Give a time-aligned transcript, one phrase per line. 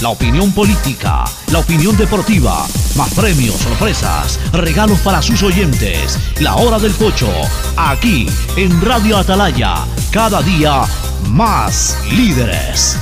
[0.00, 6.18] la opinión política, la opinión deportiva, más premios, sorpresas, regalos para sus oyentes.
[6.40, 7.30] La hora del pocho,
[7.76, 10.82] aquí en Radio Atalaya, cada día
[11.30, 12.98] más líderes.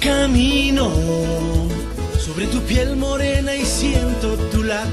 [0.00, 0.90] Camino
[2.18, 2.96] sobre tu piel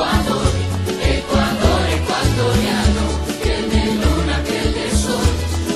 [0.00, 0.48] Ecuador,
[1.02, 3.04] Ecuador ecuatoriano,
[3.44, 5.28] de luna, que de sol.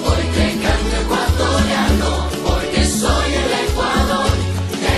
[0.03, 2.11] Hoy te canto ecuatoriano,
[2.43, 4.31] porque soy el Ecuador,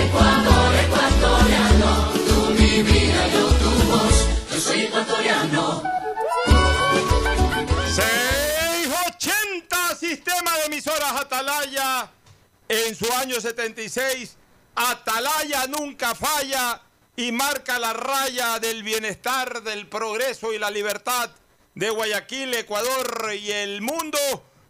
[0.05, 1.91] Ecuador ecuatoriano,
[2.29, 4.17] tú mi vida, yo tu voz,
[4.53, 5.83] yo soy ecuatoriano.
[7.97, 12.09] 680 Sistema de emisoras Atalaya
[12.69, 14.37] en su año 76.
[14.77, 16.81] Atalaya nunca falla
[17.17, 21.31] y marca la raya del bienestar, del progreso y la libertad
[21.75, 24.19] de Guayaquil, Ecuador y el mundo.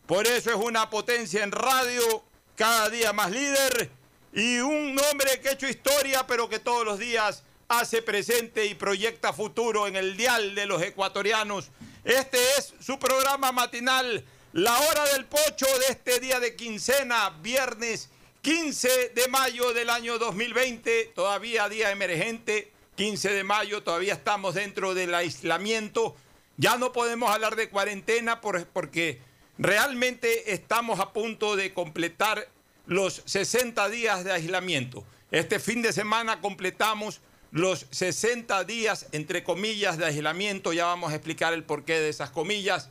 [0.07, 2.23] Por eso es una potencia en radio,
[2.55, 3.91] cada día más líder
[4.33, 8.75] y un hombre que ha hecho historia, pero que todos los días hace presente y
[8.77, 11.71] proyecta futuro en el dial de los ecuatorianos.
[12.05, 18.09] Este es su programa matinal, La Hora del Pocho de este día de quincena, viernes
[18.47, 24.95] 15 de mayo del año 2020, todavía día emergente, 15 de mayo, todavía estamos dentro
[24.95, 26.15] del aislamiento.
[26.57, 29.21] Ya no podemos hablar de cuarentena por- porque
[29.59, 32.47] realmente estamos a punto de completar
[32.87, 35.03] los 60 días de aislamiento.
[35.33, 37.21] Este fin de semana completamos
[37.51, 40.73] los 60 días, entre comillas, de aislamiento.
[40.73, 42.91] Ya vamos a explicar el porqué de esas comillas.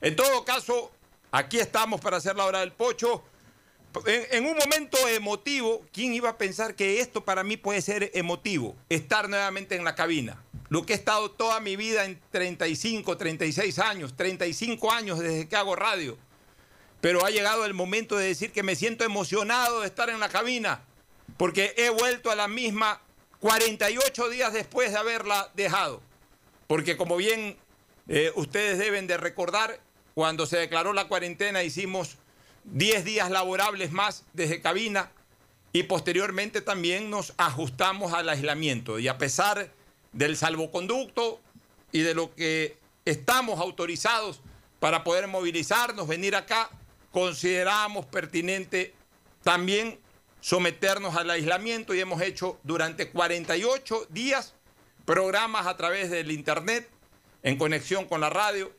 [0.00, 0.92] En todo caso,
[1.32, 3.24] aquí estamos para hacer la hora del pocho.
[4.06, 8.76] En, un momento emotivo, ¿quién iba a pensar que esto para mí puede ser emotivo?
[8.88, 10.42] Estar nuevamente en la cabina.
[10.68, 15.56] Lo que he estado toda mi vida en 35, 36 años, 35 años desde que
[15.56, 16.18] hago radio.
[17.00, 20.28] Pero ha llegado el momento de decir que me siento emocionado de estar en la
[20.28, 20.82] cabina,
[21.36, 23.00] porque he vuelto a la misma
[23.40, 26.02] 48 días después de haberla dejado.
[26.66, 27.56] Porque como bien
[28.08, 29.78] eh, ustedes deben de recordar,
[30.14, 32.16] cuando se declaró la cuarentena hicimos
[32.64, 35.10] 10 días laborables más desde cabina
[35.72, 38.98] y posteriormente también nos ajustamos al aislamiento.
[38.98, 39.70] Y a pesar
[40.12, 41.40] del salvoconducto
[41.92, 44.40] y de lo que estamos autorizados
[44.80, 46.70] para poder movilizarnos, venir acá,
[47.10, 48.94] consideramos pertinente
[49.42, 49.98] también
[50.40, 54.54] someternos al aislamiento y hemos hecho durante 48 días
[55.04, 56.88] programas a través del internet
[57.42, 58.72] en conexión con la radio,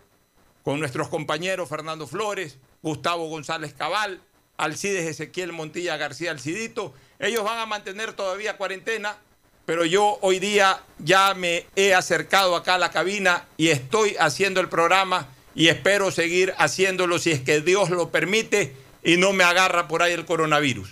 [0.64, 4.22] con nuestros compañeros Fernando Flores, Gustavo González Cabal,
[4.58, 6.94] Alcides Ezequiel Montilla García Alcidito.
[7.18, 9.18] Ellos van a mantener todavía cuarentena,
[9.66, 14.62] pero yo hoy día ya me he acercado acá a la cabina y estoy haciendo
[14.62, 19.44] el programa y espero seguir haciéndolo si es que Dios lo permite y no me
[19.44, 20.92] agarra por ahí el coronavirus.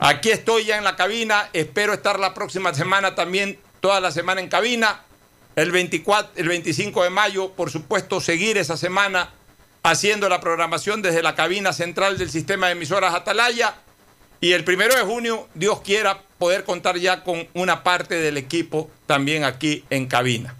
[0.00, 4.40] Aquí estoy ya en la cabina, espero estar la próxima semana también, toda la semana
[4.40, 5.04] en cabina.
[5.54, 9.30] El, 24, el 25 de mayo, por supuesto, seguir esa semana
[9.82, 13.74] haciendo la programación desde la cabina central del sistema de emisoras Atalaya
[14.40, 18.90] y el primero de junio, Dios quiera poder contar ya con una parte del equipo
[19.06, 20.54] también aquí en cabina.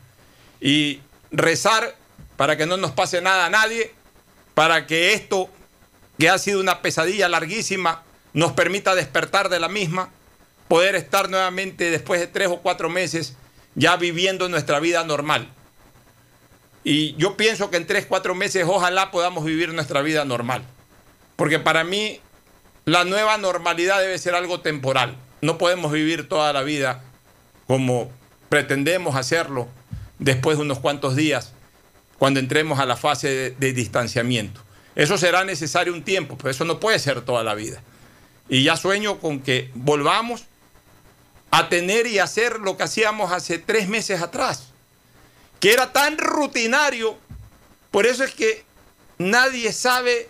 [0.60, 1.00] Y
[1.30, 1.96] rezar
[2.36, 3.94] para que no nos pase nada a nadie,
[4.54, 5.48] para que esto,
[6.18, 8.02] que ha sido una pesadilla larguísima,
[8.34, 10.10] nos permita despertar de la misma,
[10.68, 13.34] poder estar nuevamente después de tres o cuatro meses
[13.74, 15.48] ya viviendo nuestra vida normal.
[16.82, 20.62] Y yo pienso que en tres, cuatro meses ojalá podamos vivir nuestra vida normal.
[21.36, 22.20] Porque para mí
[22.84, 25.16] la nueva normalidad debe ser algo temporal.
[25.42, 27.02] No podemos vivir toda la vida
[27.66, 28.10] como
[28.48, 29.68] pretendemos hacerlo
[30.18, 31.52] después de unos cuantos días,
[32.18, 34.60] cuando entremos a la fase de, distanciamiento.
[34.94, 37.80] Eso será necesario un tiempo, pero eso no puede ser toda la vida.
[38.48, 40.46] Y ya sueño con que volvamos
[41.52, 44.69] a tener y hacer lo que hacíamos hace tres meses atrás,
[45.60, 47.18] que era tan rutinario,
[47.90, 48.64] por eso es que
[49.18, 50.28] nadie sabe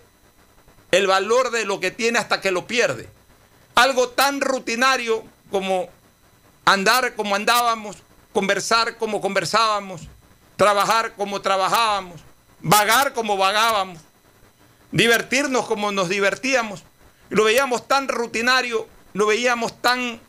[0.91, 3.09] el valor de lo que tiene hasta que lo pierde.
[3.77, 5.89] Algo tan rutinario como
[6.65, 7.99] andar como andábamos,
[8.33, 10.03] conversar como conversábamos,
[10.57, 12.21] trabajar como trabajábamos,
[12.61, 13.99] vagar como vagábamos,
[14.91, 16.83] divertirnos como nos divertíamos.
[17.29, 20.21] Lo veíamos tan rutinario, lo veíamos tan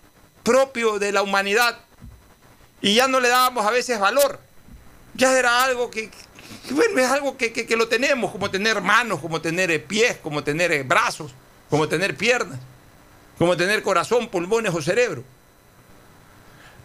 [0.44, 1.80] propio de la humanidad
[2.82, 4.40] y ya no le dábamos a veces valor.
[5.14, 6.10] Ya era algo que,
[6.72, 10.84] bueno, es algo que, que, lo tenemos, como tener manos, como tener pies, como tener
[10.84, 11.32] brazos,
[11.70, 12.60] como tener piernas,
[13.38, 15.24] como tener corazón, pulmones o cerebro.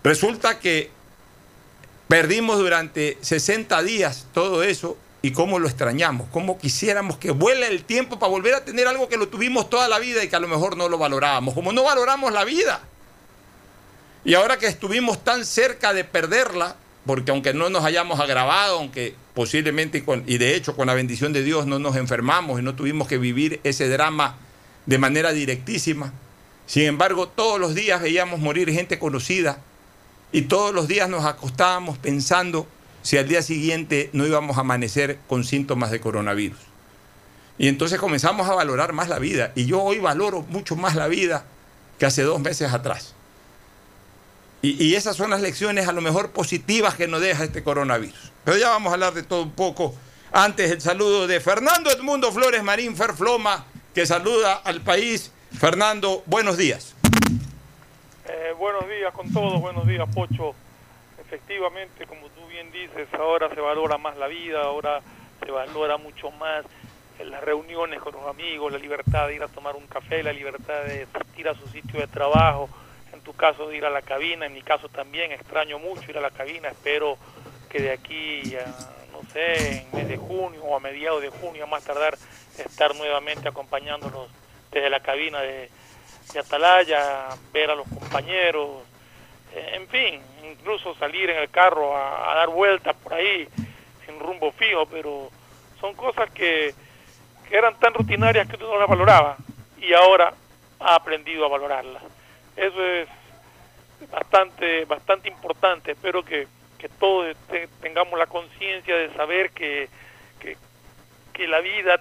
[0.03, 0.91] Resulta que
[2.09, 7.85] perdimos durante 60 días todo eso y cómo lo extrañamos, cómo quisiéramos que vuele el
[7.85, 10.41] tiempo para volver a tener algo que lo tuvimos toda la vida y que a
[10.41, 12.81] lo mejor no lo valorábamos, como no valoramos la vida.
[14.25, 16.77] Y ahora que estuvimos tan cerca de perderla,
[17.07, 21.43] porque aunque no nos hayamos agravado, aunque posiblemente, y de hecho con la bendición de
[21.43, 24.39] Dios no nos enfermamos y no tuvimos que vivir ese drama
[24.87, 26.13] de manera directísima,
[26.67, 29.61] sin embargo todos los días veíamos morir gente conocida
[30.33, 32.67] y todos los días nos acostábamos pensando
[33.03, 36.59] si al día siguiente no íbamos a amanecer con síntomas de coronavirus.
[37.59, 39.53] Y entonces comenzamos a valorar más la vida.
[39.55, 41.45] Y yo hoy valoro mucho más la vida
[41.99, 43.16] que hace dos meses atrás.
[44.67, 48.33] Y, esas son las lecciones a lo mejor positivas que nos deja este coronavirus.
[48.45, 49.95] Pero ya vamos a hablar de todo un poco.
[50.33, 53.65] Antes el saludo de Fernando Edmundo Flores Marín Ferfloma,
[53.95, 55.31] que saluda al país.
[55.57, 56.97] Fernando, buenos días.
[58.29, 60.55] Eh, buenos días con todos, buenos días Pocho.
[61.21, 65.01] Efectivamente, como tú bien dices, ahora se valora más la vida, ahora
[65.45, 66.65] se valora mucho más
[67.25, 70.85] las reuniones con los amigos, la libertad de ir a tomar un café, la libertad
[70.85, 72.69] de ir a su sitio de trabajo,
[73.27, 76.31] tu caso ir a la cabina, en mi caso también extraño mucho ir a la
[76.31, 77.19] cabina, espero
[77.69, 78.65] que de aquí a,
[79.11, 82.17] no sé, en mes de junio o a mediados de junio, a más tardar,
[82.57, 84.31] estar nuevamente acompañándolos
[84.71, 85.69] desde la cabina de,
[86.39, 88.83] Atalaya, ver a los compañeros,
[89.55, 93.49] eh, en fin, incluso salir en el carro a, dar vueltas por ahí
[94.05, 95.31] sin rumbo fijo, pero
[95.81, 96.75] son cosas que,
[97.49, 99.37] que eran tan rutinarias que uno no las valoraba
[99.81, 100.33] y ahora
[100.79, 102.03] ha aprendido a valorarlas.
[102.57, 103.09] Eso es
[104.11, 105.93] bastante, bastante importante.
[105.93, 106.49] Espero que,
[106.79, 107.37] que todos
[107.81, 109.89] tengamos la conciencia de saber que,
[111.35, 112.01] que, la vida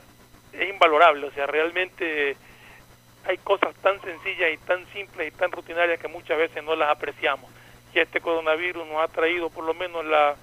[0.54, 1.28] es invalorable.
[1.28, 2.38] O sea, realmente
[3.26, 6.90] hay cosas tan sencillas y tan simples y tan rutinarias que muchas veces no las
[6.90, 7.52] apreciamos.
[7.94, 10.36] Y este coronavirus nos ha traído por lo menos la,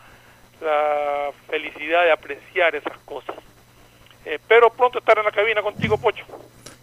[0.61, 3.37] la felicidad de apreciar esas cosas.
[4.25, 6.25] Espero pronto estar en la cabina contigo, Pocho.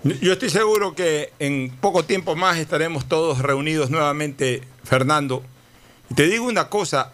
[0.04, 5.44] Yo estoy seguro que en poco tiempo más estaremos todos reunidos nuevamente, Fernando.
[6.10, 7.12] Y te digo una cosa,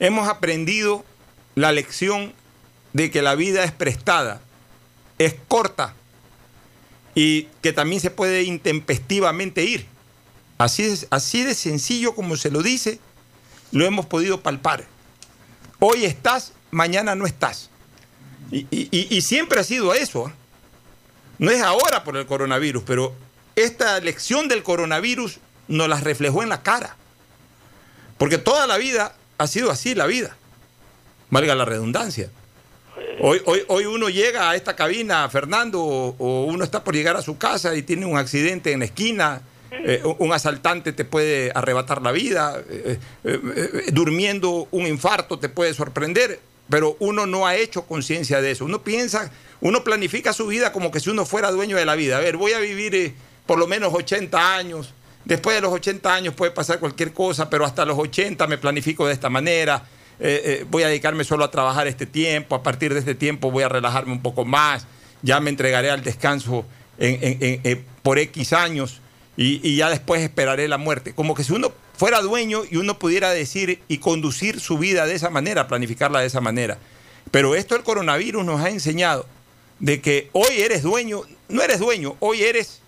[0.00, 1.04] hemos aprendido
[1.54, 2.32] la lección
[2.92, 4.40] de que la vida es prestada,
[5.18, 5.94] es corta
[7.14, 9.86] y que también se puede intempestivamente ir.
[10.58, 12.98] Así, así de sencillo como se lo dice,
[13.70, 14.84] lo hemos podido palpar.
[15.78, 17.70] Hoy estás, mañana no estás.
[18.50, 20.28] Y, siempre ha sido eso.
[20.28, 20.32] ¿eh?
[21.40, 23.14] No es ahora por el coronavirus, pero
[23.56, 26.96] esta lección del coronavirus nos la reflejó en la cara.
[28.18, 30.36] Porque toda la vida ha sido así la vida.
[31.30, 32.28] Valga la redundancia.
[33.22, 37.22] Hoy, hoy, hoy uno llega a esta cabina, Fernando, o, uno está por llegar a
[37.22, 42.02] su casa y tiene un accidente en la esquina, eh, un asaltante te puede arrebatar
[42.02, 47.86] la vida, eh, eh, durmiendo un infarto te puede sorprender, pero uno no ha hecho
[47.86, 48.66] conciencia de eso.
[48.66, 49.30] Uno piensa
[49.60, 52.16] uno planifica su vida como que si uno fuera dueño de la vida.
[52.16, 53.14] A ver, voy a vivir eh,
[53.46, 54.94] por lo menos 80 años.
[55.24, 59.06] Después de los 80 años puede pasar cualquier cosa, pero hasta los 80 me planifico
[59.06, 59.84] de esta manera.
[60.18, 62.54] Eh, eh, voy a dedicarme solo a trabajar este tiempo.
[62.54, 64.86] A partir de este tiempo voy a relajarme un poco más.
[65.22, 66.64] Ya me entregaré al descanso
[68.02, 69.00] por X años.
[69.36, 71.14] y, y ya después esperaré la muerte.
[71.14, 75.14] Como que si uno fuera dueño y uno pudiera decir y conducir su vida de
[75.14, 76.78] esa manera, planificarla de esa manera.
[77.30, 79.26] Pero esto el coronavirus nos ha enseñado
[79.80, 82.80] de que hoy eres dueño, no eres dueño, hoy eres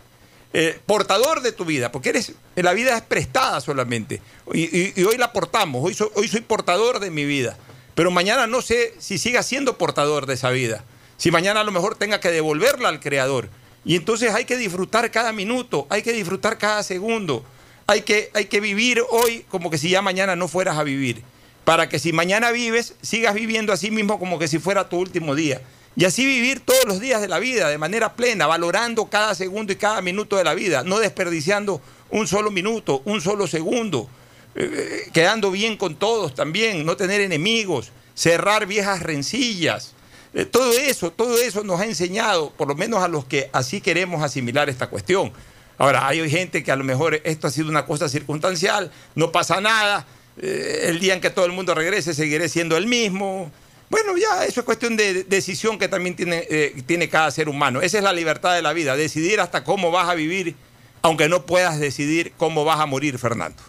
[0.52, 4.20] eh, portador de tu vida, porque eres, la vida es prestada solamente.
[4.52, 7.56] Y, hoy la portamos, hoy, hoy soy portador de mi vida.
[7.94, 10.84] Pero mañana no sé si siga siendo portador de esa vida.
[11.16, 13.48] Si mañana a lo mejor tenga que devolverla al Creador.
[13.84, 17.44] Y entonces hay que disfrutar cada minuto, hay que disfrutar cada segundo.
[17.86, 21.22] Hay que, hay que vivir hoy como que si ya mañana no fueras a vivir.
[21.64, 25.34] Para que si mañana vives, sigas viviendo así mismo como que si fuera tu último
[25.34, 25.60] día.
[25.94, 29.72] Y así vivir todos los días de la vida de manera plena, valorando cada segundo
[29.72, 34.08] y cada minuto de la vida, no desperdiciando un solo minuto, un solo segundo,
[34.54, 39.94] eh, quedando bien con todos también, no tener enemigos, cerrar viejas rencillas.
[40.34, 43.82] Eh, todo eso, todo eso nos ha enseñado, por lo menos a los que así
[43.82, 45.32] queremos asimilar esta cuestión.
[45.76, 49.60] Ahora, hay gente que a lo mejor esto ha sido una cosa circunstancial, no pasa
[49.60, 50.06] nada,
[50.40, 53.50] eh, el día en que todo el mundo regrese seguiré siendo el mismo.
[53.92, 57.50] Bueno, ya, eso es cuestión de de decisión que también tiene, eh, tiene cada ser
[57.50, 57.82] humano.
[57.82, 60.56] Esa es la libertad de la vida, decidir hasta cómo vas a vivir,
[61.02, 63.62] aunque no puedas decidir cómo vas a morir, Fernando.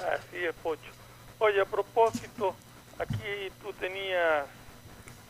[0.00, 0.82] Así es, Pocho.
[1.38, 2.54] Oye, a propósito,
[2.98, 3.16] aquí
[3.62, 4.44] tú tenías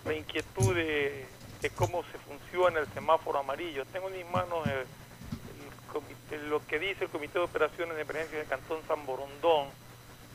[0.04, 1.24] la inquietud de,
[1.62, 3.84] de cómo se funciona el semáforo amarillo.
[3.92, 8.02] Tengo en mis manos el- el comité- lo que dice el Comité de Operaciones de
[8.02, 9.68] Emergencia del Cantón San Borondón,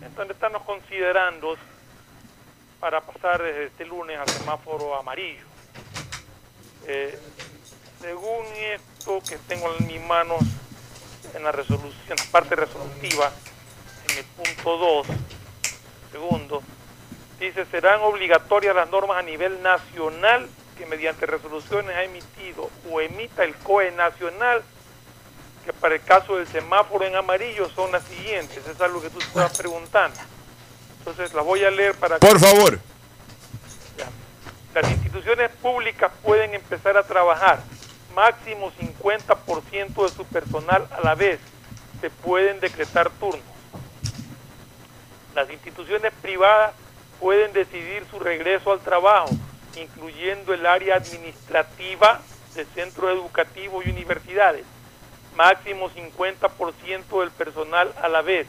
[0.02, 1.58] en donde estamos considerando
[2.84, 5.46] para pasar desde este lunes al semáforo amarillo.
[6.86, 7.18] Eh,
[8.02, 10.42] según esto que tengo en mis manos
[11.34, 13.32] en la resolución, la parte resolutiva,
[14.10, 15.08] en el punto 2,
[16.12, 16.62] segundo,
[17.40, 23.46] dice, serán obligatorias las normas a nivel nacional que mediante resoluciones ha emitido o emita
[23.46, 24.62] el COE nacional,
[25.64, 29.20] que para el caso del semáforo en amarillo son las siguientes, es algo que tú
[29.20, 30.20] estás preguntando.
[31.06, 32.80] Entonces la voy a leer para que Por favor.
[33.98, 34.08] ya.
[34.80, 37.60] Las instituciones públicas pueden empezar a trabajar
[38.16, 41.42] máximo 50% de su personal a la vez.
[42.00, 43.42] Se pueden decretar turnos.
[45.36, 46.74] Las instituciones privadas
[47.20, 49.30] pueden decidir su regreso al trabajo,
[49.76, 52.22] incluyendo el área administrativa
[52.56, 54.66] de centros educativos y universidades.
[55.36, 58.48] Máximo 50% del personal a la vez.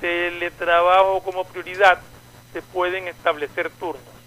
[0.00, 2.00] Teletrabajo como prioridad.
[2.52, 4.18] Se pueden establecer turnos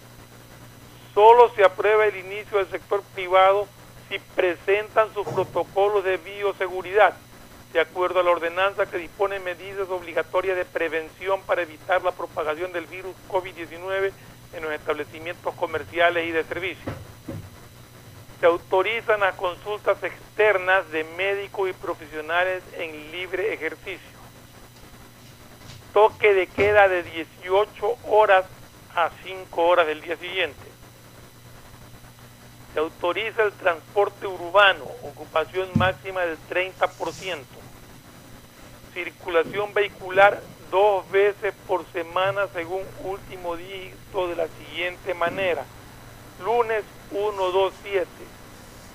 [1.14, 3.66] solo se aprueba el inicio del sector privado
[4.08, 7.14] si presentan sus protocolos de bioseguridad,
[7.72, 12.72] de acuerdo a la ordenanza que dispone medidas obligatorias de prevención para evitar la propagación
[12.72, 14.12] del virus COVID-19
[14.54, 16.94] en los establecimientos comerciales y de servicios.
[18.40, 24.21] Se autorizan las consultas externas de médicos y profesionales en libre ejercicio.
[25.92, 28.44] Toque de queda de 18 horas
[28.94, 30.72] a 5 horas del día siguiente
[32.72, 37.44] se autoriza el transporte urbano, ocupación máxima del 30%.
[38.94, 45.64] Circulación vehicular dos veces por semana según último dígito de la siguiente manera.
[46.42, 48.06] Lunes 1, 2, 7.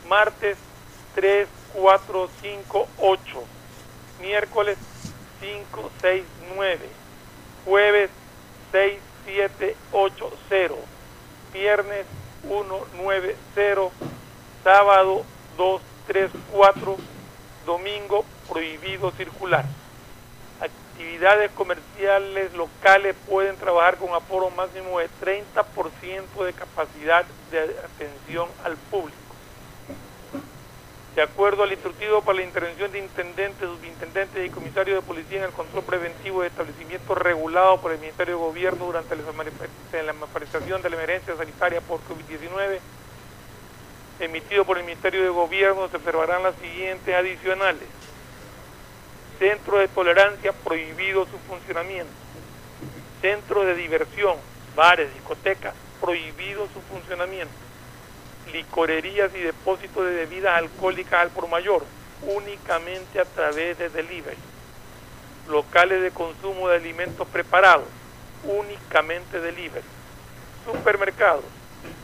[0.09, 0.57] Martes
[1.15, 3.21] 3, 4, 5, 8.
[4.21, 4.77] Miércoles
[5.39, 6.23] 5, 6,
[6.55, 6.89] 9.
[7.65, 8.09] Jueves
[8.71, 10.77] 6, 7, 8, 0.
[11.53, 12.05] Viernes
[12.47, 13.91] 190,
[14.63, 15.23] sábado
[15.57, 16.97] 234,
[17.65, 19.65] domingo prohibido circular.
[20.59, 28.77] Actividades comerciales locales pueden trabajar con aforo máximo de 30% de capacidad de atención al
[28.77, 29.26] público.
[31.17, 35.45] De acuerdo al instructivo para la intervención de intendentes, subintendentes y comisarios de policía en
[35.45, 40.89] el control preventivo de establecimientos regulados por el Ministerio de Gobierno durante la manifestación- de
[40.91, 42.79] la emergencia sanitaria por COVID-19,
[44.19, 47.89] emitido por el Ministerio de Gobierno, se observarán las siguientes adicionales.
[49.39, 52.13] Centro de tolerancia prohibido su funcionamiento.
[53.23, 54.37] Centro de diversión,
[54.75, 57.66] bares, discotecas, prohibido su funcionamiento
[58.51, 61.83] licorerías y depósitos de bebidas alcohólicas al por mayor,
[62.23, 64.37] únicamente a través de delivery.
[65.47, 67.87] Locales de consumo de alimentos preparados,
[68.43, 69.85] únicamente delivery.
[70.65, 71.45] Supermercados,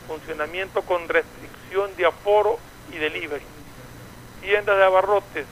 [0.08, 2.58] funcionamiento con restricción de aforo
[2.92, 3.44] y delivery.
[4.42, 5.46] Tiendas de abarrotes,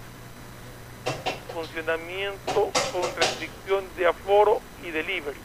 [1.53, 5.39] funcionamiento con restricción de aforo y delivery.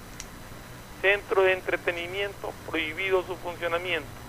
[1.02, 4.25] Centro de entretenimiento, prohibido su funcionamiento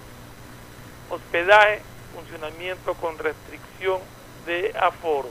[1.10, 1.82] hospedaje,
[2.14, 4.00] funcionamiento con restricción
[4.46, 5.30] de aforo.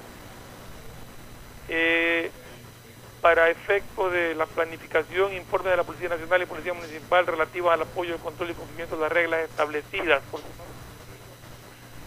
[3.21, 7.83] para efecto de la planificación, informe de la Policía Nacional y Policía Municipal relativos al
[7.83, 10.23] apoyo, control y cumplimiento de las reglas establecidas.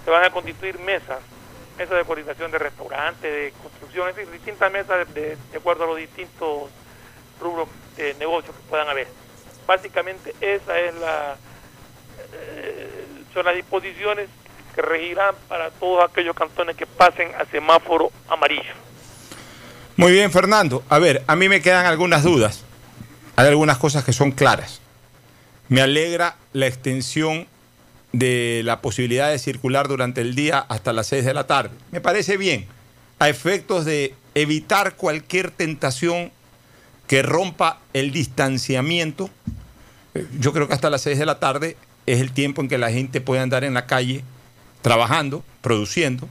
[0.05, 1.19] Se van a constituir mesas,
[1.77, 5.87] mesas de coordinación de restaurantes, de construcción, es decir, distintas mesas de, de acuerdo a
[5.87, 6.69] los distintos
[7.41, 9.07] rubros de negocio que puedan haber.
[9.67, 11.35] Básicamente esa es la
[12.33, 12.98] eh,
[13.45, 14.27] las disposiciones
[14.75, 18.73] que regirán para todos aquellos cantones que pasen a semáforo amarillo.
[19.97, 20.83] Muy bien, Fernando.
[20.89, 22.63] A ver, a mí me quedan algunas dudas.
[23.35, 24.81] Hay algunas cosas que son claras.
[25.67, 27.47] Me alegra la extensión
[28.11, 31.71] de la posibilidad de circular durante el día hasta las 6 de la tarde.
[31.91, 32.67] Me parece bien,
[33.19, 36.31] a efectos de evitar cualquier tentación
[37.07, 39.29] que rompa el distanciamiento.
[40.13, 41.77] Eh, Yo creo que hasta las 6 de la tarde
[42.13, 44.23] es el tiempo en que la gente puede andar en la calle
[44.81, 46.27] trabajando, produciendo.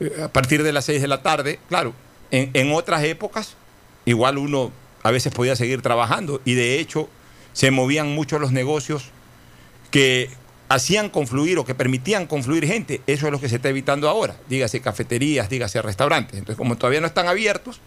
[0.00, 1.94] Eh, A partir de las 6 de la tarde, claro,
[2.30, 3.56] en, otras épocas
[4.04, 4.72] igual uno
[5.02, 7.08] a veces podía seguir trabajando y de hecho
[7.52, 9.10] se movían mucho los negocios
[9.90, 10.30] que
[10.68, 13.00] hacían confluir o que permitían confluir gente.
[13.06, 14.36] Eso es lo que se está evitando ahora.
[14.48, 16.38] Dígase cafeterías, dígase restaurantes.
[16.38, 17.80] Entonces, como todavía no están abiertos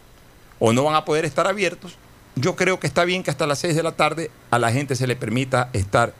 [0.59, 1.97] o no van a poder estar abiertos,
[2.35, 4.95] yo creo que está bien que hasta las 6 de la tarde a la gente
[4.95, 6.13] se le permita estar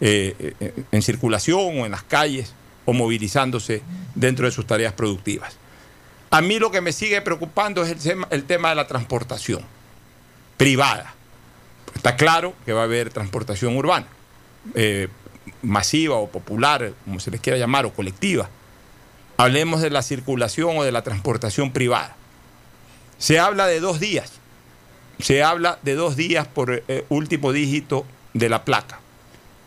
[0.00, 3.82] eh, eh, en circulación o en las calles o movilizándose
[4.14, 5.56] dentro de sus tareas productivas.
[6.30, 9.62] A mí lo que me sigue preocupando es el tema, de la transportación
[10.56, 11.14] privada.
[11.96, 14.06] Está claro que va a haber transportación urbana,
[14.76, 15.08] eh,
[15.62, 18.48] masiva o popular, como se les quiera llamar, o colectiva.
[19.36, 22.14] Hablemos de la circulación o de la transportación privada.
[23.18, 24.30] Se habla de dos días.
[25.18, 29.00] Se habla de dos días por último dígito de la placa.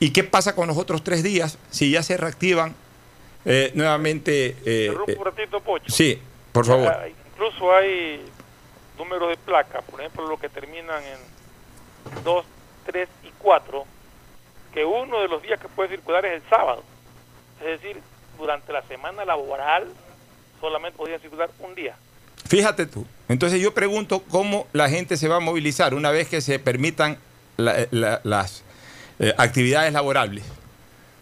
[0.02, 2.74] ¿Y qué pasa con los otros tres días si ya se reactivan
[3.46, 4.58] eh, nuevamente?
[4.66, 5.92] eh, Interrumpo eh, un ratito, Pocho.
[5.92, 6.20] sí,
[6.52, 6.88] por favor.
[6.92, 8.20] Ah, Incluso hay
[8.98, 12.46] números de placa, por ejemplo, los que terminan en 2,
[12.88, 13.86] 3 y 4,
[14.74, 16.84] que uno de los días que puede circular es el sábado.
[17.60, 18.02] Es decir,
[18.40, 19.88] durante la semana laboral
[20.60, 21.96] solamente podían circular un día.
[22.48, 23.06] Fíjate tú.
[23.30, 27.20] Entonces yo pregunto cómo la gente se va a movilizar una vez que se permitan
[27.58, 28.64] la- la- las
[29.22, 30.44] eh, actividades laborables.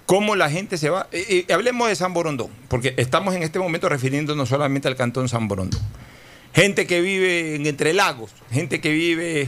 [0.08, 1.08] ¿Cómo la gente se va?
[1.12, 5.48] Eh, hablemos de San Borondón, porque estamos en este momento refiriéndonos solamente al cantón San
[5.48, 5.80] Borondón.
[6.56, 9.42] Gente que vive en Entre Lagos, gente que vive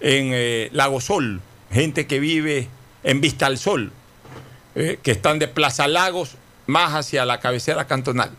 [0.00, 1.40] en eh, Lago Sol,
[1.72, 2.68] gente que vive
[3.04, 3.90] en Vista al Sol,
[4.74, 8.32] eh, que están de Plaza Lagos más hacia la cabecera cantonal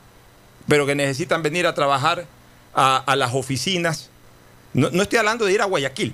[0.67, 2.25] pero que necesitan venir a trabajar
[2.73, 4.09] a, a las oficinas.
[4.73, 6.13] No, no estoy hablando de ir a Guayaquil,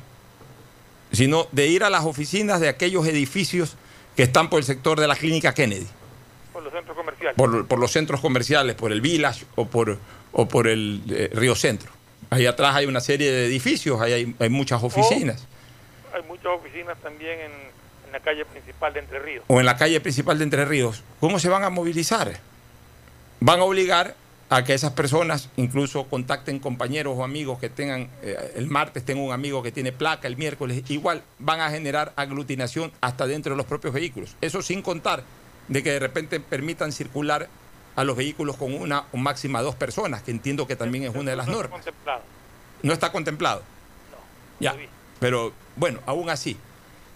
[1.12, 3.76] sino de ir a las oficinas de aquellos edificios
[4.16, 5.88] que están por el sector de la clínica Kennedy,
[6.54, 7.36] Por los centros comerciales.
[7.36, 9.98] por, por los centros comerciales, por el Village o por,
[10.32, 11.92] o por el eh, Río Centro.
[12.30, 15.46] Ahí atrás hay una serie de edificios, ahí hay, hay muchas oficinas.
[16.14, 17.52] Hay muchas oficinas también en,
[18.08, 19.44] en la calle principal de Entre Ríos.
[19.48, 22.40] o en la calle principal de Entre Ríos, ¿cómo se van a movilizar?
[23.40, 24.16] Van a obligar
[24.50, 29.24] a que esas personas incluso contacten compañeros o amigos que tengan, eh, el martes tengo
[29.24, 33.58] un amigo que tiene placa, el miércoles, igual van a generar aglutinación hasta dentro de
[33.58, 34.36] los propios vehículos.
[34.40, 35.24] Eso sin contar
[35.68, 37.50] de que de repente permitan circular
[37.98, 41.32] a los vehículos con una o máxima dos personas, que entiendo que también es una
[41.32, 41.82] de las No está normas.
[41.84, 42.22] contemplado.
[42.84, 43.64] No está contemplado.
[44.60, 44.90] Ya, todavía.
[45.20, 46.56] pero bueno, aún así,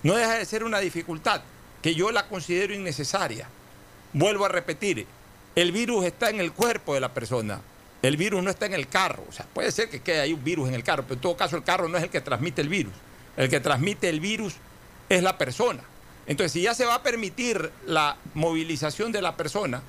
[0.04, 1.42] no deja de ser una dificultad
[1.82, 3.48] que yo la considero innecesaria.
[4.14, 5.06] Vuelvo a repetir,
[5.56, 7.62] el virus está en el cuerpo de la persona,
[8.02, 9.24] el virus no está en el carro.
[9.30, 11.38] O sea, puede ser que quede ahí un virus en el carro, pero en todo
[11.38, 12.94] caso el carro no es el que transmite el virus.
[13.38, 14.56] El que transmite el virus
[15.10, 15.82] es la persona.
[16.28, 19.82] Entonces, si ya se va a permitir la movilización de la persona,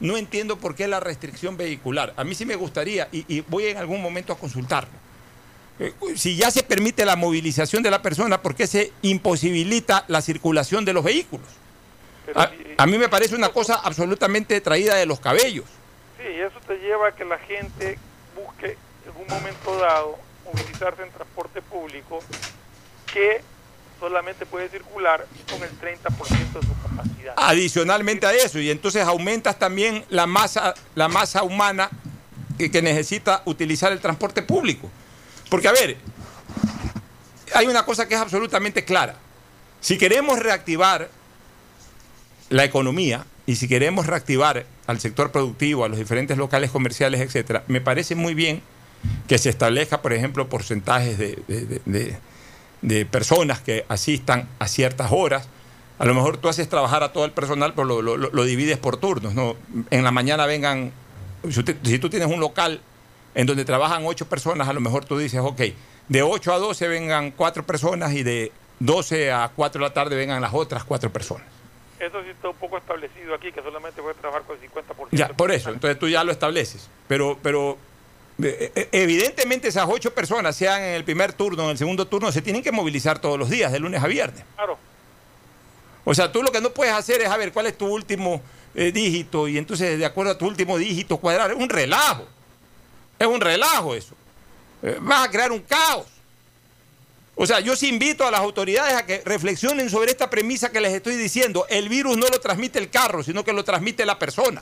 [0.00, 2.14] no entiendo por qué la restricción vehicular.
[2.16, 4.90] A mí sí me gustaría, y, y voy en algún momento a consultarlo.
[5.80, 10.22] Eh, Si ya se permite la movilización de la persona, ¿por qué se imposibilita la
[10.22, 11.48] circulación de los vehículos?
[12.28, 12.40] Pero
[12.76, 15.64] A, mí me parece una cosa absolutamente traída de los cabellos.
[16.18, 17.98] Sí, eso te lleva a que la gente
[18.36, 22.18] busque en un momento dado movilizarse en transporte público
[23.10, 23.40] que
[23.98, 27.32] solamente puede circular con el 30% de su capacidad.
[27.36, 31.88] Adicionalmente a eso, y entonces aumentas también la masa, la masa humana
[32.58, 34.90] que, que necesita utilizar el transporte público.
[35.48, 35.96] Porque, a ver,
[37.54, 39.16] hay una cosa que es absolutamente clara.
[39.80, 41.08] Si queremos reactivar
[42.50, 47.62] la economía y si queremos reactivar al sector productivo, a los diferentes locales comerciales, etcétera,
[47.68, 48.60] me parece muy bien
[49.26, 51.38] que se establezca, por ejemplo, porcentajes de,
[51.86, 55.48] de- personas que asistan a ciertas horas.
[55.98, 59.34] A lo mejor tú haces trabajar a todo el personal, pero lo divides por turnos.
[59.34, 59.56] ¿no?
[59.90, 60.92] En la mañana vengan,
[61.50, 62.80] si, usted- si tú tienes un local
[63.34, 65.60] en donde trabajan ocho personas, a lo mejor tú dices, ok,
[66.08, 70.16] de 8 a 12 vengan cuatro personas y de 12 a 4 de la tarde
[70.16, 71.46] vengan las otras cuatro personas.
[72.00, 75.08] Eso sí está un poco establecido aquí, que solamente puede trabajar con el 50%.
[75.10, 76.88] Ya, por eso, entonces tú ya lo estableces.
[77.08, 77.76] Pero, pero
[78.40, 82.06] eh, eh, evidentemente esas ocho personas, sean en el primer turno o en el segundo
[82.06, 84.44] turno, se tienen que movilizar todos los días, de lunes a viernes.
[84.54, 84.78] Claro.
[86.04, 88.40] O sea, tú lo que no puedes hacer es a ver cuál es tu último
[88.74, 91.50] eh, dígito y entonces de acuerdo a tu último dígito cuadrar.
[91.50, 92.26] Es un relajo.
[93.18, 94.14] Es un relajo eso.
[95.00, 96.06] vas a crear un caos.
[97.40, 100.80] O sea, yo sí invito a las autoridades a que reflexionen sobre esta premisa que
[100.80, 101.66] les estoy diciendo.
[101.68, 104.60] El virus no lo transmite el carro, sino que lo transmite la persona.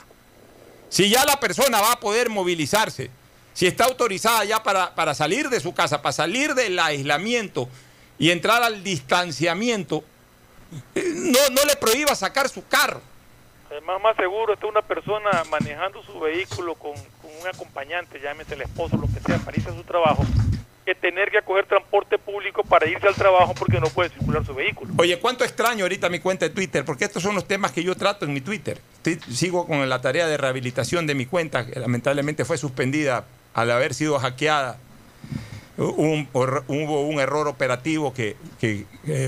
[0.90, 3.10] Si ya la persona va a poder movilizarse,
[3.54, 7.66] si está autorizada ya para, para salir de su casa, para salir del aislamiento
[8.18, 10.04] y entrar al distanciamiento,
[10.94, 13.00] eh, no, no le prohíba sacar su carro.
[13.70, 18.62] Además, más seguro está una persona manejando su vehículo con, con un acompañante, llámese el
[18.62, 20.26] esposo, lo que sea, para irse a su trabajo,
[20.86, 24.54] que tener que acoger transporte público para irse al trabajo porque no puede circular su
[24.54, 24.94] vehículo.
[24.96, 27.96] Oye, cuánto extraño ahorita mi cuenta de Twitter, porque estos son los temas que yo
[27.96, 28.80] trato en mi Twitter.
[29.30, 33.94] Sigo con la tarea de rehabilitación de mi cuenta, que lamentablemente fue suspendida al haber
[33.94, 34.78] sido hackeada.
[35.76, 38.36] Hubo un error operativo que,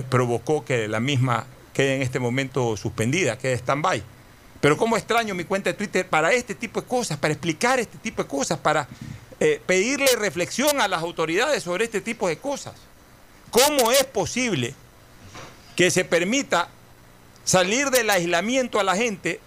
[0.08, 1.44] provocó que la misma
[1.74, 4.00] quede en este momento suspendida, quede stand-by.
[4.60, 7.98] Pero cómo extraño mi cuenta de Twitter para este tipo de cosas, para explicar este
[7.98, 8.88] tipo de cosas, para
[9.40, 12.74] eh, pedirle reflexión a las autoridades sobre este tipo de cosas.
[13.50, 14.74] ¿Cómo es posible
[15.76, 16.68] que se permita
[17.44, 19.40] salir del aislamiento a la gente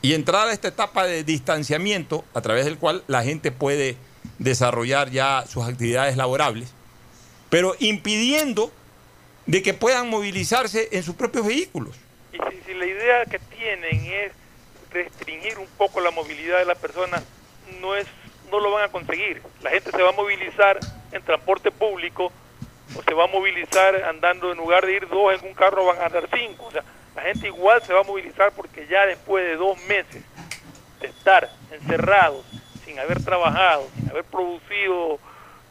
[0.00, 3.96] y entrar a esta etapa de distanciamiento a través del cual la gente puede
[4.38, 6.72] desarrollar ya sus actividades laborables,
[7.50, 8.72] pero impidiendo
[9.46, 11.96] de que puedan movilizarse en sus propios vehículos?
[12.32, 14.32] Y si, si la idea que tienen es
[14.92, 17.22] restringir un poco la movilidad de las personas,
[17.80, 18.06] no es
[18.50, 19.42] no lo van a conseguir.
[19.62, 20.78] La gente se va a movilizar
[21.12, 22.32] en transporte público
[22.96, 25.98] o se va a movilizar andando en lugar de ir dos en un carro van
[25.98, 26.66] a andar cinco.
[26.66, 26.82] O sea,
[27.14, 30.22] la gente igual se va a movilizar porque ya después de dos meses
[31.00, 32.44] de estar encerrados,
[32.84, 35.18] sin haber trabajado, sin haber producido,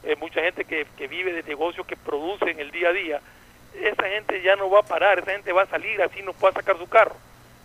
[0.03, 3.21] eh, mucha gente que, que vive de negocios que producen el día a día,
[3.75, 6.53] esa gente ya no va a parar, esa gente va a salir así no pueda
[6.53, 7.15] sacar su carro.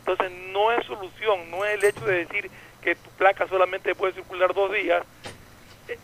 [0.00, 2.50] Entonces no es solución, no es el hecho de decir
[2.84, 5.02] que tu placa solamente puede circular dos días,
[5.88, 5.98] eh,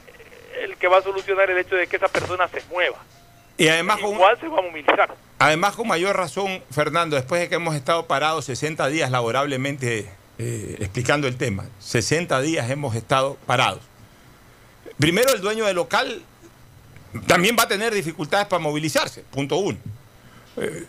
[0.63, 2.97] el que va a solucionar el hecho de que esa persona se mueva.
[3.59, 5.15] Y además con, Igual se va a movilizar.
[5.39, 10.77] además con mayor razón, Fernando, después de que hemos estado parados 60 días laborablemente eh,
[10.81, 13.83] explicando el tema, 60 días hemos estado parados.
[14.99, 16.23] Primero el dueño del local
[17.27, 19.79] también va a tener dificultades para movilizarse, punto uno.
[20.57, 20.87] Eh,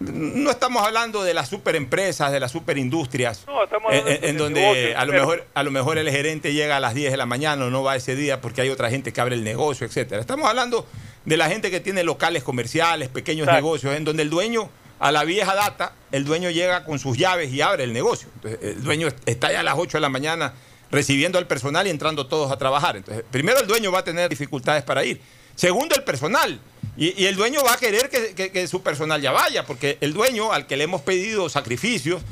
[0.00, 5.12] no estamos hablando de las superempresas, de las superindustrias, No, estamos en, donde a lo,
[5.12, 7.82] mejor, a lo mejor el gerente llega a las 10 de la mañana o no
[7.82, 10.20] va ese día porque hay otra gente que abre el negocio, etcétera.
[10.22, 10.86] Estamos hablando
[11.26, 13.62] de la gente que tiene locales comerciales, pequeños Exacto.
[13.62, 17.52] negocios, en donde el dueño, a la vieja data, el dueño llega con sus llaves
[17.52, 18.28] y abre el negocio.
[18.36, 20.54] Entonces, el dueño está ya a las 8 de la mañana
[20.90, 22.96] recibiendo al personal y entrando todos a trabajar.
[22.96, 25.20] Entonces, primero el dueño va a tener dificultades para ir.
[25.54, 26.58] Segundo, el personal.
[26.96, 30.66] Y, el dueño va a querer que, su personal ya vaya, porque el dueño al
[30.66, 32.22] que le hemos pedido sacrificios,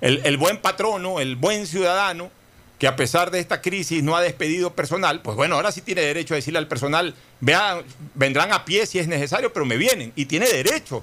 [0.00, 2.30] el, buen patrono, el buen ciudadano,
[2.78, 6.02] que a pesar de esta crisis no ha despedido personal, pues bueno, ahora sí tiene
[6.02, 7.82] derecho a decirle al personal, vean,
[8.14, 10.12] vendrán a pie si es necesario, pero me vienen.
[10.16, 11.02] Y tiene derecho,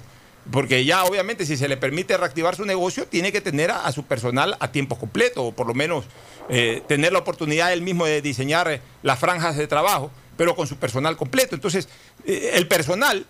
[0.50, 3.92] porque ya obviamente si se le permite reactivar su negocio, tiene que tener a, a
[3.92, 6.04] su personal a tiempo completo, o por lo menos
[6.48, 10.66] eh, tener la oportunidad él mismo de diseñar eh, las franjas de trabajo, pero con
[10.66, 11.54] su personal completo.
[11.54, 11.88] Entonces,
[12.26, 13.26] eh, el personal,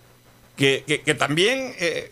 [0.55, 0.83] que,
[1.17, 1.73] también...
[1.79, 2.11] eh,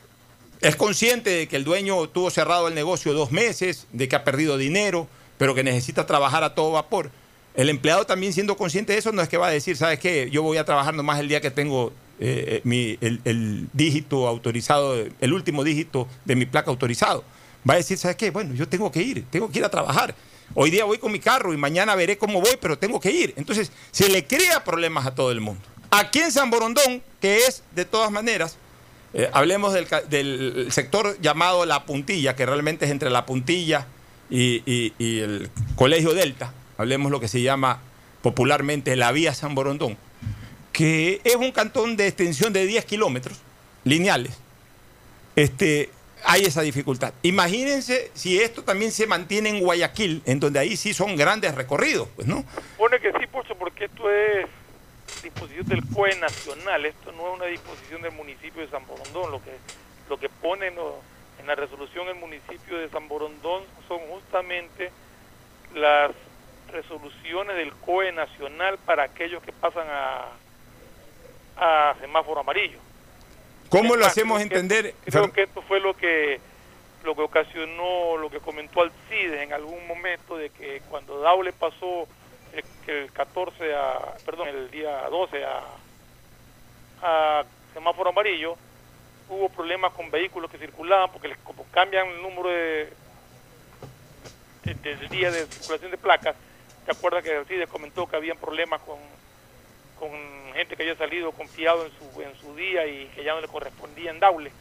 [0.61, 4.23] es consciente de que el dueño tuvo cerrado el negocio dos meses, de que ha
[4.23, 5.07] perdido dinero,
[5.39, 7.09] pero que necesita trabajar a todo vapor.
[7.55, 10.29] El empleado también siendo consciente de eso no es que va a decir, ¿sabes qué?
[10.29, 14.95] Yo voy a trabajar nomás el día que tengo eh, mi- el, el dígito autorizado,
[15.19, 17.23] el último dígito de mi placa autorizado.
[17.67, 18.29] Va a decir, ¿sabes qué?
[18.29, 20.13] Bueno, yo tengo que ir, tengo que ir a trabajar.
[20.53, 23.33] Hoy día voy con mi carro y mañana veré cómo voy, pero tengo que ir.
[23.37, 25.61] Entonces, se le crea problemas a todo el mundo.
[25.91, 28.57] Aquí en San Borondón, que es de todas maneras
[29.13, 33.87] eh, hablemos del, sector llamado La Puntilla, que realmente es entre La Puntilla
[34.29, 36.53] y, y- y el Colegio Delta.
[36.77, 37.81] Hablemos lo que se llama
[38.21, 39.97] popularmente la Vía San Borondón,
[40.71, 43.37] que es un cantón de extensión de 10 kilómetros
[43.83, 44.37] lineales.
[45.35, 45.89] Este,
[46.23, 47.13] hay esa dificultad.
[47.23, 52.07] Imagínense si esto también se mantiene en Guayaquil, en donde ahí sí son grandes recorridos,
[52.15, 52.43] pues, ¿no?
[52.77, 54.45] Pone que sí, Pocho, porque esto es
[55.23, 59.43] disposición del COE nacional, esto no es una disposición del municipio de San Borondón, lo
[59.43, 59.51] que
[60.11, 64.91] lo que pone en la resolución el municipio de San Borondón son justamente
[65.73, 66.11] las
[66.69, 70.31] resoluciones del COE nacional para aquellos que pasan a,
[71.55, 72.79] a semáforo amarillo.
[73.71, 74.93] ¿Cómo lo hacemos entender?
[75.05, 76.39] creo que esto fue lo que
[77.03, 82.07] lo que ocasionó, lo que comentó Alcides en algún momento de que cuando Daule pasó
[82.53, 85.61] el, que el 14 a, perdón, el día 12 a,
[87.01, 88.55] a semáforo amarillo,
[89.29, 92.93] hubo problemas con vehículos que circulaban porque les, como cambian el número de,
[94.63, 96.35] de- del día de circulación de placas,
[96.85, 98.99] ¿te acuerdas que Alcides comentó que habían problemas con,
[100.01, 100.09] con
[100.55, 103.47] gente que había salido confiado en su, en su día y que ya no le
[103.47, 104.51] correspondía en Daule,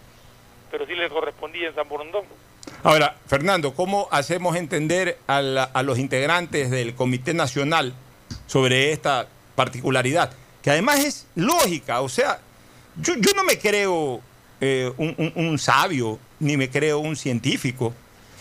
[0.71, 2.25] pero sí le correspondía en San Borondón?
[2.85, 7.95] Ahora, Fernando, ¿cómo hacemos entender a, a los integrantes del Comité Nacional
[8.47, 10.31] sobre esta particularidad?
[10.63, 12.39] Que además es lógica, o sea,
[12.97, 14.21] yo, yo no me creo
[14.61, 17.95] eh, un- un sabio, ni me creo un científico,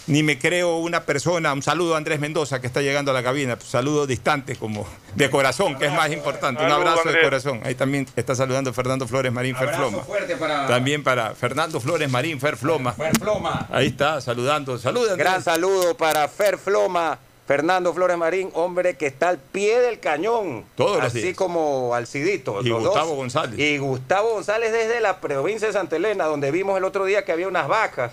[0.10, 3.24] ni me creo una persona, un saludo a Andrés Mendoza que está llegando a la
[3.24, 7.62] cabina, saludo distante como de corazón, que es más importante, un abrazo de corazón.
[7.64, 10.00] Ahí también está saludando Fernando Flores Marín Ferfloma.
[10.40, 12.94] para También para Fernando Flores Marín Ferfloma.
[13.20, 13.68] Floma.
[13.72, 14.78] Ahí está, saludando.
[14.80, 15.12] Saluda.
[15.12, 15.28] Andrés.
[15.28, 20.66] Gran saludo para Fer Floma, Fernando Flores Marín, hombre que está al pie del cañón.
[20.76, 21.38] Todos los Así días.
[21.38, 22.62] como Alcidito.
[22.62, 23.60] Y los Gustavo González.
[23.60, 27.32] Y Gustavo González desde la provincia de Santa Elena, donde vimos el otro día que
[27.32, 28.12] había unas vacas.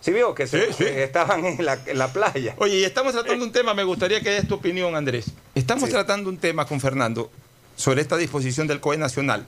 [0.00, 0.34] ¿Sí vio?
[0.34, 0.84] Que se- Sí, sí.
[0.84, 2.54] que estaban en la, en la playa.
[2.58, 5.26] Oye, y estamos tratando un tema, me gustaría que des tu opinión, Andrés.
[5.54, 5.90] Estamos Sí.
[5.90, 7.30] tratando un tema con Fernando
[7.76, 9.46] sobre esta disposición del COE Nacional,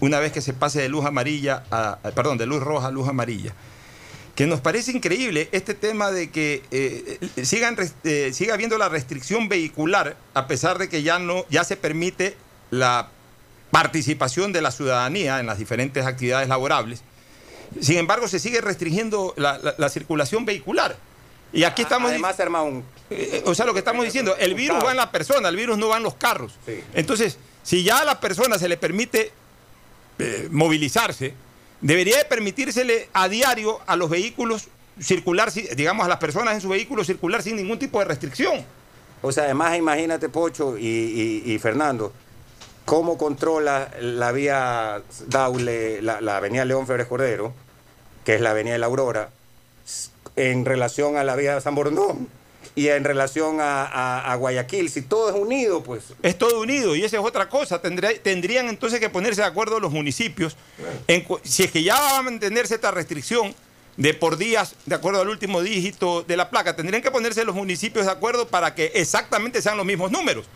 [0.00, 2.90] una vez que se pase de luz amarilla a, a- perdón, de luz roja a
[2.90, 3.52] luz amarilla.
[4.34, 8.88] Que nos parece increíble este tema de que eh, eh, sigan, eh, siga habiendo la
[8.88, 12.36] restricción vehicular, a pesar de que ya no, ya se permite
[12.70, 13.10] la
[13.70, 17.02] participación de la ciudadanía en las diferentes actividades laborables.
[17.80, 20.96] Sin embargo, se sigue restringiendo la, la- la circulación vehicular.
[21.52, 24.92] Y aquí estamos Además, hermano, eh, o sea, lo que estamos diciendo, el virus va
[24.92, 26.52] en la persona, el virus no va en los carros.
[26.64, 26.80] Sí.
[26.94, 29.32] Entonces, si ya a la persona se le permite
[30.18, 31.34] eh, movilizarse,
[31.80, 34.68] debería de permitírsele a diario a los vehículos
[35.00, 38.64] circular, digamos, a las personas en su vehículo circular sin ningún tipo de restricción.
[39.22, 42.12] O sea, además imagínate, Pocho y, y- y Fernando,
[42.84, 47.52] cómo controla la vía Daule, la, la avenida León Febres Cordero,
[48.24, 49.30] que es la avenida de la Aurora,
[50.36, 52.28] en relación a la vía San Borondón
[52.74, 54.88] y en relación a, a- a Guayaquil.
[54.90, 57.80] Si todo es unido, pues Es todo unido y esa es otra cosa.
[57.82, 60.56] Tendría- tendrían entonces que ponerse de acuerdo los municipios.
[61.08, 63.54] en si es que ya va a mantenerse esta restricción
[63.96, 67.54] de por días, de acuerdo al último dígito de la placa, tendrían que ponerse los
[67.54, 70.46] municipios de acuerdo para que exactamente sean los mismos números.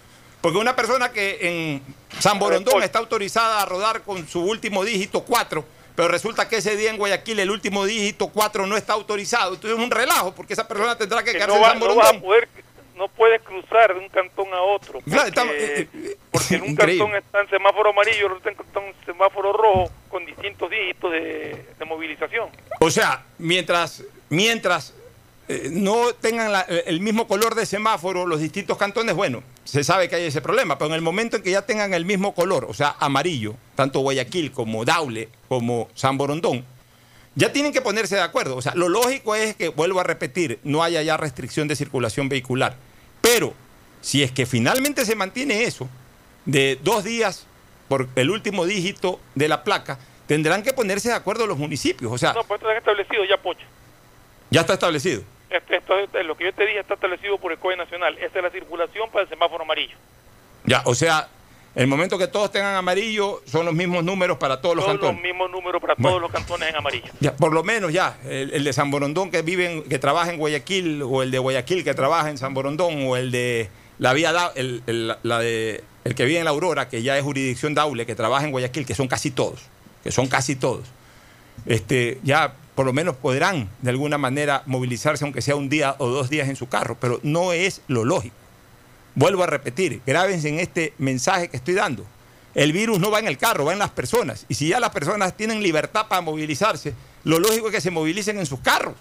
[0.44, 1.82] Porque una persona que en
[2.20, 5.64] San Borondón está autorizada a rodar con su último dígito 4,
[5.96, 9.54] pero resulta que ese día en Guayaquil el último dígito 4 no está autorizado.
[9.54, 11.78] Entonces es un relajo, porque esa persona tendrá que que quedarse no, en va, San
[11.78, 12.04] no Borondón.
[12.04, 12.48] vas a poder,
[12.94, 14.92] no puedes cruzar de un cantón a otro.
[15.00, 17.04] Porque, Claro, estamos- eh, eh, porque en un increíble.
[17.06, 21.84] cantón está en semáforo amarillo, otro está en semáforo rojo con distintos dígitos de, de
[21.86, 22.50] movilización.
[22.80, 24.92] O sea, mientras, mientras
[25.48, 30.08] eh, no tengan la- el mismo color de semáforo los distintos cantones, bueno, se sabe
[30.08, 32.66] que hay ese problema, pero en el momento en que ya tengan el mismo color,
[32.68, 36.64] o sea, amarillo, tanto Guayaquil como Daule, como San Borondón,
[37.34, 38.56] ya tienen que ponerse de acuerdo.
[38.56, 42.28] O sea, lo lógico es que, vuelvo a repetir, no haya ya restricción de circulación
[42.28, 42.76] vehicular.
[43.20, 43.54] Pero,
[44.00, 45.88] si es que finalmente se mantiene eso,
[46.44, 47.46] de dos días
[47.88, 52.12] por el último dígito de la placa, tendrán que ponerse de acuerdo los municipios.
[52.12, 53.64] O sea, No, pues está establecido ya, Pocho.
[54.50, 55.22] ya está establecido.
[55.58, 58.16] Esto, esto- lo que yo te dije está establecido por el COE Nacional.
[58.18, 59.96] Esa es la circulación para el semáforo amarillo.
[60.64, 61.28] Ya, o sea,
[61.74, 65.06] el momento que todos tengan amarillo, son los mismos números para todos los Todos los
[65.08, 65.22] cantones.
[65.32, 66.08] mismos números para Bueno.
[66.10, 67.12] todos los cantones en amarillo.
[67.20, 70.30] Ya, por lo menos ya, el, el de San Borondón que vive, en- que trabaja
[70.32, 74.12] en Guayaquil, o el de Guayaquil que trabaja en San Borondón, o el de la
[74.12, 77.24] vía Da- el, el- la de el que vive en la Aurora, que ya es
[77.24, 79.60] jurisdicción Daule, que trabaja en Guayaquil, que son casi todos,
[80.02, 80.86] que son casi todos.
[81.66, 86.08] Este, ya por lo menos podrán de alguna manera movilizarse, aunque sea un día o
[86.08, 88.34] dos días en su carro, pero no es lo lógico.
[89.14, 92.04] Vuelvo a repetir, grábense en este mensaje que estoy dando.
[92.54, 94.46] El virus no va en el carro, va en las personas.
[94.48, 98.38] Y si ya las personas tienen libertad para movilizarse, lo lógico es que se movilicen
[98.38, 98.94] en sus carros.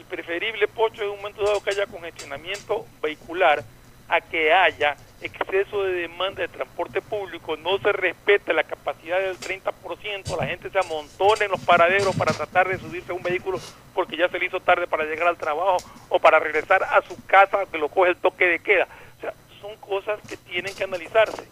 [0.00, 3.64] Y preferible, Pocho, en un momento dado que haya congestionamiento vehicular
[4.08, 9.38] a que haya exceso de demanda de transporte público, no se respete la capacidad del
[9.38, 13.60] 30%, la gente se amontona en los paraderos para tratar de subirse a un vehículo
[13.94, 15.76] porque ya se le hizo tarde para llegar al trabajo
[16.08, 18.88] o para regresar a su casa que lo coge el toque de queda.
[19.18, 21.42] O sea, son cosas que tienen que analizarse.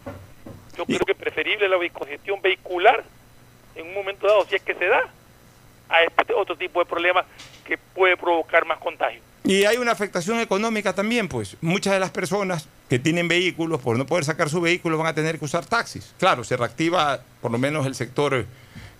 [0.77, 3.03] Yo creo que preferible la congestión vehicular
[3.75, 5.09] en un momento dado, si es que se da,
[5.89, 7.25] a este otro tipo de problemas
[7.65, 9.21] que puede provocar más contagio.
[9.43, 13.97] Y hay una afectación económica también, pues muchas de las personas que tienen vehículos, por
[13.97, 16.13] no poder sacar su vehículo, van a tener que usar taxis.
[16.19, 18.45] Claro, se reactiva por lo menos el sector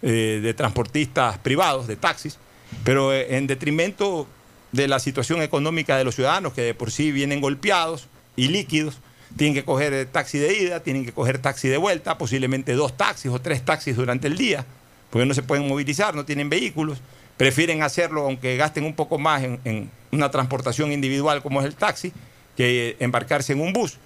[0.02, 2.38] eh, de transportistas privados, de taxis,
[2.86, 4.28] pero eh, en detrimento
[4.72, 9.00] de la situación económica de los ciudadanos, que de por sí vienen golpeados y líquidos,
[9.36, 12.96] tienen que coger eh, taxi de ida, tienen que coger taxi de vuelta, posiblemente dos
[12.96, 14.66] taxis o tres taxis durante el día,
[15.10, 17.02] porque no se pueden movilizar, no tienen vehículos,
[17.36, 21.76] prefieren hacerlo aunque gasten un poco más en, en una transportación individual como es el
[21.76, 22.14] taxi,
[22.58, 23.98] que embarcarse en un bus.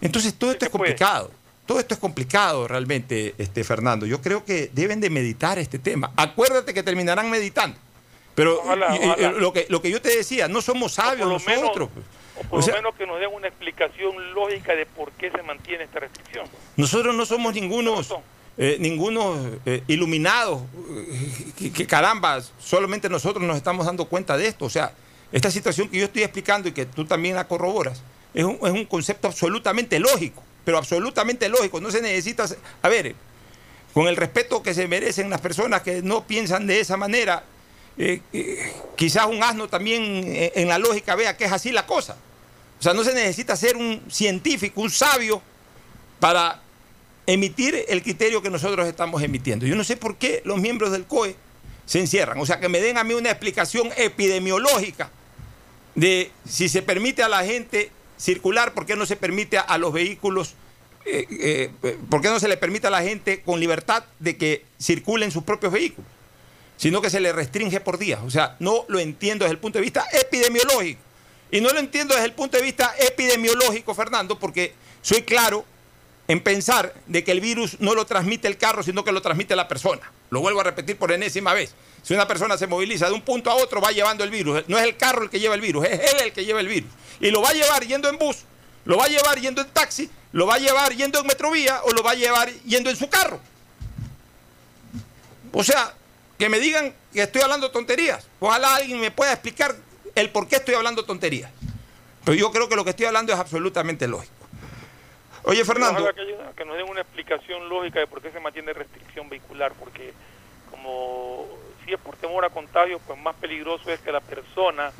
[0.00, 1.30] Entonces todo esto es complicado.
[1.66, 4.06] Todo esto es complicado realmente, este, Fernando.
[4.06, 6.12] Yo creo que deben de meditar este tema.
[6.16, 7.76] Acuérdate que terminarán meditando.
[8.36, 9.32] Pero Ojalá, ojalá.
[9.32, 11.88] lo, que, lo que yo te decía, no somos sabios menos- nosotros.
[11.92, 12.06] pues.
[12.38, 15.30] O por O sea, lo menos que nos den una explicación lógica de por qué
[15.30, 16.46] se mantiene esta restricción.
[16.76, 18.14] Nosotros no somos ningunos,
[18.58, 20.60] eh, ningunos eh, iluminados,
[20.90, 24.66] eh, que, que caramba, solamente nosotros nos estamos dando cuenta de esto.
[24.66, 24.92] O sea,
[25.32, 28.02] esta situación que yo estoy explicando y que tú también la corroboras,
[28.34, 31.80] es un, es un concepto absolutamente lógico, pero absolutamente lógico.
[31.80, 32.46] No se necesita,
[32.82, 33.14] a ver,
[33.92, 37.44] con el respeto que se merecen las personas que no piensan de esa manera,
[37.98, 41.86] eh, eh, quizás un asno también eh, en la lógica vea que es así la
[41.86, 42.16] cosa.
[42.78, 45.40] O sea, no se necesita ser un científico, un sabio,
[46.20, 46.60] para
[47.26, 49.66] emitir el criterio que nosotros estamos emitiendo.
[49.66, 51.36] Yo no sé por qué los miembros del COE
[51.86, 52.38] se encierran.
[52.38, 55.10] O sea, que me den a mí una explicación epidemiológica
[55.94, 59.92] de si se permite a la gente circular, por qué no se permite a, los
[59.92, 60.54] vehículos,
[61.04, 64.36] eh, eh, eh, por qué no se le permite a la gente con libertad de
[64.36, 66.10] que circulen sus propios vehículos,
[66.76, 68.20] sino que se le restringe por días.
[68.24, 71.00] O sea, no lo entiendo desde el punto de vista epidemiológico.
[71.50, 75.64] Y no lo entiendo desde el punto de vista epidemiológico, Fernando, porque soy claro
[76.26, 79.54] en pensar de que el virus no lo transmite el carro, sino que lo transmite
[79.54, 80.10] la persona.
[80.30, 81.74] Lo vuelvo a repetir por enésima vez.
[82.02, 84.64] Si una persona se moviliza de un punto a otro, va llevando el virus.
[84.68, 86.68] No es el carro el que lleva el virus, es él el que lleva el
[86.68, 86.90] virus.
[87.20, 88.38] Y lo va a llevar yendo en bus,
[88.84, 91.92] lo va a llevar yendo en taxi, lo va a llevar yendo en metrovía o
[91.92, 93.40] lo va a llevar yendo en su carro.
[95.52, 95.94] O sea,
[96.38, 98.26] que me digan que estoy hablando tonterías.
[98.40, 99.74] Ojalá alguien me pueda explicar
[100.14, 101.50] el por qué estoy hablando tonterías.
[102.24, 104.35] Pero yo creo que lo que estoy hablando es absolutamente lógico.
[105.46, 106.00] Oye, Fernando.
[106.02, 109.28] Ojalá que, haya- que nos den una explicación lógica de por qué se mantiene restricción
[109.28, 110.12] vehicular, porque
[110.70, 111.46] como
[111.84, 114.90] si es por temor a contagio, pues más peligroso es que la persona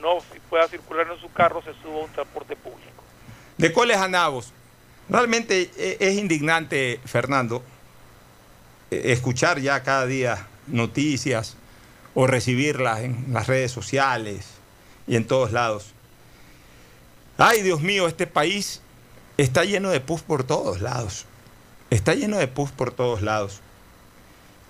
[0.00, 0.18] no
[0.50, 3.02] pueda circular en su carro, se suba a un transporte público.
[3.56, 4.52] De coles a nabos.
[5.08, 7.62] Realmente eh, es indignante, Fernando,
[8.90, 11.56] eh, escuchar ya cada día noticias
[12.14, 14.46] o recibirlas en las redes sociales
[15.06, 15.94] y en todos lados.
[17.38, 18.82] Ay, Dios mío, este país
[19.42, 21.24] está lleno de pus por todos lados.
[21.88, 23.60] Está lleno de pus por todos lados.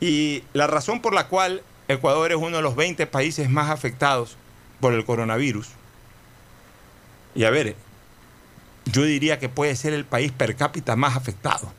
[0.00, 4.36] Y la razón por la cual Ecuador es uno de los 20 países más afectados
[4.78, 5.68] por el coronavirus.
[7.34, 7.74] Y a ver,
[8.86, 11.72] yo diría que puede ser el país per cápita más afectado.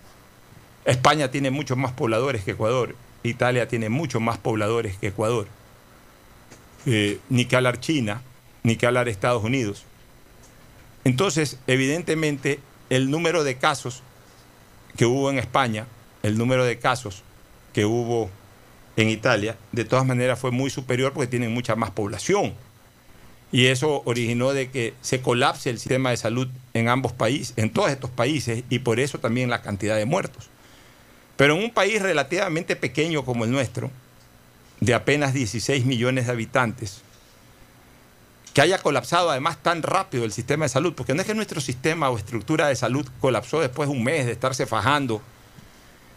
[0.86, 2.96] España tiene muchos más pobladores que Ecuador.
[3.24, 5.48] Italia tiene muchos más pobladores que Ecuador.
[6.86, 8.22] Eh, ni que hablar China,
[8.64, 9.86] ni que hablar Estados Unidos.
[11.04, 12.60] Entonces, evidentemente,
[12.92, 14.04] el número de casos
[14.98, 15.88] que hubo en España,
[16.24, 17.24] el número de casos
[17.72, 18.30] que hubo
[18.98, 22.54] en Italia, de todas maneras fue muy superior porque tienen mucha más población.
[23.54, 27.70] Y eso originó de que se colapse el sistema de salud en ambos países, en
[27.70, 30.50] todos estos países, y por eso también la cantidad de muertos.
[31.38, 33.90] Pero en un país relativamente pequeño como el nuestro,
[34.82, 37.04] de apenas 16 millones de habitantes,
[38.54, 41.62] que haya colapsado además tan rápido el sistema de salud, porque no es que nuestro
[41.62, 45.22] sistema o estructura de salud colapsó después de un mes de estarse fajando.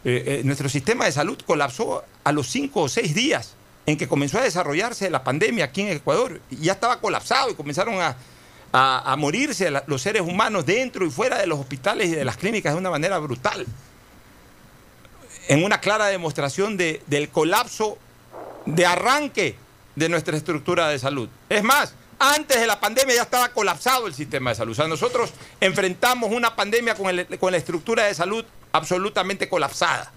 [0.04, 3.54] Eh, eh, nuestro sistema de salud colapsó a los cinco o seis días
[3.86, 6.40] en que comenzó a desarrollarse la pandemia aquí en Ecuador.
[6.50, 8.16] Y ya estaba colapsado y comenzaron a,
[8.72, 12.72] a- morirse los seres humanos dentro y fuera de los hospitales y de las clínicas
[12.72, 13.64] de una manera brutal.
[15.48, 17.98] En una clara demostración de- del colapso
[18.66, 19.56] de arranque
[19.94, 21.28] de nuestra estructura de salud.
[21.48, 24.72] Es más, antes de la pandemia ya estaba colapsado el sistema de salud.
[24.72, 30.12] O sea, nosotros enfrentamos una pandemia con, la estructura de salud absolutamente colapsada.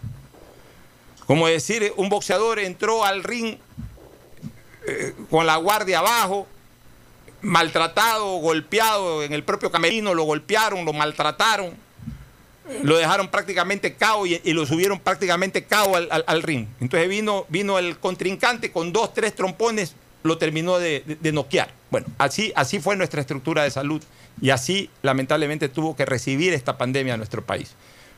[1.25, 3.57] Como decir, un boxeador entró al ring
[4.87, 6.47] eh, con la guardia abajo,
[7.41, 11.75] maltratado, golpeado en el propio camerino, lo golpearon, lo maltrataron,
[12.83, 16.67] lo dejaron prácticamente cao y, lo subieron prácticamente cao al, ring.
[16.79, 17.09] Entonces
[17.49, 19.95] vino el contrincante con dos, tres trompones,
[20.27, 21.71] lo terminó de, de- noquear.
[21.89, 24.01] Bueno, así, así fue nuestra estructura de salud
[24.41, 27.73] y así lamentablemente tuvo que recibir esta pandemia a nuestro país.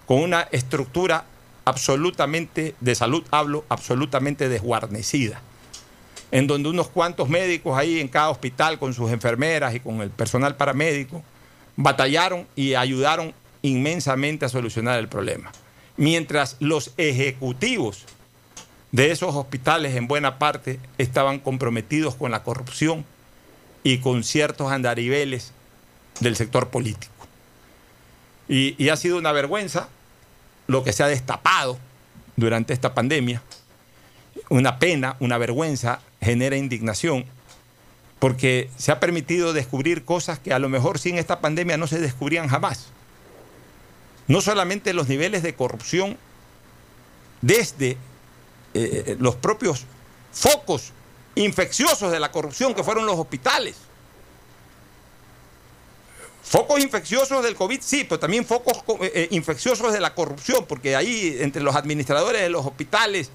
[0.05, 1.23] Con una estructura
[1.65, 5.41] absolutamente, de salud hablo, absolutamente desguarnecida
[6.31, 10.11] en donde unos cuantos médicos ahí en cada hospital con sus enfermeras y con el
[10.11, 11.23] personal paramédico
[11.75, 13.33] batallaron y ayudaron
[13.63, 15.51] inmensamente a solucionar el problema.
[15.97, 18.05] Mientras los ejecutivos
[18.91, 23.05] de esos hospitales en buena parte estaban comprometidos con la corrupción
[23.83, 25.51] y con ciertos andariveles
[26.19, 27.13] del sector político.
[28.47, 29.89] Y, ha sido una vergüenza
[30.65, 31.77] lo que se ha destapado
[32.35, 33.43] durante esta pandemia.
[34.49, 37.25] Una pena, una vergüenza, genera indignación,
[38.17, 41.99] porque se ha permitido descubrir cosas que a lo mejor sin esta pandemia no se
[41.99, 42.87] descubrían jamás.
[44.27, 46.17] No solamente los niveles de corrupción
[47.41, 47.97] desde
[48.73, 49.85] eh, los propios
[50.31, 50.91] focos
[51.35, 53.75] infecciosos de la corrupción que fueron los hospitales.
[56.43, 60.95] Focos infecciosos del COVID, sí, pero también focos eh, eh, infecciosos de la corrupción, porque
[60.95, 63.31] ahí entre los administradores de los hospitales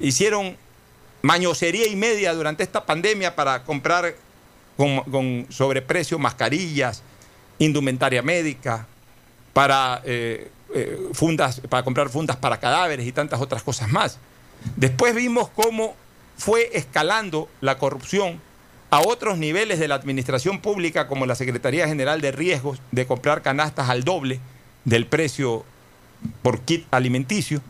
[0.00, 0.56] hicieron
[1.22, 4.14] mañosería y media durante esta pandemia para comprar
[4.76, 7.02] con, con sobreprecio mascarillas,
[7.58, 8.86] indumentaria médica,
[9.52, 10.02] para,
[11.14, 14.18] fundas, para comprar fundas para cadáveres y tantas otras cosas más.
[14.76, 15.94] Después vimos cómo
[16.36, 18.40] fue escalando la corrupción
[18.90, 23.42] a otros niveles de la administración pública, como la Secretaría General de Riesgos, de comprar
[23.42, 24.40] canastas al doble
[24.84, 25.64] del precio
[26.42, 27.60] por kit alimenticio.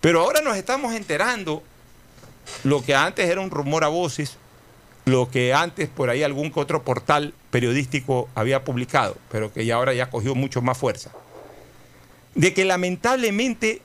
[0.00, 1.62] Pero ahora nos estamos enterando
[2.64, 4.36] lo que antes era un rumor a voces,
[5.04, 9.94] lo que antes por ahí algún otro portal periodístico había publicado, pero que ya ahora
[9.94, 11.10] ya cogió mucho más fuerza,
[12.34, 13.82] de que lamentablemente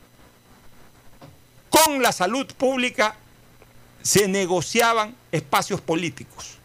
[1.86, 3.16] con la salud pública
[4.02, 6.58] se negociaban espacios políticos.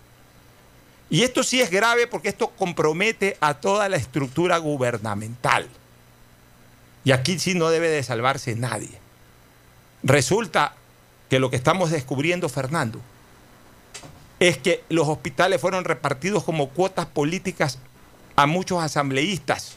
[1.10, 5.68] Y esto sí es grave porque esto compromete a toda la estructura gubernamental.
[7.04, 8.98] Y aquí sí no debe de salvarse nadie.
[10.02, 10.74] Resulta
[11.28, 13.00] que lo que estamos descubriendo, Fernando,
[14.40, 17.78] es que los hospitales fueron repartidos como cuotas políticas
[18.36, 19.76] a muchos asambleístas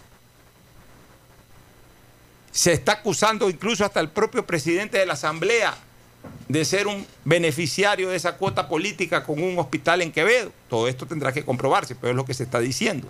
[2.56, 5.76] se está acusando incluso hasta el propio presidente de la Asamblea
[6.48, 10.54] de ser un beneficiario de esa cuota política con un hospital en Quevedo.
[10.70, 13.10] Todo esto tendrá que comprobarse, pero es lo que se está diciendo.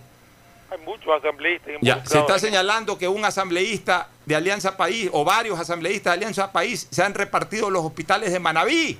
[0.68, 1.74] Hay muchos asambleístas.
[1.80, 6.50] Ya, se está señalando que un asambleísta de Alianza País o varios asambleístas de Alianza
[6.50, 8.98] País se han repartido los hospitales de Manabí.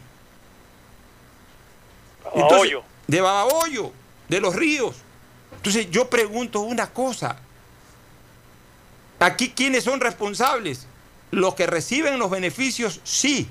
[3.08, 3.90] De Babahoyo,
[4.28, 4.94] de los ríos.
[5.56, 7.36] Entonces yo pregunto una cosa,
[9.18, 10.86] Aquí, ¿quiénes son responsables?
[11.30, 13.48] Los que reciben los beneficios, sí,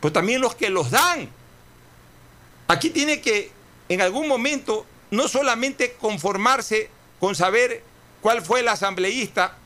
[0.00, 1.28] pero también los que los dan.
[2.68, 3.50] Aquí tiene que,
[3.88, 6.90] en algún momento, no solamente conformarse
[7.20, 7.82] con saber
[8.20, 9.56] cuál fue el asambleísta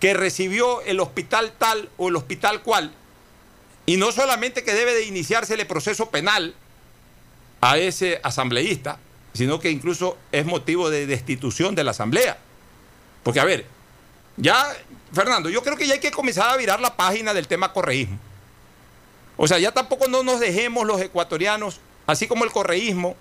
[0.00, 2.92] que recibió el hospital tal o el hospital cual,
[3.86, 6.54] y no solamente que debe de iniciarse el proceso penal
[7.60, 8.98] a ese asambleísta,
[9.32, 12.38] sino que incluso es motivo de destitución de la asamblea.
[13.22, 13.66] Porque, a ver,
[14.36, 14.76] ya,
[15.12, 18.18] Fernando, yo creo que ya hay que comenzar a virar la página del tema correísmo.
[19.36, 23.16] O sea, ya tampoco no nos dejemos los ecuatorianos, así como el correísmo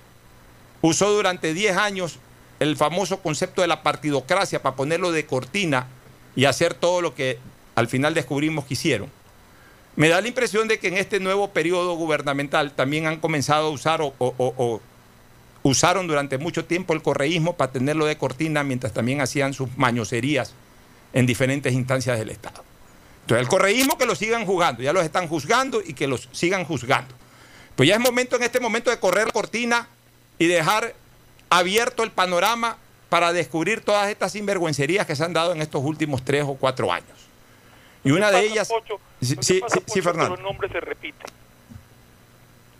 [0.81, 2.19] usó durante 10 años
[2.59, 5.87] el famoso concepto de la partidocracia para ponerlo de cortina
[6.35, 7.39] y hacer todo lo que
[7.75, 9.11] al final descubrimos que hicieron.
[9.97, 13.71] Me da la impresión de que en este nuevo periodo gubernamental también han comenzado a
[13.71, 14.81] usar o, o
[15.63, 20.53] usaron durante mucho tiempo el correísmo para tenerlo de cortina mientras también hacían sus mañoserías
[21.15, 22.63] en diferentes instancias del Estado.
[23.21, 26.65] Entonces, el correísmo que lo sigan juzgando, ya los están juzgando y que los sigan
[26.65, 27.15] juzgando.
[27.75, 29.87] Pues ya es momento en este momento de correr la cortina
[30.37, 30.93] y dejar
[31.49, 32.77] abierto el panorama
[33.09, 36.91] para descubrir todas estas sinvergüencerías que se han dado en estos últimos tres o cuatro
[36.91, 37.17] años.
[38.03, 38.69] Y una de ellas...
[39.21, 40.35] sí, sí, sí, Fernando.
[40.35, 41.27] Los nombres se repiten.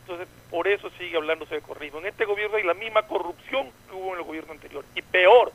[0.02, 2.00] Entonces, por eso sigue hablándose de correísmo.
[2.00, 4.84] En este gobierno hay la misma corrupción que hubo en el gobierno anterior.
[4.94, 5.54] Y peor,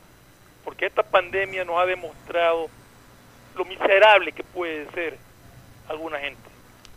[0.81, 2.67] porque esta pandemia nos ha demostrado
[3.55, 5.15] lo miserable que puede ser
[5.87, 6.41] alguna gente.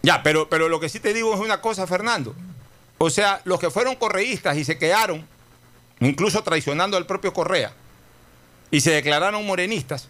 [0.01, 2.35] Ya, pero, pero lo que sí te digo es una cosa, Fernando.
[2.97, 5.29] O sea, los que fueron correístas y se quedaron,
[6.01, 7.75] incluso traicionando al propio Correa,
[8.71, 10.09] y se declararon morenistas,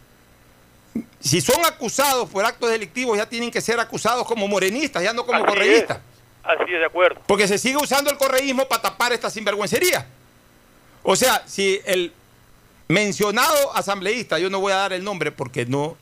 [1.19, 5.27] si son acusados por actos delictivos ya tienen que ser acusados como morenistas, ya no
[5.27, 5.99] como correístas.
[6.45, 7.21] Así es, de acuerdo.
[7.27, 10.07] Porque se sigue usando el correísmo para tapar esta sinvergüencería.
[11.03, 12.13] O sea, si el
[12.89, 15.97] mencionado asambleísta, yo no voy a dar el nombre porque no,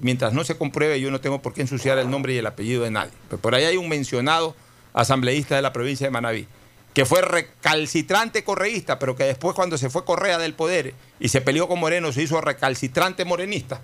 [0.00, 2.84] mientras no se compruebe, yo no tengo por qué ensuciar el nombre y el apellido
[2.84, 3.12] de nadie.
[3.28, 4.54] Pero por ahí hay un mencionado
[4.92, 6.46] asambleísta de la provincia de Manabí,
[6.94, 11.40] que fue recalcitrante correísta, pero que después cuando se fue Correa del poder y se
[11.40, 13.80] peleó con Moreno, se hizo recalcitrante morenista.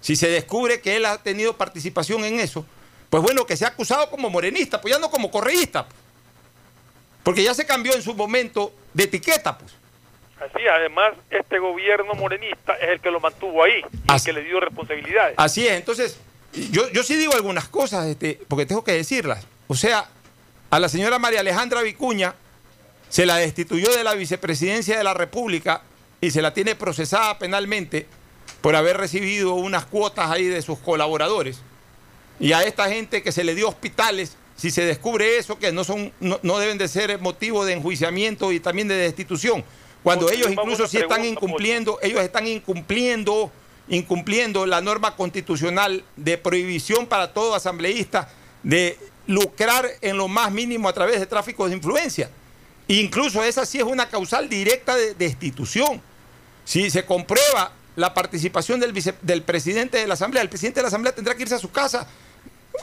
[0.00, 2.64] Si se descubre que él ha tenido participación en eso,
[3.10, 5.86] pues bueno, que se ha acusado como morenista, pues ya no como correísta.
[7.22, 9.72] Porque ya se cambió en su momento de etiqueta, pues.
[10.40, 14.42] Así, además, este gobierno morenista es el que lo mantuvo ahí, y el que le
[14.42, 15.34] dio responsabilidades.
[15.38, 16.20] Así es, entonces,
[16.70, 19.46] yo, yo sí digo algunas cosas, este, porque tengo que decirlas.
[19.66, 20.08] O sea,
[20.70, 22.34] a la señora María Alejandra Vicuña
[23.08, 25.82] se la destituyó de la vicepresidencia de la República
[26.20, 28.06] y se la tiene procesada penalmente
[28.60, 31.60] por haber recibido unas cuotas ahí de sus colaboradores.
[32.40, 35.84] Y a esta gente que se le dio hospitales, si se descubre eso, que no,
[35.84, 39.64] son, no, no deben de ser motivo de enjuiciamiento y también de destitución.
[40.06, 43.50] Cuando ellos incluso sí están incumpliendo, ellos están incumpliendo,
[43.88, 48.28] incumpliendo la norma constitucional de prohibición para todo asambleísta
[48.62, 48.96] de
[49.26, 52.30] lucrar en lo más mínimo a través de tráfico de influencia.
[52.86, 56.00] Incluso esa sí es una causal directa de destitución.
[56.64, 60.82] Si se comprueba la participación del, vice- del presidente de la Asamblea, el presidente de
[60.82, 62.06] la Asamblea tendrá que irse a su casa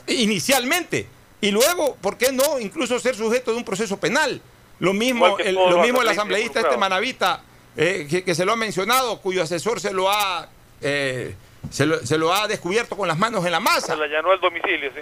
[0.08, 1.08] inicialmente.
[1.40, 2.60] Y luego, ¿por qué no?
[2.60, 4.42] Incluso ser sujeto de un proceso penal.
[4.84, 6.76] Lo mismo, el, lo mismo el asambleísta este.
[6.76, 7.42] Manavita,
[7.78, 10.50] eh, que, que se lo ha mencionado, cuyo asesor se lo ha,
[10.82, 11.36] eh,
[11.72, 13.94] se lo, se lo ha descubierto con las manos en la masa.
[13.94, 15.00] Se la allanó al domicilio, sí.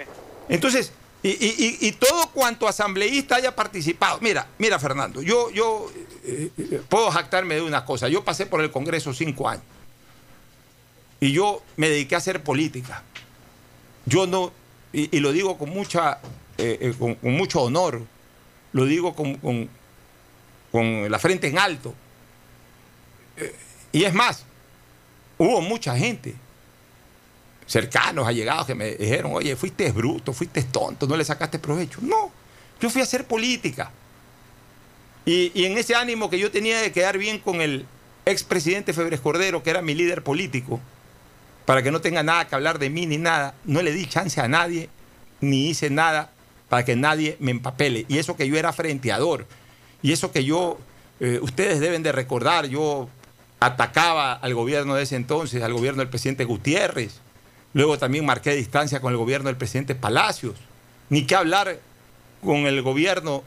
[0.48, 0.92] Entonces,
[1.24, 4.18] y, y- y- todo cuanto asambleísta haya participado.
[4.20, 5.90] Mira, mira, Fernando, yo, yo
[6.24, 6.50] eh,
[6.88, 8.08] puedo jactarme de una cosa.
[8.08, 9.64] Yo pasé por el Congreso cinco años.
[11.18, 13.02] Y yo me dediqué a hacer política.
[14.06, 14.52] Yo no,
[14.92, 16.20] y, y lo digo con mucha,
[16.56, 18.02] eh, con, con mucho honor,
[18.72, 19.68] lo digo con, con-
[20.70, 21.94] con la frente en alto.
[23.36, 23.54] Eh,
[23.92, 24.44] y es más,
[25.38, 26.34] hubo mucha gente
[27.66, 32.00] cercanos, allegados, que me dijeron, oye, fuiste bruto, fuiste tonto, no le sacaste provecho.
[32.02, 32.30] No,
[32.80, 33.90] yo fui a hacer política.
[35.24, 37.86] Y, y en ese ánimo que yo tenía de quedar bien con el
[38.26, 40.80] expresidente Febres Cordero, que era mi líder político,
[41.64, 44.40] para que no tenga nada que hablar de mí ni nada, no le di chance
[44.40, 44.88] a nadie,
[45.40, 46.30] ni hice nada
[46.72, 48.06] para que nadie me empapele.
[48.08, 49.44] Y eso que yo era frenteador,
[50.00, 50.78] y eso que yo,
[51.20, 53.10] eh, ustedes deben de recordar, yo
[53.60, 57.20] atacaba al gobierno de ese entonces, al gobierno del presidente Gutiérrez,
[57.74, 60.54] luego también marqué distancia con el gobierno del presidente Palacios,
[61.10, 61.78] ni qué hablar
[62.42, 63.42] con el gobierno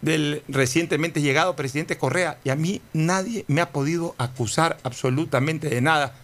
[0.00, 5.82] del recientemente llegado presidente Correa, y a mí nadie me ha podido acusar absolutamente de
[5.82, 6.14] nada,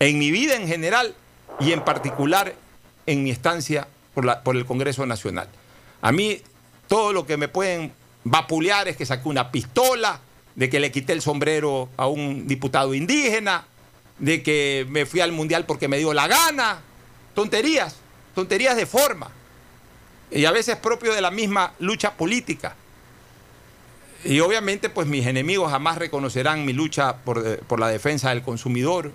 [0.00, 1.14] en mi vida en general
[1.60, 2.54] y en particular
[3.06, 5.48] en mi estancia por, la- por el Congreso Nacional.
[6.04, 6.42] A mí
[6.86, 7.90] todo lo que me pueden
[8.24, 10.20] vapulear es que saqué una pistola,
[10.54, 13.64] de que le quité el sombrero a un diputado indígena,
[14.18, 16.82] de que me fui al mundial porque me dio la gana.
[17.34, 17.96] Tonterías,
[18.34, 19.30] tonterías de forma.
[20.30, 22.76] Y a veces propio de la misma lucha política.
[24.24, 28.42] Y obviamente, pues mis enemigos jamás reconocerán mi lucha por, eh, por la defensa del
[28.42, 29.10] consumidor,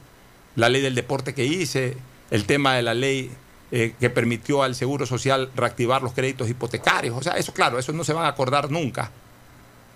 [0.56, 1.98] la ley del deporte que hice,
[2.32, 3.30] el tema de la ley
[3.72, 7.16] eh, que permitió al Seguro Social reactivar los créditos hipotecarios.
[7.16, 9.12] O sea, eso claro, eso no se van a acordar nunca,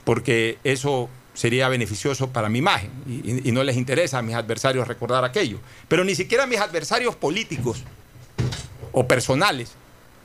[0.03, 5.25] porque eso sería beneficioso para mi imagen y, no les interesa a mis adversarios recordar
[5.25, 5.59] aquello.
[5.87, 7.83] Pero ni siquiera mis adversarios políticos
[8.91, 9.73] o personales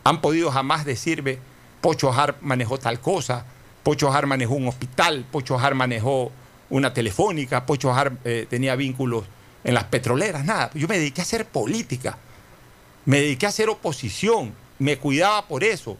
[0.04, 1.38] han podido jamás decirme,
[1.80, 3.46] Pocho Har manejó tal cosa,
[3.82, 6.30] Pocho Har manejó un hospital, Pocho Har manejó
[6.70, 9.24] una telefónica, Pocho Har eh, tenía vínculos
[9.64, 10.70] en las petroleras, nada.
[10.74, 12.18] Yo me dediqué a hacer política,
[13.04, 15.96] me dediqué a hacer oposición, me cuidaba por eso.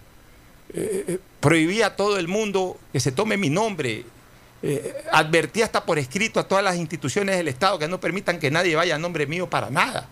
[0.72, 4.04] Eh, eh, prohibía a todo el mundo que se tome mi nombre.
[4.62, 8.50] Eh, advertí hasta por escrito a todas las instituciones del Estado que no permitan que
[8.50, 10.08] nadie vaya a nombre mío para nada.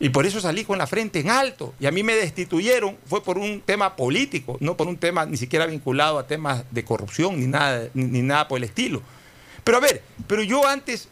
[0.00, 1.74] Y por eso salí con la frente en alto.
[1.78, 5.36] Y a mí me destituyeron, fue por un tema político, no por un tema ni
[5.36, 9.02] siquiera vinculado a temas de corrupción ni nada, ni, ni nada por el estilo.
[9.62, 11.08] Pero a ver, pero yo antes,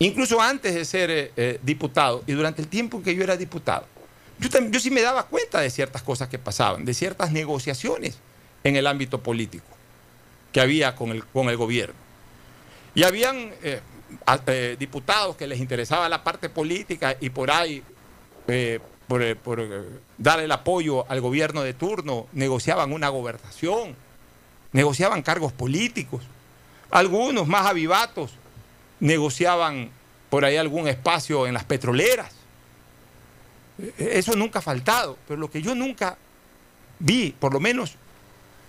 [0.00, 3.86] incluso antes de ser eh, eh, diputado y durante el tiempo que yo era diputado,
[4.38, 8.18] yo, sí me daba cuenta de ciertas cosas que pasaban, de ciertas negociaciones
[8.64, 9.66] en el ámbito político
[10.52, 11.94] que había con el, con el gobierno.
[12.94, 17.82] Y habían eh, diputados que les interesaba la parte política y por ahí,
[19.06, 19.86] por, por,
[20.16, 23.94] dar el apoyo al gobierno de turno, negociaban una gobernación,
[24.72, 26.22] negociaban cargos políticos.
[26.90, 28.32] Algunos más avivatos
[29.00, 29.90] negociaban
[30.28, 32.32] por ahí algún espacio en las petroleras.
[33.78, 36.16] Eh, Eso nunca ha faltado, pero lo que yo nunca
[36.98, 37.94] vi, por lo menos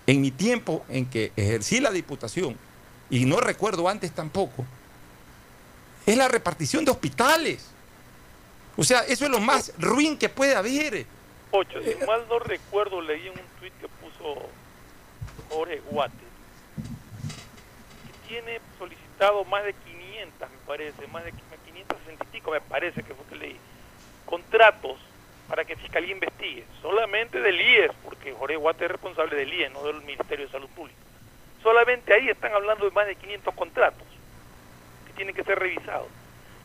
[0.06, 2.56] en mi tiempo en que ejercí la diputación,
[3.10, 4.64] y no recuerdo antes tampoco,
[6.06, 7.66] es la repartición de hospitales.
[8.76, 11.06] O sea, eso es lo más ruin que puede haber.
[11.50, 14.48] Ocho, si mal no recuerdo, leí en un tuit que puso
[15.50, 16.14] Jorge Guate,
[18.06, 19.91] que tiene solicitado más de 500,
[20.26, 23.56] me parece, más de 560 y pico, me parece que fue que leí,
[24.26, 24.98] contratos
[25.48, 29.82] para que Fiscalía investigue, solamente del IES, porque Jorge Guate es responsable del IES, no
[29.84, 30.98] del Ministerio de Salud Pública.
[31.62, 34.06] Solamente ahí están hablando de más de 500 contratos.
[35.08, 36.08] y tienen que ser revisados.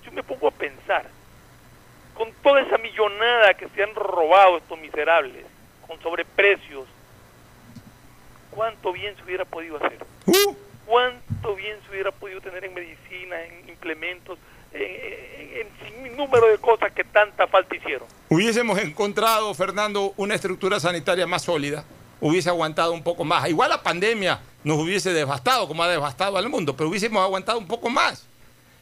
[0.06, 1.06] Yo me pongo a pensar,
[2.14, 5.46] con toda esa millonada que se han robado estos miserables,
[5.86, 6.88] con sobreprecios,
[8.52, 10.00] ¿cuánto bien se hubiera podido hacer?
[10.26, 10.56] Uh,
[10.88, 14.40] ¿Cuánto bien se hubiera podido tener en medicina, en implementos,
[14.72, 18.08] en, número de cosas que tanta falta hicieron?
[18.30, 21.84] hubiésemos encontrado, Fernando, una estructura sanitaria más sólida,
[22.22, 23.48] hubiese aguantado un poco más.
[23.50, 27.68] Igual la pandemia nos hubiese devastado, como ha devastado al mundo, pero hubiésemos aguantado un
[27.68, 28.26] poco más.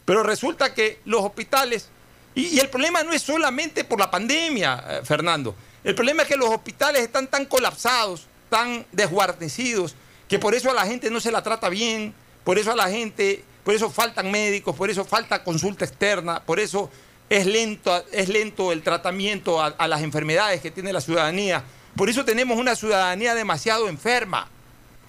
[0.05, 1.89] Pero resulta que los hospitales,
[2.35, 6.27] y, y el problema no es solamente por la pandemia, eh, Fernando, el problema es
[6.27, 9.95] que los hospitales están tan colapsados, tan desguarnecidos,
[10.27, 12.13] que por eso a la gente no se la trata bien,
[12.43, 16.59] por eso a la gente, por eso faltan médicos, por eso falta consulta externa, por
[16.59, 16.89] eso
[17.29, 21.63] es lento, es lento el tratamiento a, las enfermedades que tiene la ciudadanía.
[21.95, 24.47] Por eso tenemos una ciudadanía demasiado enferma,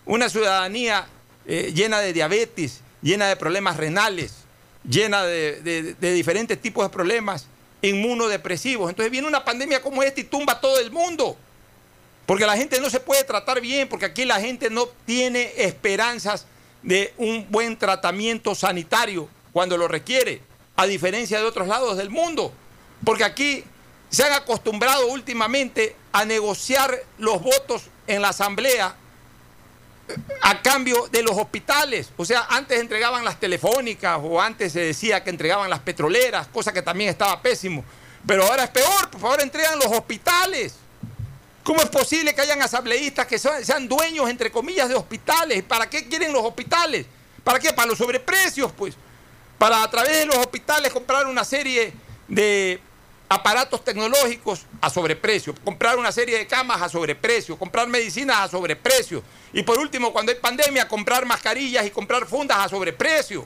[0.06, 1.06] una ciudadanía
[1.46, 4.32] eh, llena de diabetes, llena de problemas renales,
[4.88, 7.46] llena de, de- de diferentes tipos de problemas
[7.82, 8.88] inmunodepresivos.
[8.90, 11.36] Entonces viene una pandemia como esta y tumba a todo el mundo.
[12.26, 16.46] Porque la gente no se puede tratar bien, porque aquí la gente no tiene esperanzas
[16.82, 20.42] de un buen tratamiento sanitario cuando lo requiere,
[20.76, 22.52] a diferencia de otros lados del mundo.
[23.04, 23.64] Porque aquí
[24.10, 28.96] se han acostumbrado últimamente a negociar los votos en la asamblea
[30.42, 32.10] a cambio de los hospitales.
[32.16, 36.72] O sea, antes entregaban las telefónicas o antes se decía que entregaban las petroleras, cosa
[36.72, 37.84] que también estaba pésimo.
[38.26, 40.74] Pero ahora es peor, por favor entregan los hospitales.
[41.66, 45.64] ¿Cómo es posible que hayan asambleístas que sean, dueños, entre comillas, de hospitales?
[45.64, 47.06] ¿Para qué quieren los hospitales?
[47.42, 47.72] ¿Para qué?
[47.72, 48.94] Para los sobreprecios, pues.
[49.58, 51.92] Para a través de los hospitales comprar una serie
[52.28, 52.80] de
[53.28, 59.24] aparatos tecnológicos a sobreprecio, comprar una serie de camas a sobreprecio, comprar medicinas a sobreprecio.
[59.52, 63.44] Y por último, cuando hay pandemia, comprar mascarillas y comprar fundas a sobreprecio.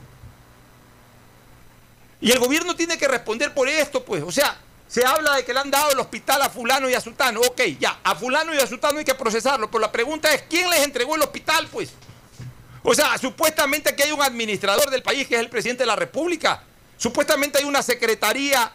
[2.19, 4.21] Y el gobierno tiene que responder por esto, pues.
[4.21, 4.59] O sea,
[4.91, 7.39] se habla de que le han dado el hospital a fulano y a sultano.
[7.39, 9.71] Ok, ya, a fulano y a sultano hay que procesarlo.
[9.71, 11.91] Pero la pregunta es, ¿quién les entregó el hospital, pues?
[12.83, 15.95] O sea, supuestamente aquí hay un administrador del país que es el presidente de la
[15.95, 16.63] República.
[16.97, 18.69] Supuestamente hay una secretaría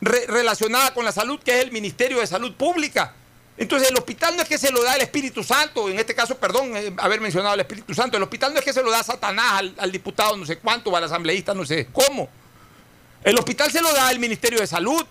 [0.00, 3.14] re- relacionada con la salud que es el Ministerio de Salud Pública.
[3.56, 6.38] Entonces el hospital no es que se lo da el Espíritu Santo, en este caso,
[6.38, 9.02] perdón, eh, haber mencionado el Espíritu Santo, el hospital no es que se lo da
[9.04, 12.28] Satanás al, al diputado no sé cuánto, o al asambleísta no sé cómo.
[13.22, 15.06] El hospital se lo da el Ministerio de Salud,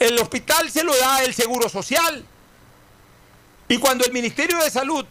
[0.00, 2.24] el hospital se lo da el Seguro Social.
[3.68, 5.04] Y cuando el Ministerio de Salud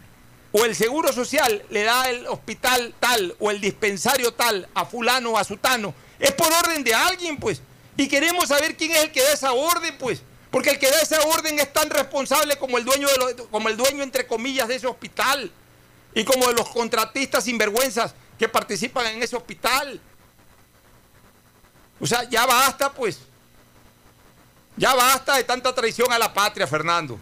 [0.52, 5.30] o el Seguro Social le da el hospital tal o el dispensario tal a fulano
[5.30, 7.62] o a sutano, es por orden de alguien, pues.
[7.96, 10.22] Y queremos saber quién es el que da esa orden, pues.
[10.50, 13.76] Porque el que da esa orden es tan responsable como el dueño, de como el
[13.76, 15.52] dueño entre comillas, de ese hospital.
[16.14, 20.00] Y como de los contratistas sinvergüenzas que participan en ese hospital.
[22.00, 23.29] O sea, ya basta, pues.
[24.76, 27.18] Ya basta de tanta traición a la patria, Fernando.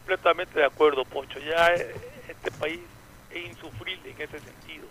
[0.00, 1.38] Completamente de acuerdo, Poncho.
[1.38, 1.94] Ya eh,
[2.28, 2.80] este país
[3.30, 4.86] es insufrible en ese sentido.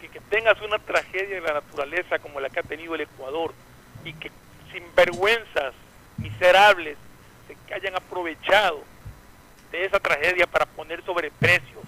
[0.00, 3.52] Que, tengas una tragedia de la naturaleza como la que ha tenido el Ecuador
[4.04, 4.30] y que
[4.72, 5.74] sinvergüenzas
[6.16, 6.96] miserables
[7.46, 8.82] se hayan aprovechado
[9.70, 11.84] de esa tragedia para poner sobreprecios,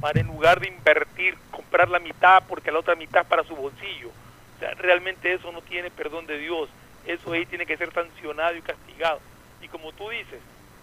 [0.00, 3.54] para en lugar de invertir, comprar la mitad porque la otra mitad es para su
[3.54, 4.08] bolsillo.
[4.08, 6.68] O sea, realmente eso no tiene perdón de Dios.
[7.06, 9.20] Eso ahí tiene que ser sancionado y castigado.
[9.60, 10.40] Y como tú dices,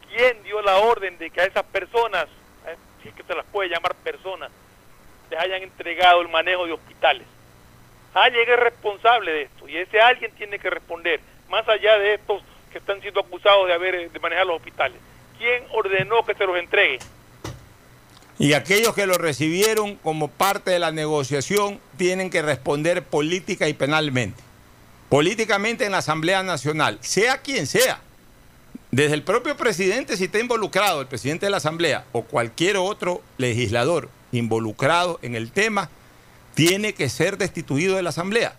[0.09, 2.25] ¿quién dio la orden de que a esas personas,
[2.67, 4.51] eh, si es que se las puede llamar personas,
[5.29, 7.25] les hayan entregado el manejo de hospitales?
[8.13, 12.43] Alguien es responsable de esto y ese alguien tiene que responder, más allá de estos
[12.71, 14.97] que están siendo acusados de haber de manejar los hospitales.
[15.37, 16.99] ¿Quién ordenó que se los entregue?
[18.37, 23.73] Y aquellos que lo recibieron como parte de la negociación tienen que responder política y
[23.73, 24.41] penalmente.
[25.11, 27.99] Políticamente en la Asamblea Nacional, sea quien sea.
[28.91, 33.21] Desde el propio presidente, si está involucrado, el presidente de la Asamblea o cualquier otro
[33.37, 35.89] legislador involucrado en el tema,
[36.53, 38.55] tiene que ser destituido de la Asamblea.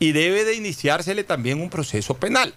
[0.00, 2.54] Y debe de iniciársele también un proceso penal.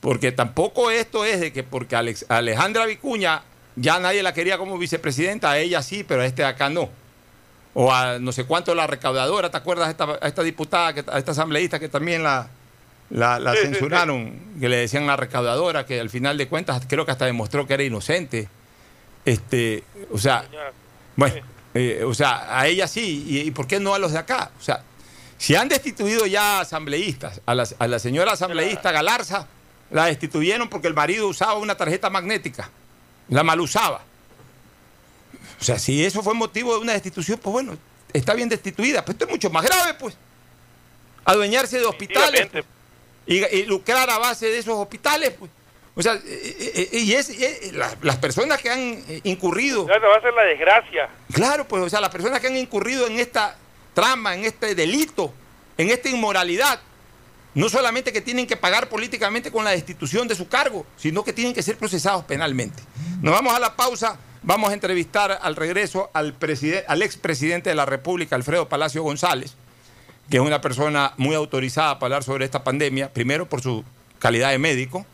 [0.00, 3.44] Porque tampoco esto es de que porque Alex- Alejandra Vicuña
[3.76, 6.90] ya nadie la quería como vicepresidenta, a ella sí, pero a este de acá no.
[7.74, 9.88] O a no sé cuánto la recaudadora, ¿te acuerdas?
[9.88, 12.48] A esta, a esta diputada, que, a esta asambleísta que también la,
[13.10, 13.72] la, la Sí, sí, sí.
[13.72, 17.66] censuraron, que le decían la recaudadora, que al final de cuentas creo que hasta demostró
[17.66, 18.48] que era inocente.
[19.24, 20.44] Este, o sea,
[21.16, 21.36] bueno,
[21.74, 24.50] eh, o sea, a ella sí, y, y por qué no a los de acá?
[24.58, 24.82] O sea,
[25.38, 29.46] si han destituido ya asambleístas, a la, a la señora asambleísta Galarza,
[29.90, 32.68] la destituyeron porque el marido usaba una tarjeta magnética,
[33.28, 34.02] la mal usaba.
[35.62, 37.78] O sea, si eso fue motivo de una destitución, pues bueno,
[38.12, 39.04] está bien destituida.
[39.04, 40.16] Pero esto es mucho más grave, pues.
[41.24, 42.64] Adueñarse de hospitales pues,
[43.26, 45.52] y, lucrar a base de esos hospitales, pues.
[45.94, 47.30] O sea, eh, eh, eh, y es,
[48.02, 49.86] las personas que han incurrido.
[49.86, 51.08] Claro, va a ser la desgracia.
[51.32, 53.56] Claro, pues, o sea, las personas que han incurrido en esta
[53.94, 55.32] trama, en este delito,
[55.78, 56.80] en esta inmoralidad,
[57.54, 61.32] no solamente que tienen que pagar políticamente con la destitución de su cargo, sino que
[61.32, 62.82] tienen que ser procesados penalmente.
[63.20, 64.18] Nos vamos a la pausa.
[64.44, 66.34] Vamos a entrevistar al regreso al,
[66.88, 69.54] al expresidente de la República, Alfredo Palacio González,
[70.28, 73.84] que es una persona muy autorizada para hablar sobre esta pandemia, primero por su
[74.18, 75.06] calidad de médico,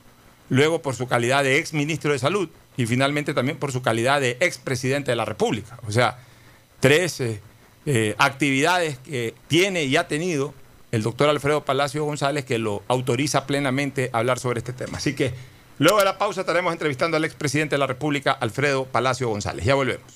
[0.49, 2.49] luego por su calidad de ex ministro de Salud
[2.79, 5.79] y finalmente también por su calidad de expresidente de la República.
[5.87, 6.19] O sea,
[6.81, 7.43] tres eh,
[7.85, 10.55] eh, actividades que tiene y ha tenido
[10.91, 14.97] el doctor Alfredo Palacio González que lo autoriza plenamente a hablar sobre este tema.
[14.97, 15.35] Así que
[15.79, 19.65] Luego de la pausa estaremos entrevistando al expresidente de la República, Alfredo Palacio González.
[19.65, 20.13] Ya volvemos.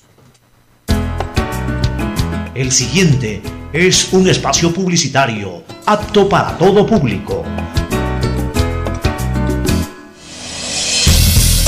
[2.53, 3.41] El siguiente
[3.71, 7.45] es un espacio publicitario apto para todo público.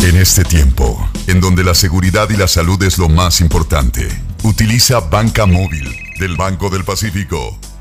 [0.04, 4.08] En este tiempo, en donde la seguridad y la salud es lo más importante,
[4.44, 5.90] utiliza Banca Móvil
[6.20, 7.58] del Banco del Pacífico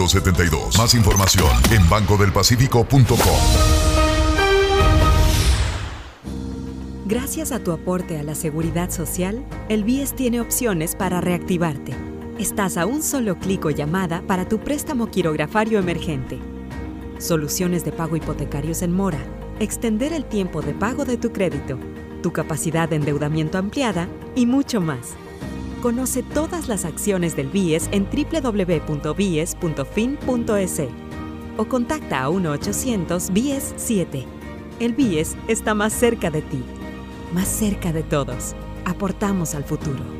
[0.00, 0.78] 1972.
[0.78, 3.18] Más información en bancodelpacifico.com.
[7.04, 11.92] Gracias a tu aporte a la seguridad social, el BIES tiene opciones para reactivarte.
[12.38, 16.38] Estás a un solo clic o llamada para tu préstamo quirografario emergente.
[17.18, 19.18] Soluciones de pago hipotecarios en mora
[19.58, 21.78] extender el tiempo de pago de tu crédito,
[22.22, 25.14] tu capacidad de endeudamiento ampliada y mucho más.
[25.80, 29.52] Conoce todas las acciones del BIES en www.bies.fin.es
[31.56, 34.26] o contacta a 1-800-BIES-7.
[34.78, 36.62] El BIES está más cerca de ti,
[37.32, 38.54] más cerca de todos.
[38.84, 40.19] Aportamos al futuro.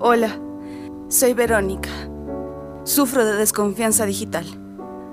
[0.00, 0.38] Hola,
[1.08, 1.90] soy Verónica.
[2.84, 4.44] Sufro de desconfianza digital.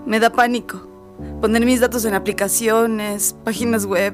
[0.06, 0.90] Me da pánico
[1.42, 4.14] poner mis datos en aplicaciones, páginas web.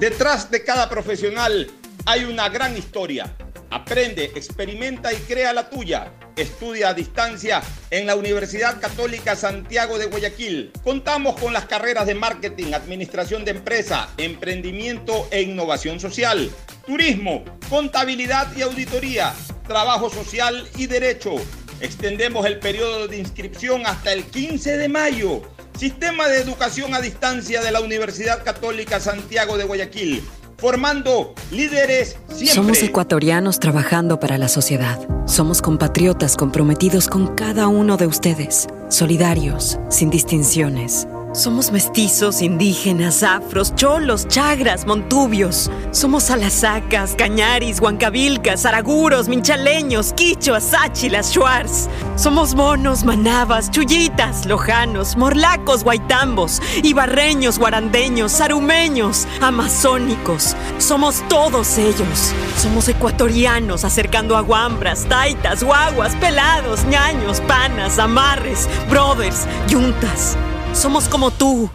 [0.00, 1.70] Detrás de cada profesional
[2.06, 3.36] hay una gran historia.
[3.68, 6.10] Aprende, experimenta y crea la tuya.
[6.36, 10.72] Estudia a distancia en la Universidad Católica Santiago de Guayaquil.
[10.82, 16.50] Contamos con las carreras de marketing, administración de empresa, emprendimiento e innovación social,
[16.86, 19.34] turismo, contabilidad y auditoría,
[19.68, 21.34] trabajo social y derecho.
[21.82, 25.42] Extendemos el periodo de inscripción hasta el 15 de mayo.
[25.80, 30.22] Sistema de Educación a Distancia de la Universidad Católica Santiago de Guayaquil
[30.58, 32.54] formando líderes siempre.
[32.54, 34.98] Somos ecuatorianos trabajando para la sociedad.
[35.24, 43.72] Somos compatriotas comprometidos con cada uno de ustedes, solidarios, sin distinciones Somos mestizos, indígenas, afros,
[43.76, 45.70] cholos, chagras, montubios.
[45.92, 51.88] Somos alasacas, cañaris, huancavilcas, araguros, minchaleños, quichuas, sáchilas, shuars.
[52.16, 60.56] Somos monos, manabas, chullitas, lojanos, morlacos, guaitambos, ibarreños, guarandeños, sarumeños, amazónicos.
[60.78, 62.34] Somos todos ellos.
[62.56, 70.36] Somos ecuatorianos, acercando aguambras, taitas, guaguas, pelados, ñaños, panas, amarres, brothers, yuntas.
[70.72, 71.68] Somos como tú,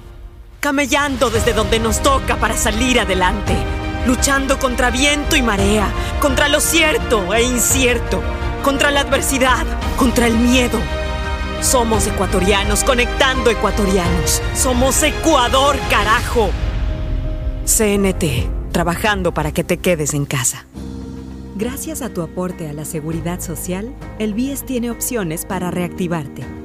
[0.60, 3.56] camellando desde donde nos toca para salir adelante,
[4.08, 5.88] luchando contra viento y marea,
[6.20, 8.22] contra lo cierto e incierto,
[8.64, 9.66] contra la adversidad,
[9.98, 10.80] contra el miedo.
[11.62, 14.41] Somos ecuatorianos conectando ecuatorianos.
[14.56, 16.50] Somos Ecuador, carajo.
[17.66, 20.66] CNT, trabajando para que te quedes en casa.
[21.56, 26.64] Gracias a tu aporte a la seguridad social, el BIES tiene opciones para reactivarte.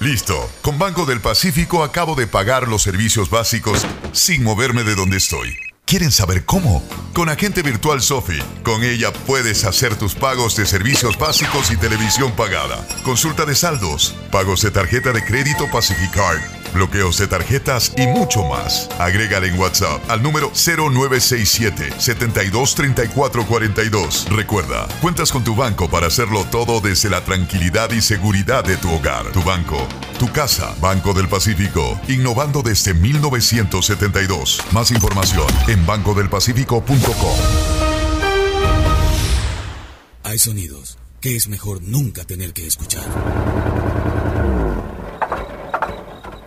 [0.00, 0.50] Listo.
[0.60, 5.56] Con Banco del Pacífico acabo de pagar los servicios básicos sin moverme de donde estoy.
[5.86, 6.82] ¿Quieren saber cómo?
[7.12, 8.38] Con Agente Virtual Sofi.
[8.62, 12.86] Con ella puedes hacer tus pagos de servicios básicos y televisión pagada.
[13.04, 16.40] Consulta de saldos, pagos de tarjeta de crédito Pacificard,
[16.74, 18.88] bloqueos de tarjetas y mucho más.
[18.98, 24.26] Agrégale en WhatsApp al número 0967 723442.
[24.30, 28.92] Recuerda, cuentas con tu banco para hacerlo todo desde la tranquilidad y seguridad de tu
[28.92, 29.30] hogar.
[29.32, 29.86] Tu banco,
[30.18, 34.60] tu casa, Banco del Pacífico, innovando desde 1972.
[34.72, 37.38] Más información en bancodelpacifico.com.
[40.24, 43.04] Hay sonidos que es mejor nunca tener que escuchar.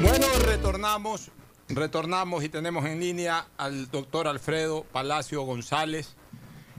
[0.02, 1.30] Bueno, retornamos,
[1.68, 6.16] retornamos y tenemos en línea al doctor Alfredo Palacio González,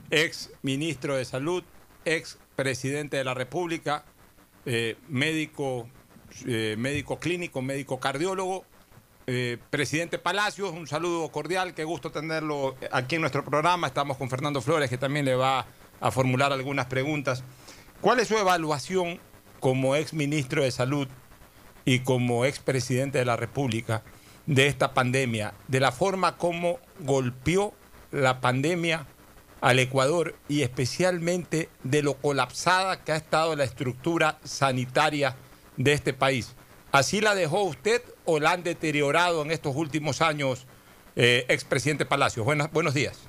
[0.09, 1.63] ex ministro de Salud,
[2.05, 4.05] ex presidente de la República,
[4.65, 5.87] eh, médico,
[6.47, 8.65] eh, médico clínico, médico cardiólogo.
[9.25, 13.87] Eh, presidente Palacios, un saludo cordial, qué gusto tenerlo aquí en nuestro programa.
[13.87, 15.65] Estamos con Fernando Flores, que también le va
[16.01, 17.43] a formular algunas preguntas.
[18.01, 19.19] ¿Cuál es su evaluación
[19.61, 21.07] como ex ministro de Salud
[21.85, 24.03] y como ex presidente de la República
[24.45, 27.73] de esta pandemia, de la forma como golpeó
[28.11, 29.07] la pandemia
[29.63, 35.37] al Ecuador y especialmente de lo colapsada que ha estado la estructura sanitaria
[35.77, 36.53] de este país.
[36.91, 40.67] ¿Así la dejó usted o la han deteriorado en estos últimos años,
[41.15, 42.45] eh, expresidente Palacios?
[42.73, 43.25] buenos días.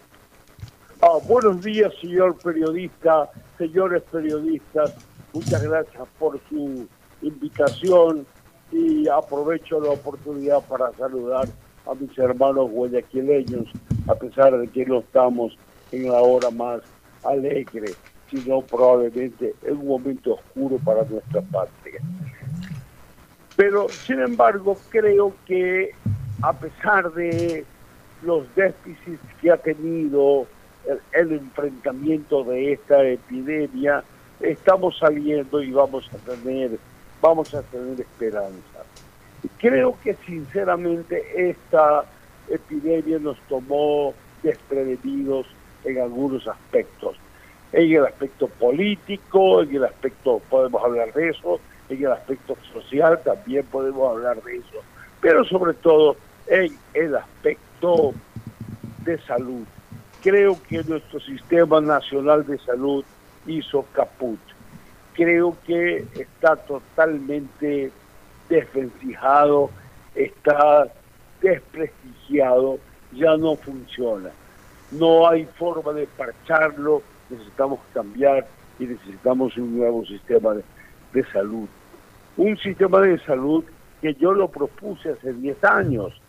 [1.00, 4.92] Ah, buenos días, señor periodista, señores periodistas.
[5.32, 6.88] Muchas gracias por su
[7.22, 8.26] invitación
[8.72, 11.46] y aprovecho la oportunidad para saludar
[11.86, 13.68] a mis hermanos guayaquileños,
[14.08, 15.56] a pesar de que no estamos
[15.92, 16.80] en la hora más
[17.24, 17.94] alegre,
[18.30, 22.00] sino probablemente en un momento oscuro para nuestra patria.
[23.56, 25.94] Pero, sin embargo, creo que
[26.42, 27.64] a pesar de
[28.22, 30.46] los déficits que ha tenido
[31.12, 34.02] el, enfrentamiento de esta epidemia,
[34.40, 36.78] estamos saliendo y vamos a tener,
[37.20, 38.84] vamos a tener esperanza.
[39.58, 42.04] Creo que sinceramente esta
[42.48, 44.12] epidemia nos tomó
[44.42, 45.46] desprevenidos
[45.84, 47.16] en algunos aspectos.
[47.72, 53.20] En el aspecto político, en el aspecto, podemos hablar de eso, en el aspecto social
[53.22, 54.82] también podemos hablar de eso,
[55.20, 56.16] pero sobre todo
[56.46, 58.14] en el aspecto
[59.04, 59.64] de salud.
[60.22, 63.04] Creo que nuestro sistema nacional de salud
[63.46, 64.38] hizo caput.
[65.12, 67.90] Creo que está totalmente
[68.48, 69.70] desvencijado,
[70.14, 70.88] está
[71.42, 72.78] desprestigiado,
[73.12, 74.30] ya no funciona
[74.98, 78.46] no hay forma de parcharlo, necesitamos cambiar
[78.78, 81.68] y necesitamos un nuevo sistema de, salud.
[82.36, 83.64] Un sistema de salud
[84.00, 86.20] que yo lo propuse hace 10 años,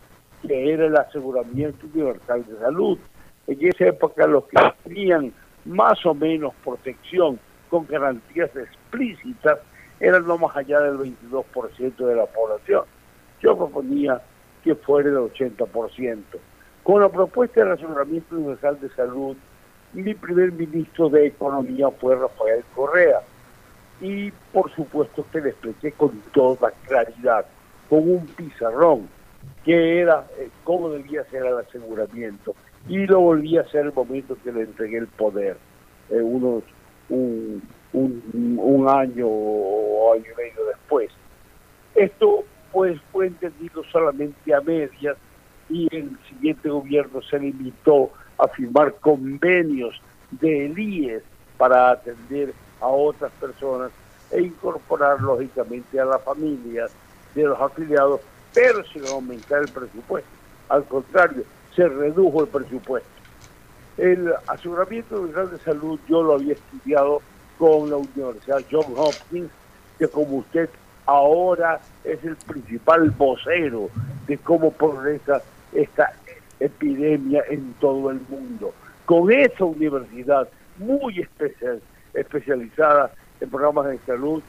[0.42, 2.98] que era el aseguramiento universal de salud.
[3.46, 5.32] En esa época los que tenían
[5.64, 7.38] más o menos protección
[7.68, 9.58] con garantías explícitas
[9.98, 12.84] eran no más allá del 22% de la población.
[13.40, 14.20] Yo proponía
[14.62, 16.22] que fuera el 80%.
[16.86, 19.36] Con la propuesta del aseguramiento universal de salud,
[19.92, 23.22] mi primer ministro de Economía fue Rafael Correa.
[24.00, 27.44] Y por supuesto que le expliqué con toda claridad,
[27.88, 29.08] con un pizarrón,
[29.64, 32.54] que era eh, cómo debía ser el aseguramiento.
[32.88, 35.56] Y lo volví a hacer el momento que le entregué el poder,
[36.08, 36.62] eh, unos
[37.08, 41.10] un, un, año o año y medio después.
[41.96, 45.16] Esto pues fue entendido solamente a medias
[45.68, 50.00] y el siguiente gobierno se limitó a firmar convenios
[50.30, 51.22] de IES
[51.56, 53.90] para atender a otras personas
[54.30, 56.90] e incorporar lógicamente a las familias
[57.34, 58.20] de los afiliados,
[58.52, 60.30] pero sin aumentar el presupuesto.
[60.68, 61.44] Al contrario,
[61.74, 63.08] se redujo el presupuesto.
[63.96, 67.22] El aseguramiento universal de salud yo lo había estudiado
[67.58, 69.50] con la Universidad John Hopkins,
[69.98, 70.68] que como usted
[71.06, 73.88] ahora es el principal vocero
[74.26, 75.42] de cómo progresa
[75.76, 76.12] esta
[76.60, 78.72] epidemia en todo el mundo.
[79.04, 80.48] Con esa universidad
[80.78, 81.80] muy especial,
[82.14, 84.42] especializada en programas de salud,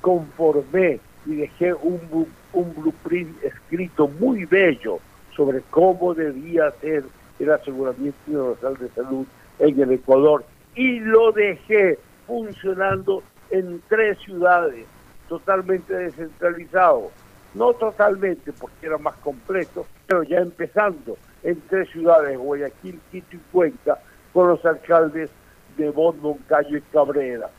[0.00, 4.98] conformé y dejé un, un blueprint escrito muy bello
[5.36, 7.04] sobre cómo debía ser
[7.38, 9.26] el aseguramiento universal de salud
[9.58, 10.44] en el Ecuador
[10.74, 14.86] y lo dejé funcionando en tres ciudades,
[15.28, 17.10] totalmente descentralizado.
[17.54, 23.40] No totalmente, porque era más completo, pero ya empezando en tres ciudades, Guayaquil, Quito y
[23.52, 23.98] Cuenca,
[24.32, 25.30] con los alcaldes
[25.76, 27.50] de Bon, Moncayo y Cabrera.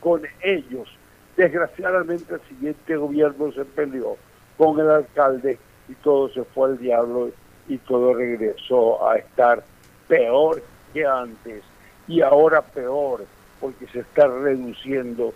[0.00, 0.88] Con ellos,
[1.36, 4.16] desgraciadamente el siguiente gobierno se peleó
[4.56, 5.58] con el alcalde
[5.88, 7.30] y todo se fue al diablo
[7.66, 9.64] y todo regresó a estar
[10.06, 10.62] peor
[10.92, 11.62] que antes
[12.06, 13.24] y ahora peor
[13.60, 15.32] porque se está reduciendo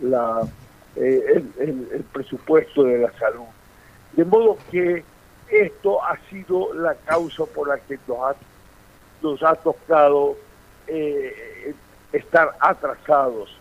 [0.00, 0.42] la,
[0.96, 3.46] eh, el, presupuesto de la salud.
[4.12, 5.04] De modo que
[5.48, 8.34] esto ha sido la causa por la que nos ha,
[9.22, 10.36] nos ha tocado
[10.86, 11.74] eh,
[12.12, 13.56] estar atrasados.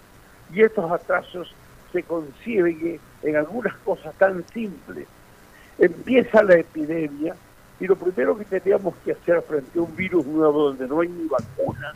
[0.54, 1.54] Y estos atrasos
[1.92, 5.08] se consiguen en algunas cosas tan simples.
[5.78, 7.36] Empieza la epidemia
[7.80, 11.08] y lo primero que teníamos que hacer frente a un virus nuevo donde no hay
[11.08, 11.94] ni vacuna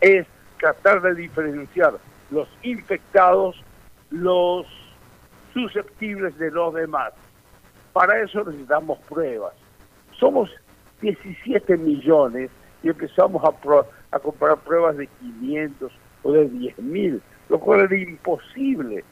[0.00, 0.26] es
[0.58, 1.94] tratar de diferenciar
[2.30, 3.62] los infectados,
[4.10, 4.66] los
[5.52, 7.12] susceptibles de los demás.
[7.92, 9.54] Para eso necesitamos pruebas.
[10.18, 10.50] Somos
[11.00, 12.50] 17 millones
[12.82, 15.92] y empezamos a, a comprar pruebas de 500
[16.22, 19.04] o de 10 mil, lo cual era imposible.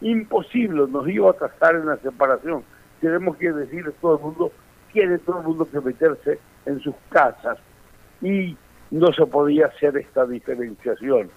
[0.00, 2.64] Imposible, nos iba a trazar en la separación.
[3.00, 4.52] Tenemos que decir a todo el mundo,
[4.92, 7.58] tiene todo el mundo que meterse en sus casas.
[8.20, 8.56] Y
[8.90, 11.30] no se podía hacer esta diferenciación.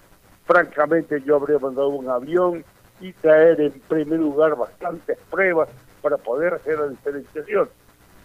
[0.44, 2.64] Francamente yo habría mandado un avión
[3.00, 5.68] y traer en primer lugar bastantes pruebas
[6.02, 7.68] para poder hacer la diferenciación.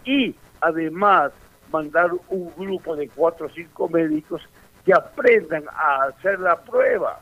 [0.04, 1.32] Y además
[1.70, 4.42] mandar un grupo de cuatro o cinco médicos
[4.84, 7.20] que aprendan a hacer la prueba.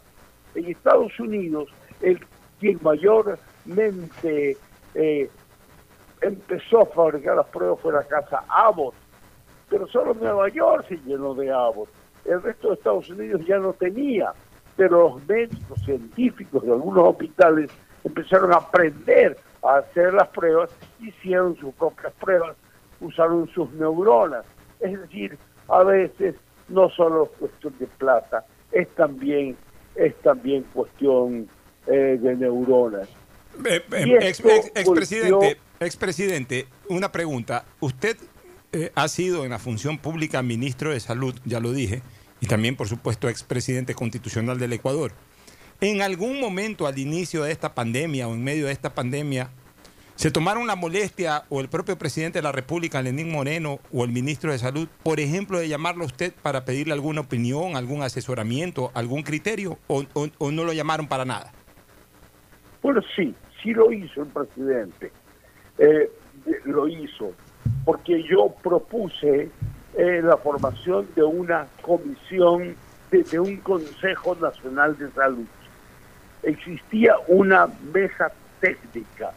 [0.55, 1.69] En Estados Unidos,
[2.01, 2.19] el
[2.59, 4.57] quien mayormente
[4.95, 5.31] eh,
[6.21, 8.95] empezó a fabricar las pruebas fue la casa Abbott,
[9.69, 11.89] pero solo Nueva York se llenó de Abbott
[12.25, 14.33] el resto de Estados Unidos ya no tenía,
[14.77, 17.71] pero los médicos científicos de algunos hospitales
[18.05, 22.57] empezaron a aprender a hacer las pruebas, hicieron sus propias pruebas,
[23.01, 24.45] usaron sus neuronas.
[24.81, 26.35] Es decir, a veces
[26.69, 29.57] no solo es cuestión de plata, es también,
[29.95, 31.49] es también cuestión
[31.87, 33.09] eh, de neuronas.
[33.65, 34.19] Eh, eh,
[34.75, 37.65] expresidente, expresidente, una pregunta.
[37.81, 38.17] Usted
[38.73, 42.03] eh, ha sido en la función pública ministro de Salud, ya lo dije,
[42.41, 45.13] y también, por supuesto, expresidente constitucional del Ecuador.
[45.81, 49.51] En algún momento al inicio de esta pandemia o en medio de esta pandemia,
[50.15, 54.11] ¿se tomaron la molestia o el propio presidente de la República, Lenín Moreno, o el
[54.11, 58.91] ministro de Salud, por ejemplo, de llamarlo a usted para pedirle alguna opinión, algún asesoramiento,
[58.95, 60.05] algún criterio, o,
[60.51, 61.53] no lo llamaron para nada?
[62.83, 65.13] Bueno, sí, sí lo hizo el presidente.
[65.79, 66.11] Eh,
[66.65, 67.33] lo hizo
[67.85, 69.51] porque yo propuse
[70.01, 72.75] eh, la formación de una comisión,
[73.11, 75.47] de, un Consejo Nacional de Salud.
[76.43, 79.33] Existía una mesa técnica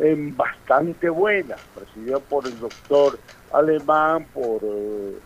[0.00, 3.18] eh, bastante buena, presidida por el doctor
[3.52, 5.18] Alemán, por eh,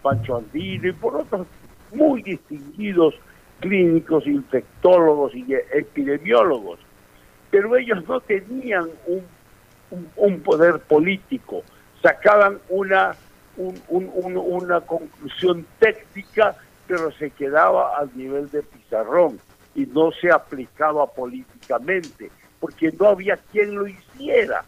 [0.00, 1.46] Pancho Andino y por otros
[1.92, 3.14] muy distinguidos
[3.60, 6.78] clínicos, infectólogos y epidemiólogos.
[7.50, 9.22] Pero ellos no tenían un
[10.16, 11.62] un, poder político,
[12.02, 13.14] sacaban una,
[13.56, 19.38] una conclusión técnica, pero se quedaba al nivel de pizarrón
[19.74, 22.30] y no se aplicaba políticamente,
[22.60, 24.64] porque no había quien lo hiciera.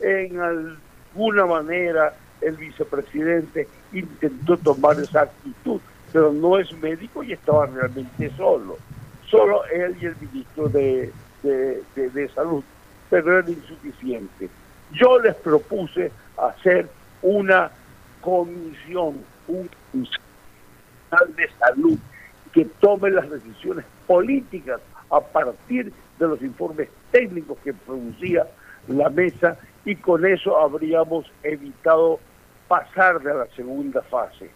[0.00, 5.80] En alguna manera el vicepresidente intentó tomar esa actitud,
[6.12, 8.76] pero no es médico y estaba realmente solo.
[9.28, 11.12] Solo él y el ministro de,
[11.42, 12.64] de salud,
[13.10, 14.48] pero era insuficiente.
[14.92, 16.88] Yo les propuse hacer
[17.22, 17.70] una
[18.20, 19.68] comisión, un
[21.36, 21.98] de salud
[22.52, 24.80] que tome las decisiones políticas
[25.10, 28.46] a partir de los informes técnicos que producía
[28.88, 32.20] la mesa y con eso habríamos evitado
[32.68, 34.50] pasar de la segunda fase.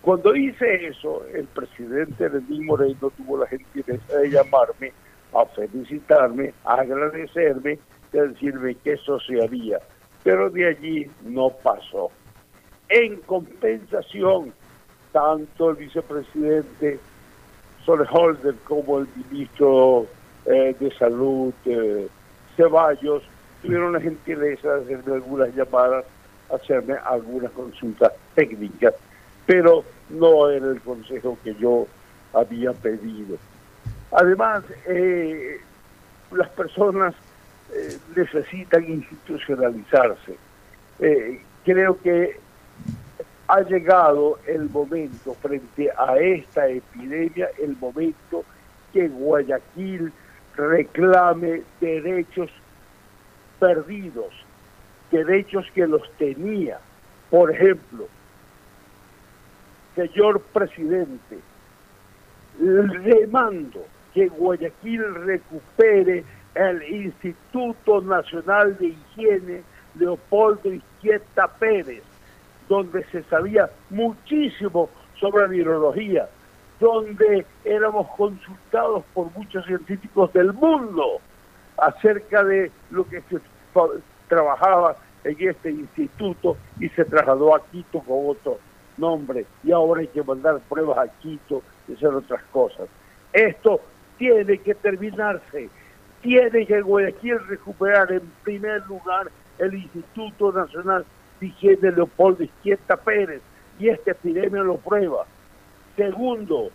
[0.00, 4.92] Cuando hice eso, el presidente Lenín Moreno tuvo la gentileza de llamarme
[5.32, 7.78] a felicitarme, a agradecerme
[8.22, 9.80] decirme que eso se haría,
[10.22, 12.10] pero de allí no pasó.
[12.96, 14.52] En compensación,
[15.10, 17.00] tanto el vicepresidente
[17.84, 20.06] Holder como el ministro
[20.46, 22.06] eh, de Salud eh,
[22.56, 23.24] Ceballos
[23.62, 26.04] tuvieron la gentileza de hacerme algunas llamadas,
[26.54, 28.94] hacerme algunas consultas técnicas,
[29.44, 31.88] pero no era el consejo que yo
[32.32, 33.38] había pedido.
[34.12, 35.60] Además, eh,
[36.30, 37.12] las personas
[37.72, 40.36] eh, necesitan institucionalizarse.
[41.64, 42.43] Creo que
[43.48, 48.44] ha llegado el momento frente a esta epidemia, el momento
[48.92, 50.12] que Guayaquil
[50.56, 52.50] reclame derechos
[53.58, 54.32] perdidos,
[55.10, 56.78] derechos que los tenía.
[57.30, 58.06] Por ejemplo,
[59.94, 61.38] señor presidente,
[62.58, 63.84] le mando
[64.14, 69.62] que Guayaquil recupere el Instituto Nacional de Higiene
[69.96, 72.02] Leopoldo Izquieta Pérez,
[72.68, 74.88] donde se sabía muchísimo
[75.20, 76.28] sobre la virología,
[76.80, 81.20] donde éramos consultados por muchos científicos del mundo
[81.76, 83.38] acerca de lo que se
[84.28, 88.58] trabajaba en este instituto y se trasladó a Quito con otro
[88.96, 92.88] nombre y ahora hay que mandar pruebas a Quito y hacer otras cosas.
[93.32, 93.80] Esto
[94.18, 95.68] tiene que terminarse,
[96.22, 101.04] tiene que Guayaquil recuperar en primer lugar el Instituto Nacional
[101.40, 103.42] Higiene Leopoldo Izquierda Pérez
[103.78, 105.26] y esta epidemia lo prueba.
[105.96, 106.70] Segundo,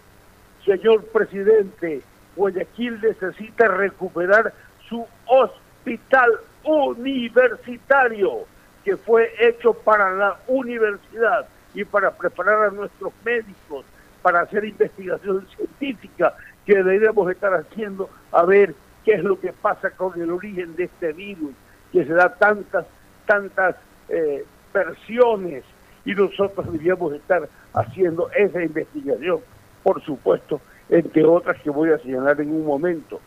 [0.65, 2.02] señor presidente,
[2.36, 4.53] Guayaquil necesita recuperar
[4.88, 8.45] su hospital universitario
[8.84, 13.86] que fue hecho para la universidad y para preparar a nuestros médicos
[14.22, 18.76] para hacer investigación científica que deberíamos estar haciendo a ver
[19.06, 21.53] qué es lo que pasa con el origen de este virus,
[21.91, 22.86] que se da tantas,
[23.26, 23.76] tantas
[24.10, 25.64] eh, versiones
[26.06, 29.40] y nosotros deberíamos estar haciendo esa investigación,
[29.84, 33.19] por supuesto, entre otras que voy a señalar en un momento.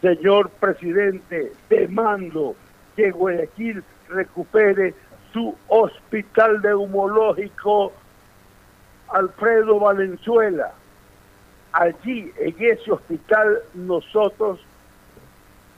[0.00, 2.54] Señor presidente, demando
[2.94, 4.94] que Guayaquil recupere
[5.32, 7.92] su hospital neumológico
[9.08, 10.72] Alfredo Valenzuela.
[11.72, 14.60] Allí, en ese hospital, nosotros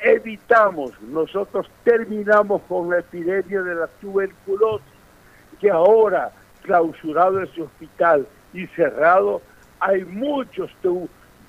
[0.00, 4.86] evitamos, nosotros terminamos con la epidemia de la tuberculosis,
[5.60, 6.30] que ahora,
[6.62, 9.42] clausurado ese hospital y cerrado,
[9.80, 10.70] hay muchos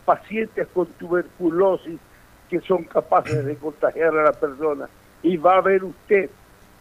[0.06, 2.00] pacientes con tuberculosis
[2.50, 4.90] que son capaces de contagiar a la persona.
[5.22, 6.30] Y va a ver usted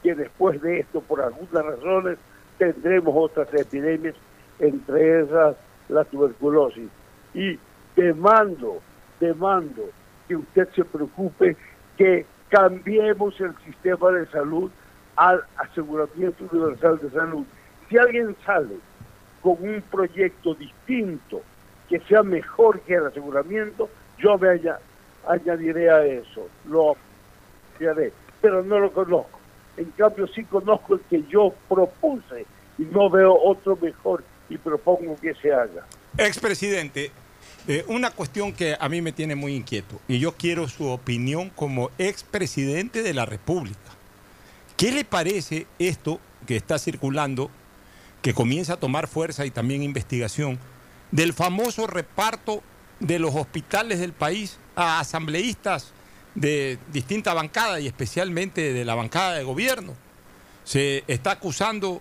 [0.03, 2.19] que después de esto, por algunas razones,
[2.57, 4.15] tendremos otras epidemias,
[4.59, 5.57] entre esas
[5.89, 6.89] la tuberculosis.
[7.35, 7.59] Y
[7.95, 8.79] demando,
[9.21, 9.91] demando
[10.29, 11.57] que usted se preocupe
[11.97, 14.71] que cambiemos el sistema de salud
[15.17, 17.45] al aseguramiento universal de salud.
[17.89, 18.77] Si alguien sale
[19.41, 21.43] con un proyecto distinto
[21.89, 23.89] que sea mejor que el aseguramiento,
[24.19, 24.49] yo me
[25.27, 26.97] añadiré a eso, lo
[27.79, 29.39] añadiré, pero no lo conozco.
[29.77, 32.47] En cambio, sí conozco el que yo propuse
[32.79, 35.87] y no veo otro mejor y propongo que se haga.
[36.17, 37.11] Expresidente,
[37.69, 41.51] eh, una cuestión que a mí me tiene muy inquieto y yo quiero su opinión
[41.51, 43.79] como expresidente de la República.
[44.79, 47.51] ¿Qué le parece esto que está circulando,
[48.23, 50.59] que comienza a tomar fuerza y también investigación,
[51.11, 52.63] del famoso reparto
[53.01, 55.93] de los hospitales del país a asambleístas
[56.35, 59.95] de distinta bancada y especialmente de la bancada de gobierno.
[60.65, 62.01] Se está acusando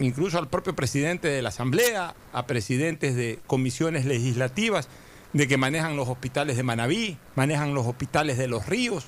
[0.00, 4.88] incluso al propio presidente de la Asamblea, a presidentes de comisiones legislativas,
[5.34, 9.06] de que manejan los hospitales de Manabí, manejan los hospitales de Los Ríos.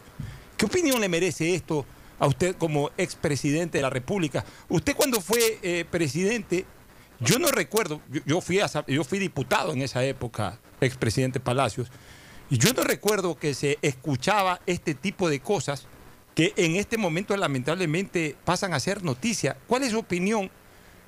[0.58, 1.86] ¿Qué opinión le merece esto
[2.18, 4.44] a usted como expresidente de la República?
[4.68, 6.66] Usted cuando fue eh, presidente,
[7.20, 11.90] yo no recuerdo, yo, fui yo fui diputado en esa época, expresidente Palacios,
[12.50, 15.86] y yo no recuerdo que se escuchaba este tipo de cosas
[16.34, 19.56] que en este momento lamentablemente pasan a ser noticia.
[19.66, 20.50] ¿Cuál es su opinión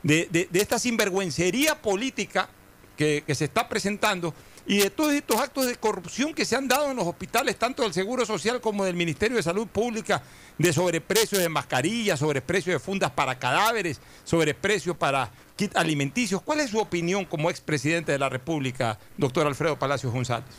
[0.02, 2.48] de, esta sinvergüencería política
[2.96, 4.34] que, se está presentando
[4.68, 7.82] y de todos estos actos de corrupción que se han dado en los hospitales, tanto
[7.82, 10.20] del Seguro Social como del Ministerio de Salud Pública,
[10.58, 16.42] de sobreprecios de mascarillas, sobreprecios de fundas para cadáveres, sobreprecios para kits alimenticios.
[16.42, 20.50] ¿Cuál es su opinión como expresidente de la República, doctor Alfredo Palacios González?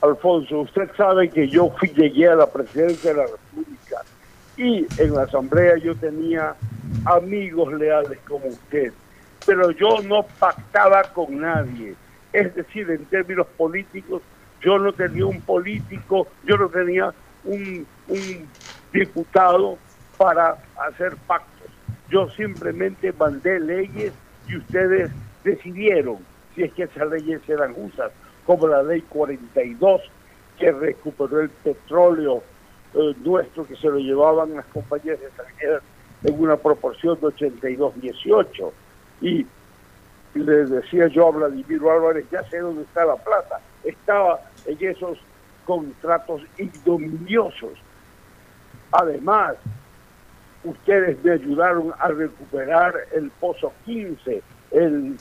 [0.00, 4.02] Alfonso, usted sabe que yo fui, llegué a la presidencia de la República
[4.56, 6.54] y en la Asamblea yo tenía
[7.06, 8.92] amigos leales como usted,
[9.44, 11.96] pero yo no pactaba con nadie.
[12.32, 14.22] Es decir, en términos políticos,
[14.62, 17.12] yo no tenía un político, yo no tenía
[17.44, 17.86] un,
[18.92, 19.78] diputado
[20.16, 20.56] para
[20.86, 21.68] hacer pactos.
[22.10, 24.12] Yo simplemente mandé leyes
[24.46, 25.10] y ustedes
[25.44, 26.18] decidieron
[26.54, 28.12] si es que esas leyes eran justas
[28.44, 30.02] como la ley 42,
[30.58, 32.42] que recuperó el petróleo
[32.94, 35.82] eh, nuestro que se lo llevaban las compañías extranjeras
[36.24, 38.70] en una proporción de 82-18.
[39.22, 39.46] Y
[40.40, 43.60] le decía yo a Vladimir Álvarez, ya sé dónde está la plata.
[43.84, 45.18] Estaba en esos
[45.64, 47.72] contratos ignominiosos.
[48.92, 49.54] Además,
[50.64, 55.16] ustedes me ayudaron a recuperar el Pozo 15, el,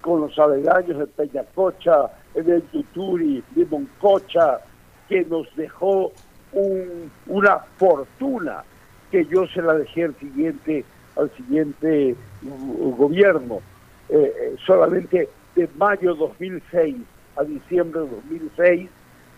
[0.00, 4.60] con los aledaños de Peñacocha, el Tuturi, de Moncocha,
[5.08, 6.12] que nos dejó
[7.26, 8.62] una fortuna
[9.10, 10.84] que yo se la dejé al siguiente,
[11.16, 13.60] al siguiente uh, gobierno.
[14.08, 16.96] Eh, eh, solamente de mayo 2006
[17.36, 18.90] a diciembre de 2006,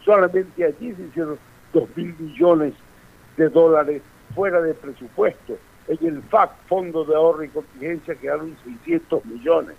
[0.05, 1.39] solamente allí se hicieron
[1.73, 2.75] 2 mil millones
[3.37, 4.03] de dólares
[4.35, 5.57] fuera de presupuesto.
[5.89, 9.77] En el FAC, Fondo de Ahorro y Contingencia, quedaron 600 millones.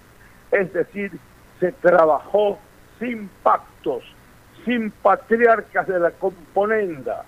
[0.51, 1.11] Es decir,
[1.59, 2.57] se trabajó
[2.99, 4.03] sin pactos,
[4.63, 7.25] sin patriarcas de la componenda.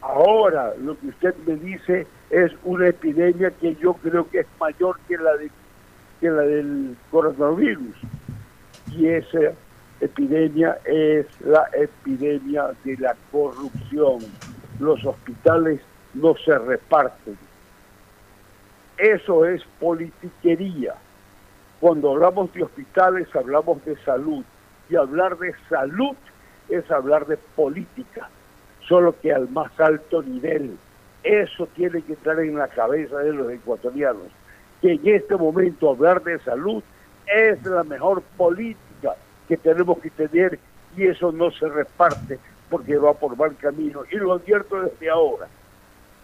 [0.00, 4.98] Ahora lo que usted me dice es una epidemia que yo creo que es mayor
[5.08, 5.50] que la, de,
[6.20, 7.94] que la del coronavirus.
[8.92, 9.52] Y esa
[10.00, 14.18] epidemia es la epidemia de la corrupción.
[14.80, 15.80] Los hospitales
[16.14, 17.36] no se reparten.
[18.96, 20.94] Eso es politiquería.
[21.80, 24.44] Cuando hablamos de hospitales hablamos de salud.
[24.90, 26.16] Y hablar de salud
[26.68, 28.30] es hablar de política,
[28.86, 30.78] solo que al más alto nivel.
[31.22, 34.28] Eso tiene que estar en la cabeza de los ecuatorianos.
[34.80, 36.82] Que en este momento hablar de salud
[37.26, 39.14] es la mejor política
[39.46, 40.58] que tenemos que tener
[40.96, 42.38] y eso no se reparte
[42.70, 44.02] porque va por mal camino.
[44.10, 45.48] Y lo advierto desde ahora.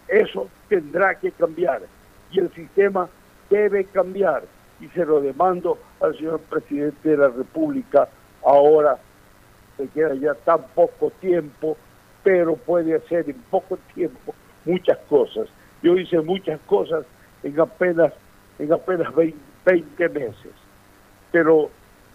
[0.08, 1.82] Eso tendrá que cambiar
[2.30, 3.08] y el sistema
[3.48, 4.42] debe cambiar
[4.80, 8.08] y se lo demando al señor presidente de la República
[8.44, 8.98] ahora
[9.76, 11.76] se queda ya tan poco tiempo
[12.22, 15.48] pero puede hacer en poco tiempo muchas cosas
[15.82, 17.04] yo hice muchas cosas
[17.42, 18.12] en apenas
[18.58, 20.52] en apenas 20 meses
[21.32, 21.70] pero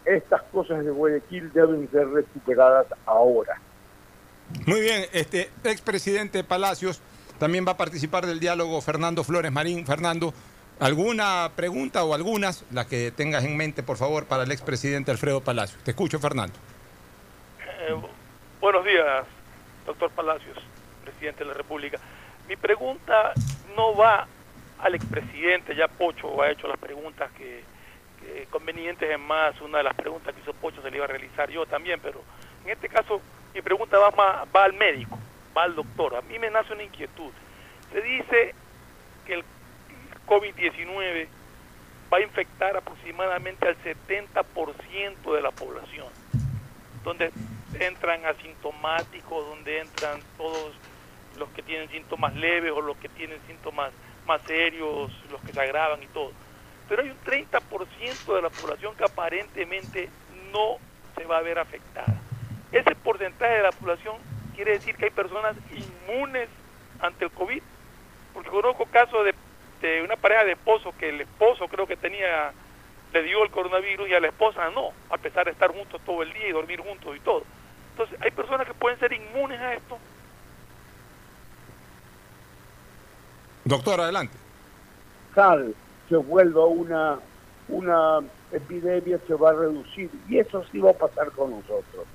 [0.06, 3.60] estas cosas de Guayaquil deben ser recuperadas ahora
[4.66, 7.02] muy bien este expresidente Palacios
[7.40, 9.86] también va a participar del diálogo Fernando Flores Marín.
[9.86, 10.34] Fernando,
[10.80, 15.41] ¿alguna pregunta o algunas, las que tengas en mente, por favor, para el expresidente Alfredo
[15.41, 15.82] Palacios?
[15.84, 16.53] Te escucho, Fernando.
[17.88, 17.95] Eh,
[18.60, 19.26] buenos días,
[19.86, 20.57] doctor Palacios,
[21.06, 21.98] presidente de la República.
[22.49, 23.32] Mi pregunta
[23.78, 24.28] no va
[24.81, 27.64] al expresidente, ya Pocho ha hecho las preguntas que,
[28.49, 31.49] convenientes en más, una de las preguntas que hizo Pocho se le iba a realizar
[31.49, 32.22] yo también, pero
[32.64, 33.22] en este caso
[33.53, 35.18] mi pregunta va, más, va al médico
[35.61, 36.15] al doctor.
[36.15, 37.31] A mí me nace una inquietud.
[37.91, 38.56] Se dice
[39.26, 39.43] que el
[40.27, 41.27] COVID-19
[42.11, 46.07] va a infectar aproximadamente al 70% de la población,
[47.03, 47.31] donde
[47.80, 50.73] entran asintomáticos, donde entran todos
[51.38, 53.91] los que tienen síntomas leves o los que tienen síntomas
[54.30, 56.31] más serios, los que se agravan y todo.
[56.88, 60.10] Pero hay un 30% de la población que aparentemente
[60.53, 60.77] no
[61.18, 62.14] se va a ver afectada.
[62.72, 64.15] Ese porcentaje de la población
[64.56, 66.47] quiere decir que hay personas inmunes
[66.99, 67.61] ante el COVID.
[68.34, 69.26] Porque conozco casos
[69.81, 72.51] de, una pareja de esposos que el esposo creo que tenía,
[73.11, 76.22] le dio el coronavirus y a la esposa no, a pesar de estar juntos todo
[76.22, 77.43] el día y dormir juntos y todo.
[77.91, 79.97] Entonces, hay personas que pueden ser inmunes a esto.
[83.69, 84.33] Doctor, adelante.
[85.33, 85.73] Sal,
[86.09, 87.19] se vuelva una,
[87.69, 88.19] una
[88.51, 90.09] epidemia, se va a reducir.
[90.27, 92.05] Y eso sí va a pasar con nosotros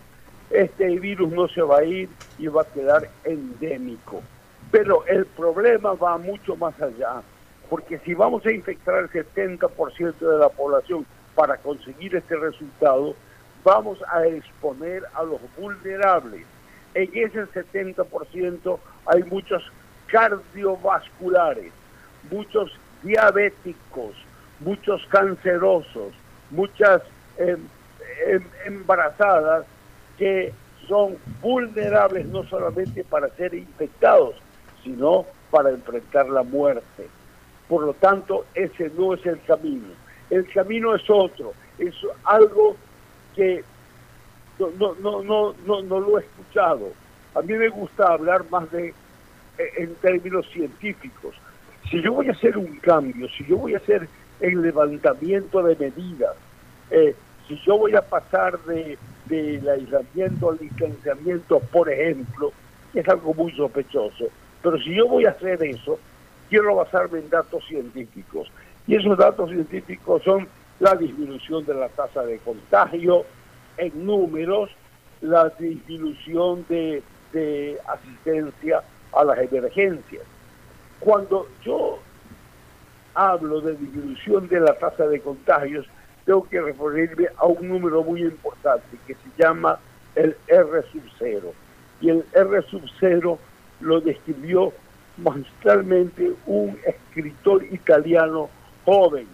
[0.51, 2.09] este virus no se va a ir
[2.39, 4.22] y va a quedar endémico.
[4.70, 7.22] Pero el problema va mucho más allá,
[7.68, 13.14] porque si vamos a infectar al 70% de la población para conseguir este resultado,
[13.64, 16.47] vamos a exponer a los vulnerables.
[16.94, 19.62] En ese 70% hay muchos
[20.15, 21.73] cardiovasculares,
[22.31, 22.70] muchos
[23.03, 24.15] diabéticos,
[24.61, 26.15] muchos cancerosos,
[26.51, 27.03] muchas
[27.36, 27.59] em,
[28.28, 29.66] em, embarazadas
[30.16, 30.53] que
[30.86, 34.36] son vulnerables no solamente para ser infectados,
[34.85, 37.09] sino para enfrentar la muerte.
[37.69, 39.89] Por lo tanto, ese no es el camino.
[40.31, 41.93] El camino es otro, es
[42.23, 42.77] algo
[43.35, 43.65] que
[44.61, 46.93] no, no, no, no, no lo he escuchado.
[47.35, 48.95] A mí me gusta hablar más de
[49.59, 51.35] en términos científicos.
[51.90, 54.09] Si yo voy a hacer un cambio, si yo voy a hacer
[54.40, 56.35] el levantamiento de medidas,
[56.90, 57.14] eh,
[57.47, 62.52] si yo voy a pasar de del aislamiento al distanciamiento, por ejemplo,
[62.93, 64.26] es algo muy sospechoso.
[64.62, 65.98] Pero si yo voy a hacer eso,
[66.48, 68.51] quiero basarme en datos científicos.
[68.86, 70.47] Y esos datos científicos son
[70.81, 73.24] la disminución de la tasa de contagio
[73.78, 74.70] en números,
[75.20, 77.02] la disminución de,
[77.32, 78.82] de asistencia
[79.16, 80.23] a las emergencias.
[81.01, 81.99] Cuando yo
[83.15, 85.86] hablo de disminución de la tasa de contagios,
[86.24, 89.78] tengo que referirme a un número muy importante que se llama
[90.15, 91.53] el R sub 0.
[92.01, 93.39] Y el R sub 0
[93.81, 94.73] lo describió
[95.16, 98.49] magistralmente un escritor italiano
[98.85, 99.27] joven.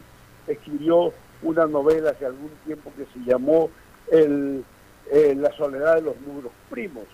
[0.47, 1.13] Escribió
[1.43, 3.71] una novela hace algún tiempo que se llamó
[4.11, 4.65] el,
[5.11, 7.05] eh, La soledad de los números primos.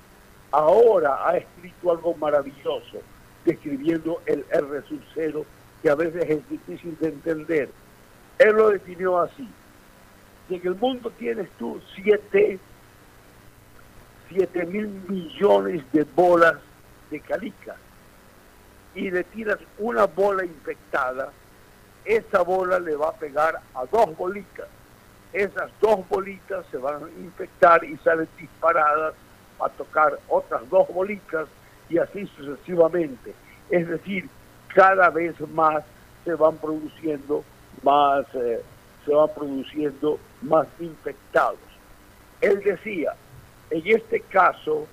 [0.50, 2.98] Ahora ha escrito algo maravilloso,
[3.44, 5.44] describiendo el R sub cero,
[5.82, 7.70] que a veces es difícil de entender.
[8.38, 9.48] Él lo definió así.
[10.48, 12.58] Si en el mundo tienes tú siete,
[14.28, 16.56] siete mil millones de bolas
[17.10, 17.76] de calica
[18.94, 21.32] y le tiras una bola infectada,
[22.04, 24.68] esa bola le va a pegar a dos bolitas.
[25.32, 29.14] Esas dos bolitas se van a infectar y salen disparadas
[29.60, 31.48] a tocar otras dos bolitas
[31.88, 33.34] y así sucesivamente.
[33.70, 34.28] Es decir,
[34.74, 35.84] cada vez más
[36.24, 37.44] se van produciendo
[37.82, 38.60] más, eh,
[39.04, 41.58] se van produciendo más infectados.
[42.40, 43.14] Él decía,
[43.70, 44.86] en este caso,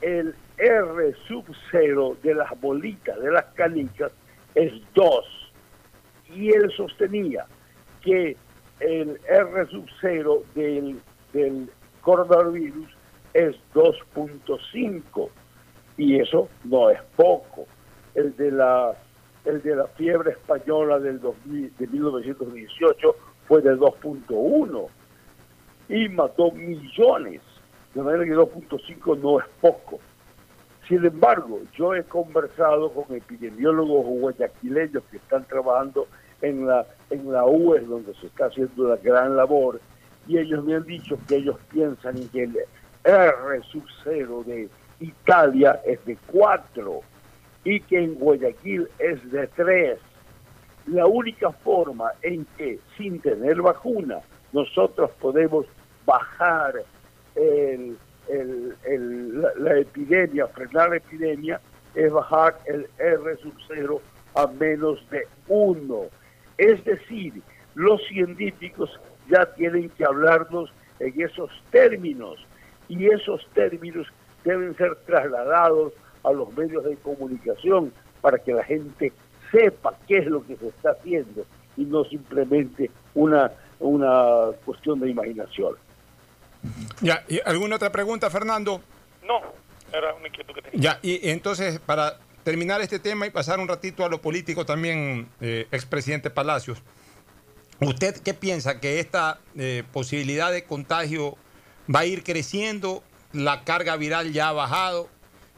[0.00, 4.12] el R sub cero de las bolitas, de las canicas,
[4.54, 5.52] es 2.
[6.34, 7.46] Y él sostenía
[8.02, 8.36] que
[8.80, 11.00] el R sub cero del,
[11.32, 11.70] del
[12.00, 12.88] coronavirus
[13.34, 15.28] es 2.5
[15.96, 17.66] y eso no es poco.
[18.14, 18.94] El de la
[19.44, 23.16] el de la fiebre española del de 1918
[23.46, 24.86] fue de 2.1
[25.88, 27.40] y mató millones.
[27.94, 29.98] De manera que 2.5 no es poco.
[30.86, 36.06] Sin embargo, yo he conversado con epidemiólogos guayaquileños que están trabajando
[36.42, 39.80] en la, en la UES, donde se está haciendo la gran labor,
[40.26, 42.48] y ellos me han dicho que ellos piensan que
[43.04, 44.68] R sub cero de
[45.00, 47.00] Italia es de 4
[47.64, 49.98] y que en Guayaquil es de 3.
[50.86, 54.20] La única forma en que sin tener vacuna
[54.52, 55.66] nosotros podemos
[56.04, 56.74] bajar
[57.34, 57.96] el,
[59.58, 61.60] la, epidemia, frenar la epidemia,
[61.94, 64.00] es bajar el R sub 0
[64.34, 66.02] a menos de 1.
[66.58, 67.42] Es decir,
[67.74, 72.38] los científicos ya tienen que hablarnos en esos términos
[72.90, 74.06] y esos términos
[74.44, 75.92] deben ser trasladados
[76.24, 79.12] a los medios de comunicación para que la gente
[79.52, 81.46] sepa qué es lo que se está haciendo
[81.76, 85.76] y no simplemente una, una cuestión de imaginación.
[87.00, 88.82] Ya, ¿y alguna otra pregunta, Fernando?
[89.26, 89.40] No,
[89.96, 90.80] era una inquietud que tenía.
[90.80, 95.28] Ya, y entonces, para terminar este tema y pasar un ratito a lo político también,
[95.40, 96.82] eh, expresidente Palacios,
[97.80, 98.80] ¿usted qué piensa?
[98.80, 101.36] ¿Que esta eh, posibilidad de contagio
[101.94, 103.02] va a ir creciendo?
[103.32, 105.08] ¿La carga viral ya ha bajado?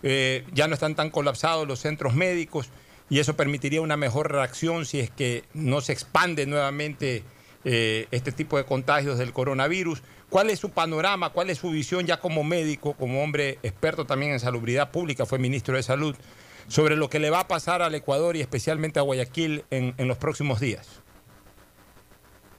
[0.02, 2.70] Eh, ya no están tan colapsados los centros médicos
[3.08, 7.22] y eso permitiría una mejor reacción si es que no se expande nuevamente
[7.64, 10.02] eh, este tipo de contagios del coronavirus.
[10.28, 11.30] ¿Cuál es su panorama?
[11.30, 15.38] ¿Cuál es su visión ya como médico, como hombre experto también en salubridad pública, fue
[15.38, 16.16] ministro de Salud,
[16.68, 20.08] sobre lo que le va a pasar al Ecuador y especialmente a Guayaquil en, en
[20.08, 21.02] los próximos días?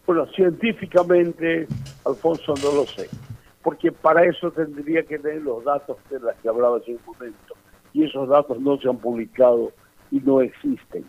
[0.06, 1.68] Bueno, científicamente,
[2.06, 3.10] Alfonso, no lo sé
[3.64, 7.56] porque para eso tendría que tener los datos de los que hablaba hace un momento,
[7.94, 9.72] y esos datos no se han publicado
[10.12, 11.06] y no existen.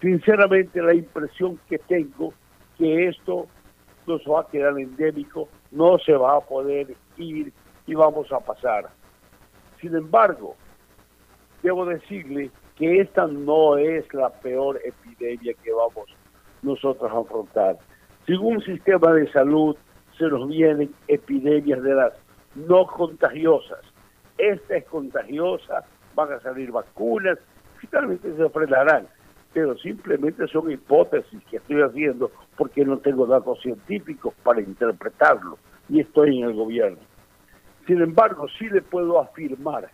[0.00, 2.32] Sinceramente, la impresión que tengo
[2.78, 3.46] que esto
[4.06, 7.52] no se va a quedar endémico, no se va a poder ir
[7.86, 8.88] y vamos a pasar.
[9.80, 10.56] Sin embargo,
[11.62, 16.06] debo decirle que esta no es la peor epidemia que vamos
[16.62, 17.76] nosotros a afrontar.
[18.26, 19.76] Según un sistema de salud
[20.20, 22.12] se nos vienen epidemias de las
[22.54, 23.80] no contagiosas.
[24.36, 25.82] Esta es contagiosa,
[26.14, 27.38] van a salir vacunas,
[27.78, 29.08] finalmente se frenarán,
[29.54, 35.56] pero simplemente son hipótesis que estoy haciendo porque no tengo datos científicos para interpretarlo
[35.88, 36.98] y estoy en el gobierno.
[37.86, 39.88] Sin embargo, sí le puedo afirmar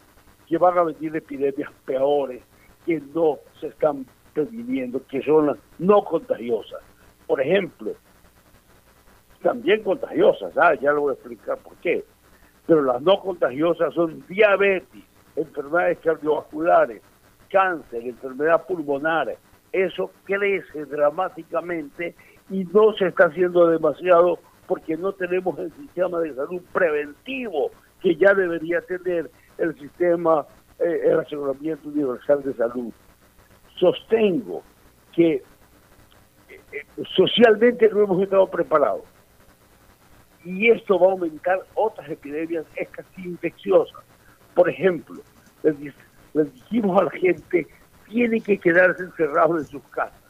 [0.48, 2.42] que van a venir epidemias peores
[2.84, 6.80] que no se están previniendo, que son las no contagiosas.
[7.28, 7.94] Por ejemplo,
[9.42, 10.74] también contagiosas, ¿ah?
[10.74, 12.04] ya lo voy a explicar por qué.
[12.66, 15.02] Pero las no contagiosas son diabetes,
[15.36, 17.02] enfermedades cardiovasculares,
[17.50, 19.36] cáncer, enfermedad pulmonar.
[19.72, 22.14] Eso crece dramáticamente
[22.50, 28.16] y no se está haciendo demasiado porque no tenemos el sistema de salud preventivo que
[28.16, 30.44] ya debería tener el sistema,
[30.78, 32.92] eh, aseguramiento universal de salud.
[33.78, 34.62] Sostengo
[35.12, 35.42] que eh,
[36.72, 39.02] eh, socialmente no hemos estado preparados
[40.46, 44.00] y esto va a aumentar otras epidemias casi infecciosas.
[44.54, 45.20] Por ejemplo,
[45.64, 45.76] les,
[46.54, 47.66] dijimos a la gente,
[48.08, 50.20] tiene que quedarse encerrados en sus casas.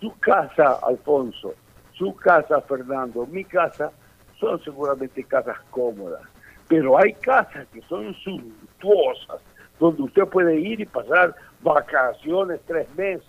[0.00, 1.54] Su casa, Alfonso,
[1.92, 3.92] su casa, Fernando, mi casa,
[4.40, 6.22] son seguramente casas cómodas,
[6.68, 9.40] pero hay casas que son suntuosas,
[9.78, 13.28] donde usted puede ir y pasar vacaciones tres meses.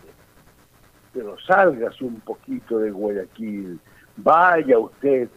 [1.14, 3.80] Pero sálgase un poquito de Guayaquil,
[4.18, 5.30] vaya usted,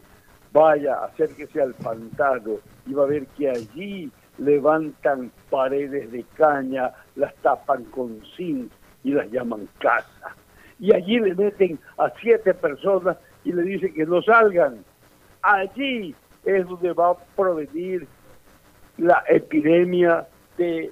[0.53, 2.57] vaya, acérquese al pantano
[2.87, 8.73] y va a ver que allí levantan paredes de caña, las tapan con zinc
[9.05, 10.35] y las llaman casa.
[10.79, 14.85] Y allí le meten a siete personas y le dicen que no salgan.
[15.43, 16.15] Allí
[16.45, 18.07] es donde va a provenir
[18.97, 20.91] la epidemia de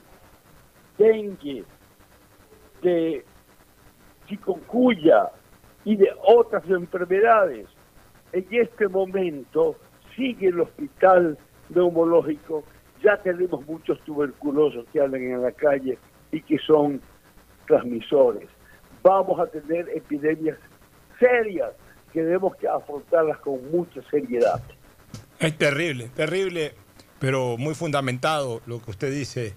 [0.98, 1.64] dengue,
[2.82, 3.24] de
[4.26, 5.30] chikungunya
[5.84, 7.66] y de otras enfermedades.
[8.32, 9.76] En este momento
[10.14, 11.38] sigue el hospital
[11.70, 12.64] neumológico,
[13.02, 15.98] ya tenemos muchos tuberculosos que andan en la calle
[16.32, 17.00] y que son
[17.66, 18.48] transmisores.
[19.02, 20.58] Vamos a tener epidemias
[21.18, 21.70] serias
[22.12, 24.62] que debemos que afrontarlas con mucha seriedad.
[25.38, 26.72] Es terrible, terrible,
[27.20, 29.54] pero muy fundamentado lo que usted dice,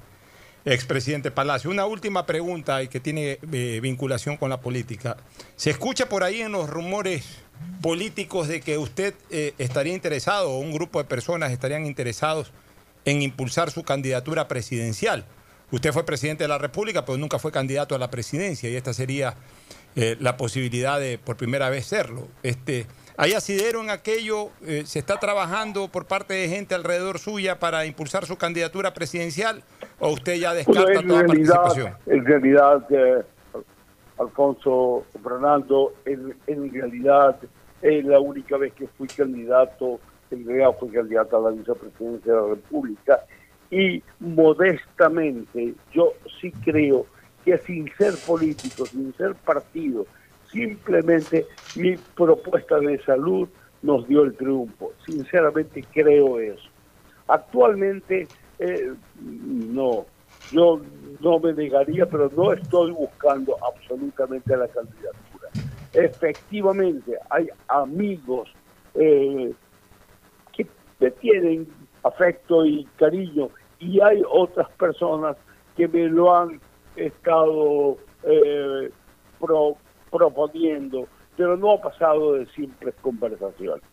[0.64, 1.72] expresidente Palacio.
[1.72, 5.18] Una última pregunta y que tiene eh, vinculación con la política.
[5.56, 7.43] Se escucha por ahí en los rumores
[7.81, 12.51] políticos de que usted eh, estaría interesado o un grupo de personas estarían interesados
[13.05, 15.25] en impulsar su candidatura presidencial.
[15.71, 18.93] Usted fue presidente de la República, pero nunca fue candidato a la presidencia y esta
[18.93, 19.35] sería
[19.95, 22.27] eh, la posibilidad de por primera vez serlo.
[22.43, 22.85] Este,
[23.17, 24.49] ¿Hay asidero en aquello?
[24.65, 29.63] Eh, ¿Se está trabajando por parte de gente alrededor suya para impulsar su candidatura presidencial
[29.99, 31.93] o usted ya descarta toda participación?
[32.05, 32.83] En realidad,
[34.22, 37.38] Alfonso Fernando, en, realidad
[37.81, 39.99] es la única vez que fui candidato,
[40.30, 43.19] en realidad fui candidato a la vicepresidencia de la República
[43.69, 47.06] y modestamente yo sí creo
[47.43, 50.06] que sin ser político, sin ser partido,
[50.52, 53.49] simplemente mi propuesta de salud
[53.81, 54.91] nos dio el triunfo.
[55.06, 56.69] Sinceramente creo eso.
[57.27, 58.27] Actualmente
[58.60, 60.06] eh, no,
[60.52, 60.82] yo
[61.19, 65.49] no me negaría, pero no estoy buscando absolutamente la candidatura.
[65.94, 68.49] Efectivamente, hay amigos
[68.95, 69.53] eh,
[70.53, 70.68] que
[70.99, 71.68] me tienen
[72.03, 73.49] afecto y cariño
[73.80, 75.38] y hay otras personas
[75.76, 76.60] que me lo han
[76.95, 78.91] estado eh,
[80.11, 81.07] proponiendo,
[81.38, 83.84] pero no ha pasado de simples conversaciones.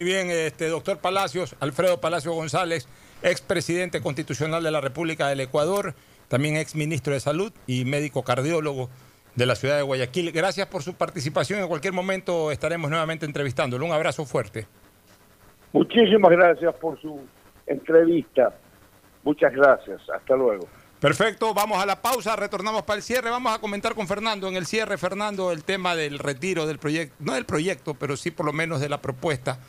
[0.00, 2.88] Muy bien, este doctor Palacios, Alfredo Palacio González,
[3.22, 5.94] expresidente constitucional de la República del Ecuador,
[6.28, 8.88] también ex ministro de Salud y médico cardiólogo
[9.34, 10.32] de la ciudad de Guayaquil.
[10.32, 11.60] Gracias por su participación.
[11.60, 13.84] En cualquier momento estaremos nuevamente entrevistándolo.
[13.86, 14.66] Un abrazo fuerte.
[15.72, 17.20] Muchísimas gracias por su
[17.66, 18.54] entrevista.
[19.22, 20.00] Muchas gracias.
[20.14, 20.66] Hasta luego.
[21.00, 23.30] Perfecto, vamos a la pausa, retornamos para el cierre.
[23.30, 27.14] Vamos a comentar con Fernando en el cierre, Fernando, el tema del retiro del proyecto,
[27.20, 29.60] no del proyecto, pero sí por lo menos de la propuesta.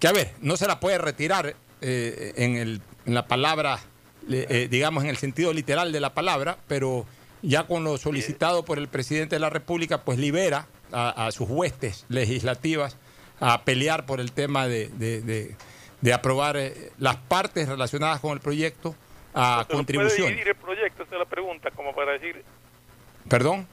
[0.00, 3.80] Que a ver, no se la puede retirar eh, en, el, en, la palabra,
[4.30, 7.06] eh, digamos en el sentido literal de la palabra, pero
[7.42, 12.04] ya con lo solicitado por el presidente de la República, pues libera a, sus huestes
[12.08, 12.98] legislativas
[13.40, 14.88] a pelear por el tema de,
[16.02, 18.94] de aprobar eh, las partes relacionadas con el proyecto
[19.32, 20.26] a contribución.
[20.26, 21.04] ¿Puede dividir el proyecto?
[21.04, 22.44] Esa es la pregunta, como para decir...
[23.28, 23.66] ¿Perdón?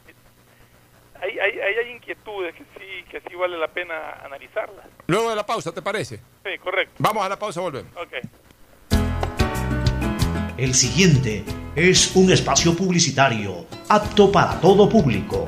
[1.21, 3.93] Hay, hay, hay inquietudes que sí, que sí vale la pena
[4.23, 4.85] analizarlas.
[5.07, 6.17] Luego de la pausa, ¿te parece?
[6.43, 6.95] Sí, correcto.
[6.99, 7.91] Vamos a la pausa, volvemos.
[7.95, 8.13] Ok.
[10.57, 11.43] El siguiente
[11.75, 15.47] es un espacio publicitario apto para todo público.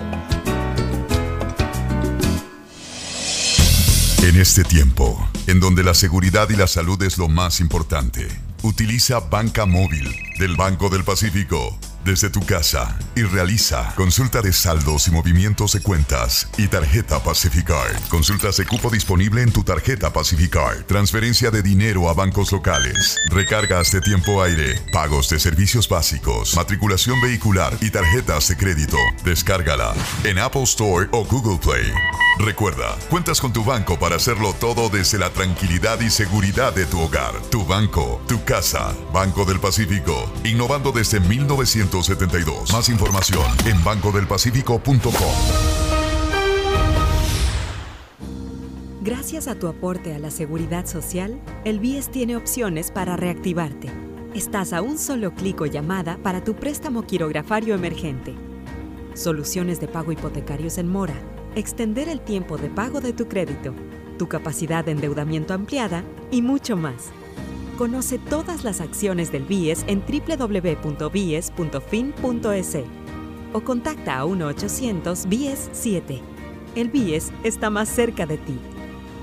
[4.23, 8.27] En este tiempo, en donde la seguridad y la salud es lo más importante,
[8.64, 15.07] utiliza Banca Móvil del Banco del Pacífico desde tu casa y realiza consulta de saldos
[15.07, 17.95] y movimientos de cuentas y tarjeta Pacificard.
[18.10, 20.86] Consultas de cupo disponible en tu tarjeta Pacificard.
[20.86, 23.18] Transferencia de dinero a bancos locales.
[23.30, 24.80] Recargas de tiempo aire.
[24.91, 26.56] Pagos de servicios básicos.
[26.56, 28.98] Matriculación vehicular y tarjetas de crédito.
[29.23, 31.91] Descárgala en Apple Store o Google Play.
[32.40, 36.99] Recuerda, cuentas con tu banco para hacerlo todo desde la tranquilidad y seguridad de tu
[36.99, 37.34] hogar.
[37.52, 38.95] Tu banco, tu casa.
[39.14, 40.32] Banco del Pacífico.
[40.44, 41.91] Innovando desde 1900
[42.74, 45.12] más información en bancodelpacifico.com.
[49.02, 53.90] Gracias a tu aporte a la seguridad social, el BIES tiene opciones para reactivarte.
[54.34, 58.36] Estás a un solo clic o llamada para tu préstamo quirografario emergente.
[59.14, 61.16] Soluciones de pago hipotecarios en mora.
[61.56, 63.74] Extender el tiempo de pago de tu crédito.
[64.18, 67.12] Tu capacidad de endeudamiento ampliada y mucho más.
[67.82, 71.52] Conoce todas las acciones del BIES en www.bies.fin.es
[73.53, 76.22] o contacta a 1-800-BIES-7.
[76.76, 78.60] El BIES está más cerca de ti,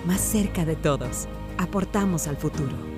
[0.08, 1.28] más cerca de todos.
[1.56, 2.97] Aportamos al futuro.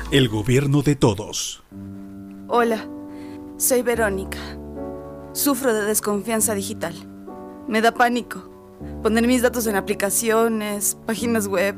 [0.11, 1.63] El gobierno de todos.
[2.49, 2.85] Hola,
[3.55, 4.37] soy Verónica.
[5.31, 6.93] Sufro de desconfianza digital.
[7.69, 8.51] Me da pánico
[9.01, 11.77] poner mis datos en aplicaciones, páginas web.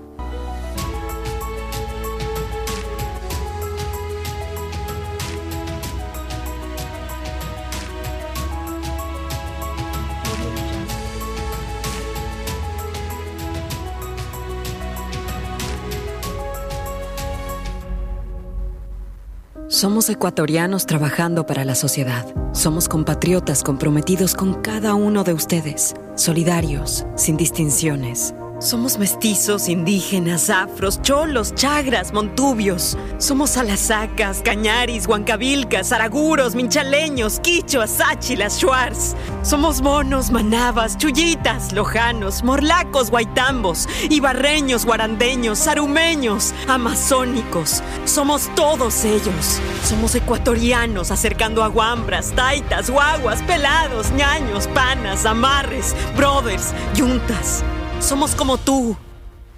[19.81, 22.23] Somos ecuatorianos trabajando para la sociedad.
[22.53, 28.35] Somos compatriotas comprometidos con cada uno de ustedes, solidarios, sin distinciones.
[28.61, 32.95] Somos mestizos, indígenas, afros, cholos, chagras, montubios.
[33.17, 39.15] Somos alasacas, cañaris, huancabilcas, araguros, minchaleños, quichuas, sáchilas, shuars.
[39.41, 47.81] Somos monos, manabas, chullitas, lojanos, morlacos, guaitambos, ibarreños, guarandeños, sarumeños, amazónicos.
[48.05, 49.59] Somos todos ellos.
[49.83, 57.63] Somos ecuatorianos acercando aguambras, taitas, guaguas, pelados, ñaños, panas, amarres, brothers, yuntas.
[58.01, 58.97] Somos como tú,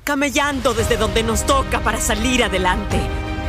[0.04, 3.00] camellando desde donde nos toca para salir adelante,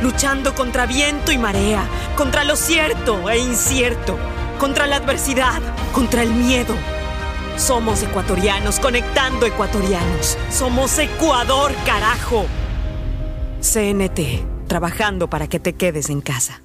[0.01, 1.83] luchando contra viento y marea,
[2.15, 4.17] contra lo cierto e incierto,
[4.57, 5.61] contra la adversidad,
[5.93, 6.73] contra el miedo.
[7.57, 10.37] Somos ecuatorianos conectando ecuatorianos.
[10.49, 12.45] Somos Ecuador, carajo.
[13.61, 16.64] CNT, trabajando para que te quedes en casa.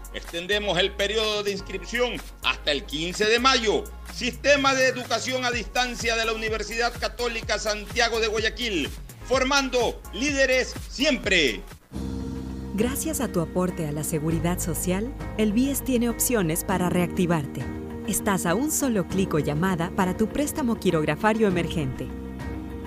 [0.13, 2.13] Extendemos el periodo de inscripción
[2.43, 3.85] hasta el 15 de mayo.
[4.13, 8.89] Sistema de Educación a Distancia de la Universidad Católica Santiago de Guayaquil.
[9.25, 11.61] Formando líderes siempre.
[12.73, 17.61] Gracias a tu aporte a la seguridad social, el BIES tiene opciones para reactivarte.
[18.07, 22.07] Estás a un solo clic o llamada para tu préstamo quirografario emergente.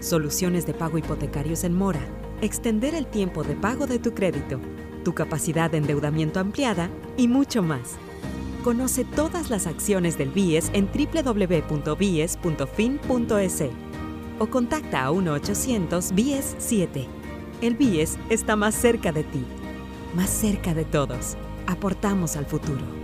[0.00, 2.06] Soluciones de pago hipotecarios en mora.
[2.42, 4.60] Extender el tiempo de pago de tu crédito
[5.04, 7.96] tu capacidad de endeudamiento ampliada y mucho más.
[8.64, 12.44] Conoce todas las acciones del BIES en www.bies.fin.es
[14.38, 17.06] o contacta a 1-800-BIES-7.
[17.60, 19.44] El BIES está más cerca de ti,
[20.16, 21.36] más cerca de todos.
[21.66, 23.03] Aportamos al futuro.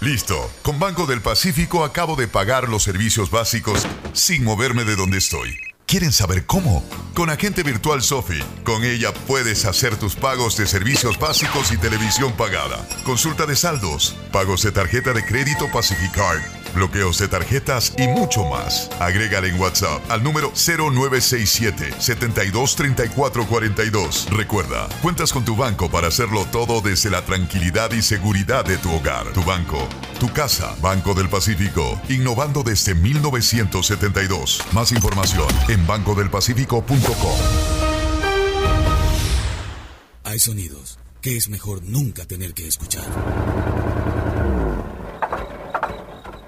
[0.00, 0.50] Listo.
[0.62, 5.56] Con Banco del Pacífico acabo de pagar los servicios básicos sin moverme de donde estoy.
[5.86, 6.82] ¿Quieren saber cómo?
[7.14, 8.40] Con Agente Virtual Sofi.
[8.64, 12.86] Con ella puedes hacer tus pagos de servicios básicos y televisión pagada.
[13.04, 16.42] Consulta de saldos, pagos de tarjeta de crédito Pacificard
[16.72, 18.90] bloqueos de tarjetas y mucho más.
[19.00, 24.28] Agrégale en WhatsApp al número 0967 723442.
[24.30, 28.92] Recuerda, cuentas con tu banco para hacerlo todo desde la tranquilidad y seguridad de tu
[28.92, 29.32] hogar.
[29.32, 29.88] Tu banco,
[30.18, 34.62] tu casa, Banco del Pacífico, innovando desde 1972.
[34.72, 37.38] Más información en bancodelpacífico.com.
[40.24, 43.04] Hay sonidos que es mejor nunca tener que escuchar.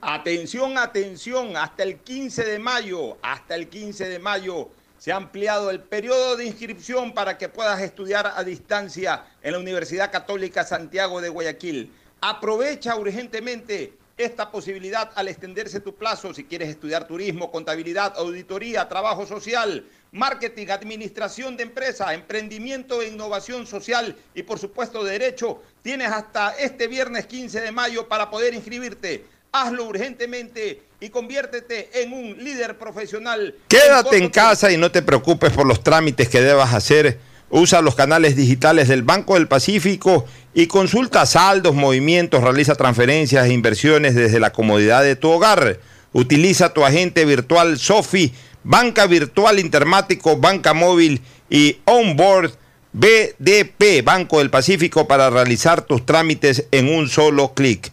[0.00, 5.70] Atención, atención, hasta el 15 de mayo, hasta el 15 de mayo se ha ampliado
[5.70, 11.20] el periodo de inscripción para que puedas estudiar a distancia en la Universidad Católica Santiago
[11.20, 11.92] de Guayaquil.
[12.20, 19.26] Aprovecha urgentemente esta posibilidad al extenderse tu plazo si quieres estudiar turismo, contabilidad, auditoría, trabajo
[19.26, 25.60] social, marketing, administración de empresa, emprendimiento e innovación social y por supuesto derecho.
[25.82, 29.24] Tienes hasta este viernes 15 de mayo para poder inscribirte.
[29.52, 33.54] Hazlo urgentemente y conviértete en un líder profesional.
[33.68, 37.18] Quédate en casa y no te preocupes por los trámites que debas hacer.
[37.50, 43.52] Usa los canales digitales del Banco del Pacífico y consulta saldos, movimientos, realiza transferencias e
[43.52, 45.78] inversiones desde la comodidad de tu hogar.
[46.12, 48.34] Utiliza tu agente virtual Sofi,
[48.64, 52.52] banca virtual intermático, banca móvil y onboard
[52.92, 57.92] BDP, Banco del Pacífico, para realizar tus trámites en un solo clic.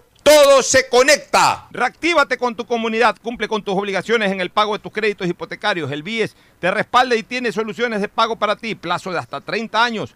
[0.23, 1.67] todo se conecta.
[1.71, 5.91] Reactívate con tu comunidad, cumple con tus obligaciones en el pago de tus créditos hipotecarios.
[5.91, 9.83] El BIES te respalda y tiene soluciones de pago para ti, plazo de hasta 30
[9.83, 10.15] años.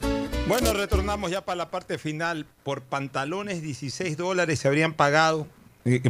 [0.47, 2.45] Bueno, retornamos ya para la parte final.
[2.63, 5.47] Por pantalones 16 dólares se habrían pagado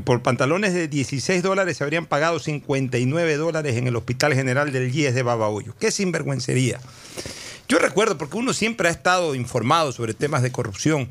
[0.03, 4.93] por pantalones de 16 dólares se habrían pagado 59 dólares en el Hospital General del
[4.93, 5.73] IES de Babahoyo.
[5.79, 6.79] Qué sinvergüencería.
[7.69, 11.09] Yo recuerdo, porque uno siempre ha estado informado sobre temas de corrupción,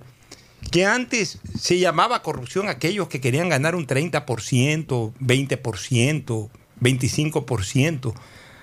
[0.70, 4.24] que antes se llamaba corrupción aquellos que querían ganar un 30%,
[5.18, 6.50] 20%,
[6.80, 8.14] 25%.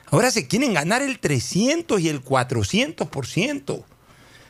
[0.10, 3.84] Ahora se quieren ganar el 300 y el 400%.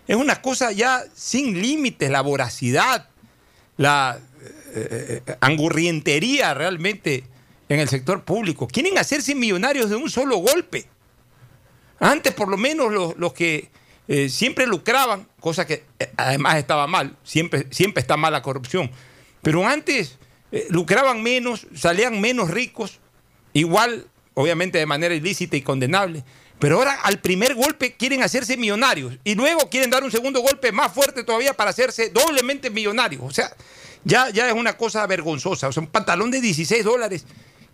[0.07, 3.07] Es una cosa ya sin límites, la voracidad,
[3.77, 4.19] la
[4.79, 7.23] eh, eh, angurrientería realmente
[7.69, 8.67] en el sector público.
[8.67, 10.85] Quieren hacerse millonarios de un solo golpe.
[11.99, 13.69] Antes, por lo menos, los, que
[14.07, 15.83] eh, siempre lucraban, cosa que
[16.15, 18.91] además estaba mal, siempre, siempre está mal la corrupción,
[19.41, 20.17] pero antes
[20.69, 22.99] lucraban menos, salían menos ricos,
[23.53, 26.23] igual, obviamente de manera ilícita y condenable.
[26.59, 30.71] Pero ahora al primer golpe quieren hacerse millonarios y luego quieren dar un segundo golpe
[30.71, 33.21] más fuerte todavía para hacerse doblemente millonarios.
[33.23, 33.51] O sea,
[34.07, 35.67] ya, ya es una cosa vergonzosa.
[35.67, 37.25] O sea, un pantalón de 16 dólares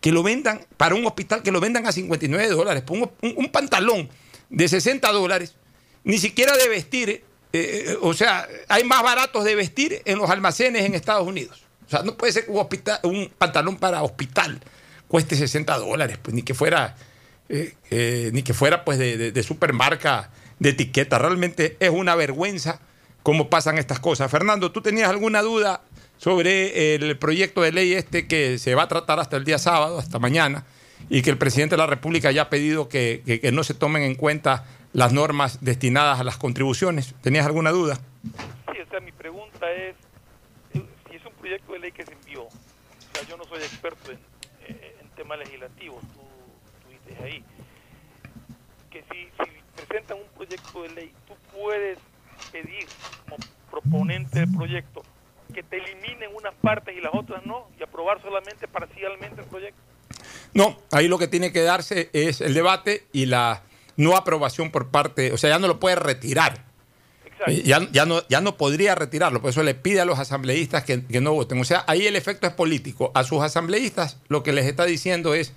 [0.01, 2.84] que lo vendan para un hospital, que lo vendan a 59 dólares.
[2.89, 4.10] Un, un, pantalón
[4.49, 5.55] de 60 dólares,
[6.03, 7.10] ni siquiera de vestir.
[7.10, 7.23] Eh,
[7.53, 11.61] eh, o sea, hay más baratos de vestir en los almacenes en Estados Unidos.
[11.85, 14.60] O sea, no puede ser un, hospital, un pantalón para hospital
[15.07, 16.95] cueste 60 dólares, pues ni que fuera,
[17.47, 21.19] eh, ni que fuera pues de, de supermarca de etiqueta.
[21.19, 22.80] Realmente es una vergüenza
[23.22, 24.31] cómo pasan estas cosas.
[24.31, 25.81] Fernando, ¿tú tenías alguna duda
[26.24, 30.00] sobre el proyecto de ley este que se va a tratar hasta el día sábado,
[30.00, 30.64] hasta mañana,
[31.10, 34.16] y que el presidente de la República ya ha pedido que, no se tomen en
[34.16, 34.64] cuenta
[34.94, 37.14] las normas destinadas a las contribuciones.
[37.22, 38.00] ¿Tenías alguna duda?
[38.72, 39.98] Sí, o sea, mi pregunta es,
[40.72, 42.50] si es un proyecto de ley que se envió, o
[43.14, 44.20] sea, yo no soy experto en,
[44.70, 46.22] eh, temas legislativos, tú,
[46.84, 47.44] tú dices ahí,
[48.90, 52.00] que si, si presentan un proyecto de ley, tú puedes
[52.54, 52.88] pedir
[53.26, 55.04] como proponente del proyecto
[55.54, 59.80] que te eliminen unas partes y las otras no, y aprobar solamente parcialmente el proyecto.
[60.54, 63.64] No, ahí lo que tiene que darse es el debate y la
[63.96, 66.66] no aprobación por parte, o sea, ya no lo puede retirar.
[67.48, 70.84] Eh, ya, ya, no, ya no podría retirarlo, por eso le pide a los asambleístas
[70.84, 71.60] que, que, no voten.
[71.60, 73.12] O sea, ahí el efecto es político.
[73.16, 75.54] A sus asambleístas lo que les está diciendo es,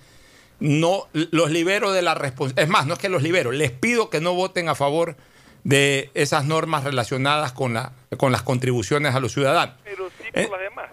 [0.58, 2.64] no los libero de la responsabilidad.
[2.64, 5.16] Es más, no es que los libero, les pido que no voten a favor
[5.66, 9.74] de esas normas relacionadas con, la, con las contribuciones a los ciudadanos.
[9.82, 10.90] Pero sí por eh, las demás.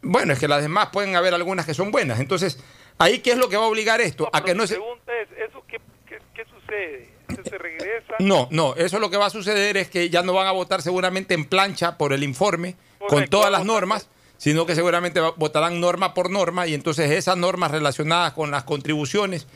[0.00, 2.20] Bueno, es que las demás pueden haber algunas que son buenas.
[2.20, 2.58] Entonces,
[2.96, 4.30] ahí qué es lo que va a obligar esto?
[4.32, 4.76] a que no se...
[4.76, 7.10] pregunta es, ¿eso qué, qué, sucede?
[7.46, 8.14] ¿Se regresa?
[8.18, 10.80] No, no, eso lo que va a suceder es que ya no van a votar
[10.80, 12.76] seguramente en plancha por el informe
[13.06, 17.72] con todas las normas, sino que seguramente votarán norma por norma y entonces esas normas
[17.72, 19.46] relacionadas con las contribuciones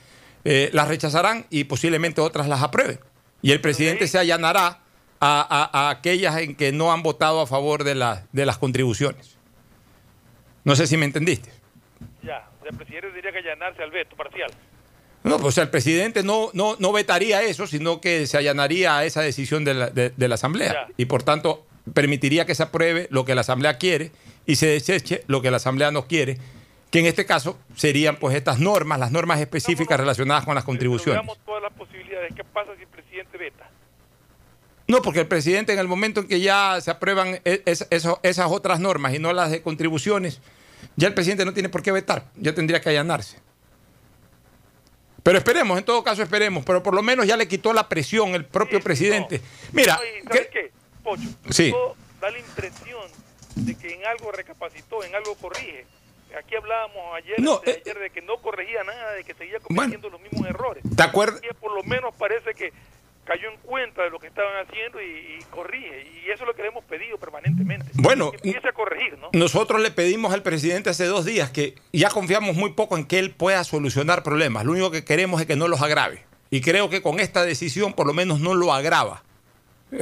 [0.45, 3.01] eh, las rechazarán y posiblemente otras las aprueben.
[3.43, 4.81] Y el presidente se allanará
[5.20, 7.94] a, aquellas en que no han votado a favor de,
[8.32, 9.36] de las contribuciones.
[10.65, 11.51] No sé si me entendiste.
[12.23, 14.51] Ya, el presidente diría que allanarse al veto parcial.
[15.24, 19.20] No, pues el presidente no, no, no vetaría eso, sino que se allanaría a esa
[19.20, 20.89] decisión de la, de, la Asamblea.
[20.97, 24.12] Y por tanto, permitiría que se apruebe lo que la Asamblea quiere
[24.47, 26.39] y se deseche lo que la Asamblea no quiere,
[26.90, 31.23] que en este caso serían pues estas normas, las normas específicas relacionadas con las contribuciones.
[31.44, 32.35] todas las posibilidades.
[32.35, 32.86] ¿Qué pasa si
[34.89, 38.81] no, porque el presidente en el momento en que ya se aprueban e, esas otras
[38.81, 40.40] normas y no las de contribuciones,
[40.97, 43.39] ya el presidente no tiene por qué vetar, ya tendría que allanarse.
[45.23, 48.35] Pero esperemos, en todo caso esperemos, pero por lo menos ya le quitó la presión
[48.35, 49.43] el propio presidente.
[49.73, 49.97] Mira,
[50.27, 50.73] ¿sabes qué?
[51.05, 51.70] Pocho, sí.
[52.19, 53.10] da la impresión
[53.56, 55.85] de que en algo recapacitó, en algo corrige.
[56.36, 60.10] Aquí hablábamos ayer, de, eh, ayer de que no corregía nada, de que seguía cometiendo
[60.10, 60.82] los mismos errores.
[60.96, 61.40] ¿Te acuerdas?
[61.60, 62.72] por lo menos parece que
[63.28, 66.06] cayó en cuenta de lo que estaban haciendo y, corrige.
[66.24, 67.86] Y eso es lo que le hemos pedido permanentemente.
[67.94, 69.28] Bueno, que empiece a corregir, ¿no?
[69.32, 73.18] Nosotros le pedimos al presidente hace dos días que ya confiamos muy poco en que
[73.18, 74.64] él pueda solucionar problemas.
[74.64, 76.24] Lo único que queremos es que no los agrave.
[76.50, 79.22] Y creo que con esta decisión por lo menos no lo agrava.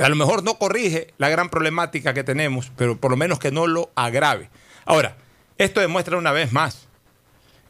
[0.01, 3.51] A lo mejor no corrige la gran problemática que tenemos, pero por lo menos que
[3.51, 4.51] no lo agrave.
[4.85, 5.17] Ahora,
[5.59, 6.87] esto demuestra una vez más,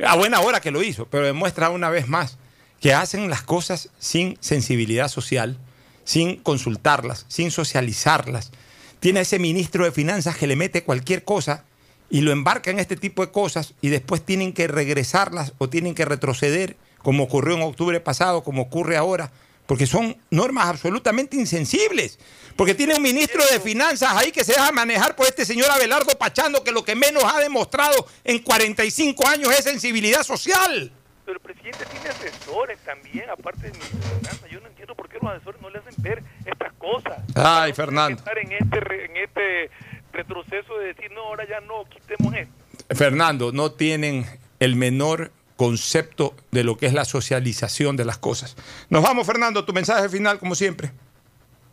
[0.05, 2.37] a buena hora que lo hizo, pero demuestra una vez más
[2.81, 5.59] que hacen las cosas sin sensibilidad social,
[6.05, 8.53] sin consultarlas, sin socializarlas.
[9.01, 11.65] Tiene a ese ministro de Finanzas que le mete cualquier cosa
[12.11, 15.95] y lo embarca en este tipo de cosas y después tienen que regresarlas o tienen
[15.95, 19.33] que retroceder, como ocurrió en octubre pasado, como ocurre ahora,
[19.67, 22.19] porque son normas absolutamente insensibles.
[22.57, 26.17] Porque tiene un ministro de Finanzas ahí que se deja manejar por este señor Abelardo
[26.19, 30.91] Pachando, que lo que menos ha demostrado en 45 años es sensibilidad social.
[31.27, 35.33] Pero el presidente tiene asesores también, aparte de mi Yo no entiendo por qué los
[35.33, 37.19] asesores no le hacen ver estas cosas.
[37.35, 38.19] Ay, Fernando.
[38.19, 39.71] Estar en este, en este
[40.13, 42.55] retroceso de decir, no, ahora ya no, quitemos esto.
[42.95, 44.25] Fernando, no tienen
[44.61, 48.57] el menor concepto de lo que es la socialización de las cosas.
[48.91, 50.93] Nos vamos, Fernando, tu mensaje final, como siempre.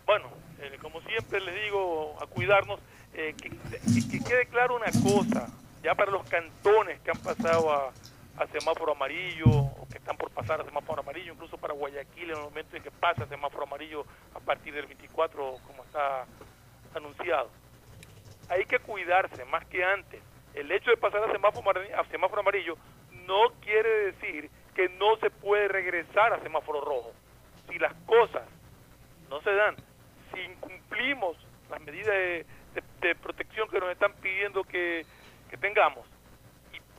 [0.06, 0.30] Bueno,
[0.60, 2.80] eh, como siempre les digo, a cuidarnos.
[3.16, 5.48] Eh, que, que, quede claro una cosa,
[5.84, 7.92] ya para los cantones que han pasado a,
[8.38, 12.38] a semáforo amarillo o que están por pasar a semáforo amarillo, incluso para Guayaquil en
[12.38, 16.26] el momento en que pasa a semáforo amarillo a partir del 24 como está
[16.96, 17.50] anunciado.
[18.50, 20.22] Hay que cuidarse más que antes.
[20.56, 22.78] El hecho de pasar a a semáforo amarillo
[23.28, 27.12] no quiere decir que no se puede regresar a semáforo rojo.
[27.70, 28.44] Si las cosas
[29.30, 29.76] no se dan,
[30.34, 31.38] si incumplimos
[31.70, 32.46] las medidas de,
[33.22, 35.06] protección que nos están pidiendo que
[35.60, 36.06] tengamos,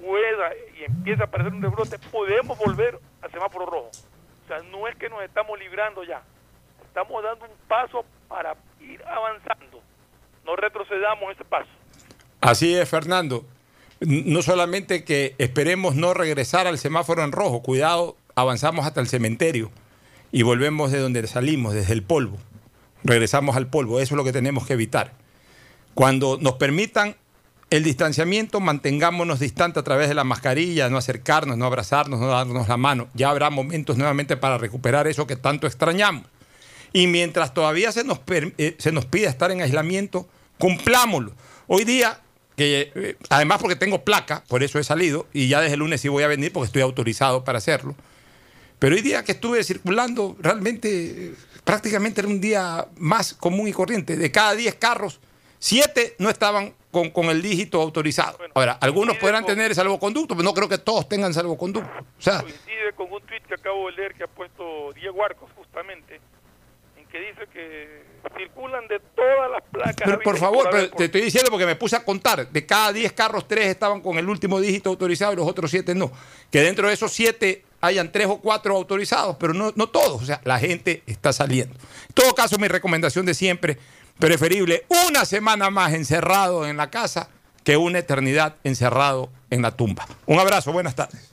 [0.01, 3.91] pueda y empieza a aparecer un rebrote, podemos volver al semáforo rojo.
[4.45, 6.23] O sea, no es que nos estamos librando ya,
[6.85, 9.81] estamos dando un paso para ir avanzando.
[10.45, 11.71] No retrocedamos ese paso.
[12.41, 13.45] Así es, Fernando.
[14.07, 19.71] No solamente que esperemos no regresar al semáforo en rojo, cuidado, avanzamos hasta el cementerio
[20.31, 22.39] y volvemos de donde salimos, desde el polvo.
[23.03, 25.13] Regresamos al polvo, eso es lo que tenemos que evitar.
[25.95, 27.17] Cuando nos permitan
[27.71, 32.69] el distanciamiento, mantengámonos distantes a través de la mascarilla, no acercarnos, no abrazarnos, no darnos
[32.69, 33.09] la mano.
[33.15, 36.25] Ya habrá momentos nuevamente para recuperar eso que tanto extrañamos.
[36.93, 40.29] Y mientras todavía se nos, eh, se nos pide estar en aislamiento,
[40.59, 41.33] cumplámoslo.
[41.67, 42.21] Hoy día
[42.57, 46.01] que eh, además porque tengo placa, por eso he salido, y ya desde el lunes
[46.01, 47.95] sí voy a venir porque estoy autorizado para hacerlo.
[48.79, 50.89] Pero hoy día que estuve circulando, realmente
[51.29, 54.17] eh, prácticamente era un día más común y corriente.
[54.17, 55.21] De cada 10 carros,
[55.59, 58.39] 7 no estaban con, con el dígito autorizado.
[58.55, 61.91] Ahora, algunos podrán tener salvoconducto, pero no creo que todos tengan salvoconducto.
[62.19, 65.51] O sea, Coincide con un tuit que acabo de leer que ha puesto Diego Arcos
[65.57, 66.21] justamente,
[66.97, 70.03] en que dice que circulan de todas las placas.
[70.05, 72.49] Pero por favor, pero te estoy diciendo porque me puse a contar.
[72.49, 75.95] De cada 10 carros, 3 estaban con el último dígito autorizado y los otros 7
[75.95, 76.11] no.
[76.51, 80.23] Que dentro de esos 7 hayan 3 o 4 autorizados, pero no, no todos.
[80.23, 81.75] O sea, la gente está saliendo.
[81.75, 83.79] En todo caso, mi recomendación de siempre,
[84.19, 87.29] preferible una semana más encerrado en la casa
[87.65, 90.07] que una eternidad encerrado en la tumba.
[90.27, 91.33] Un abrazo, buenas tardes.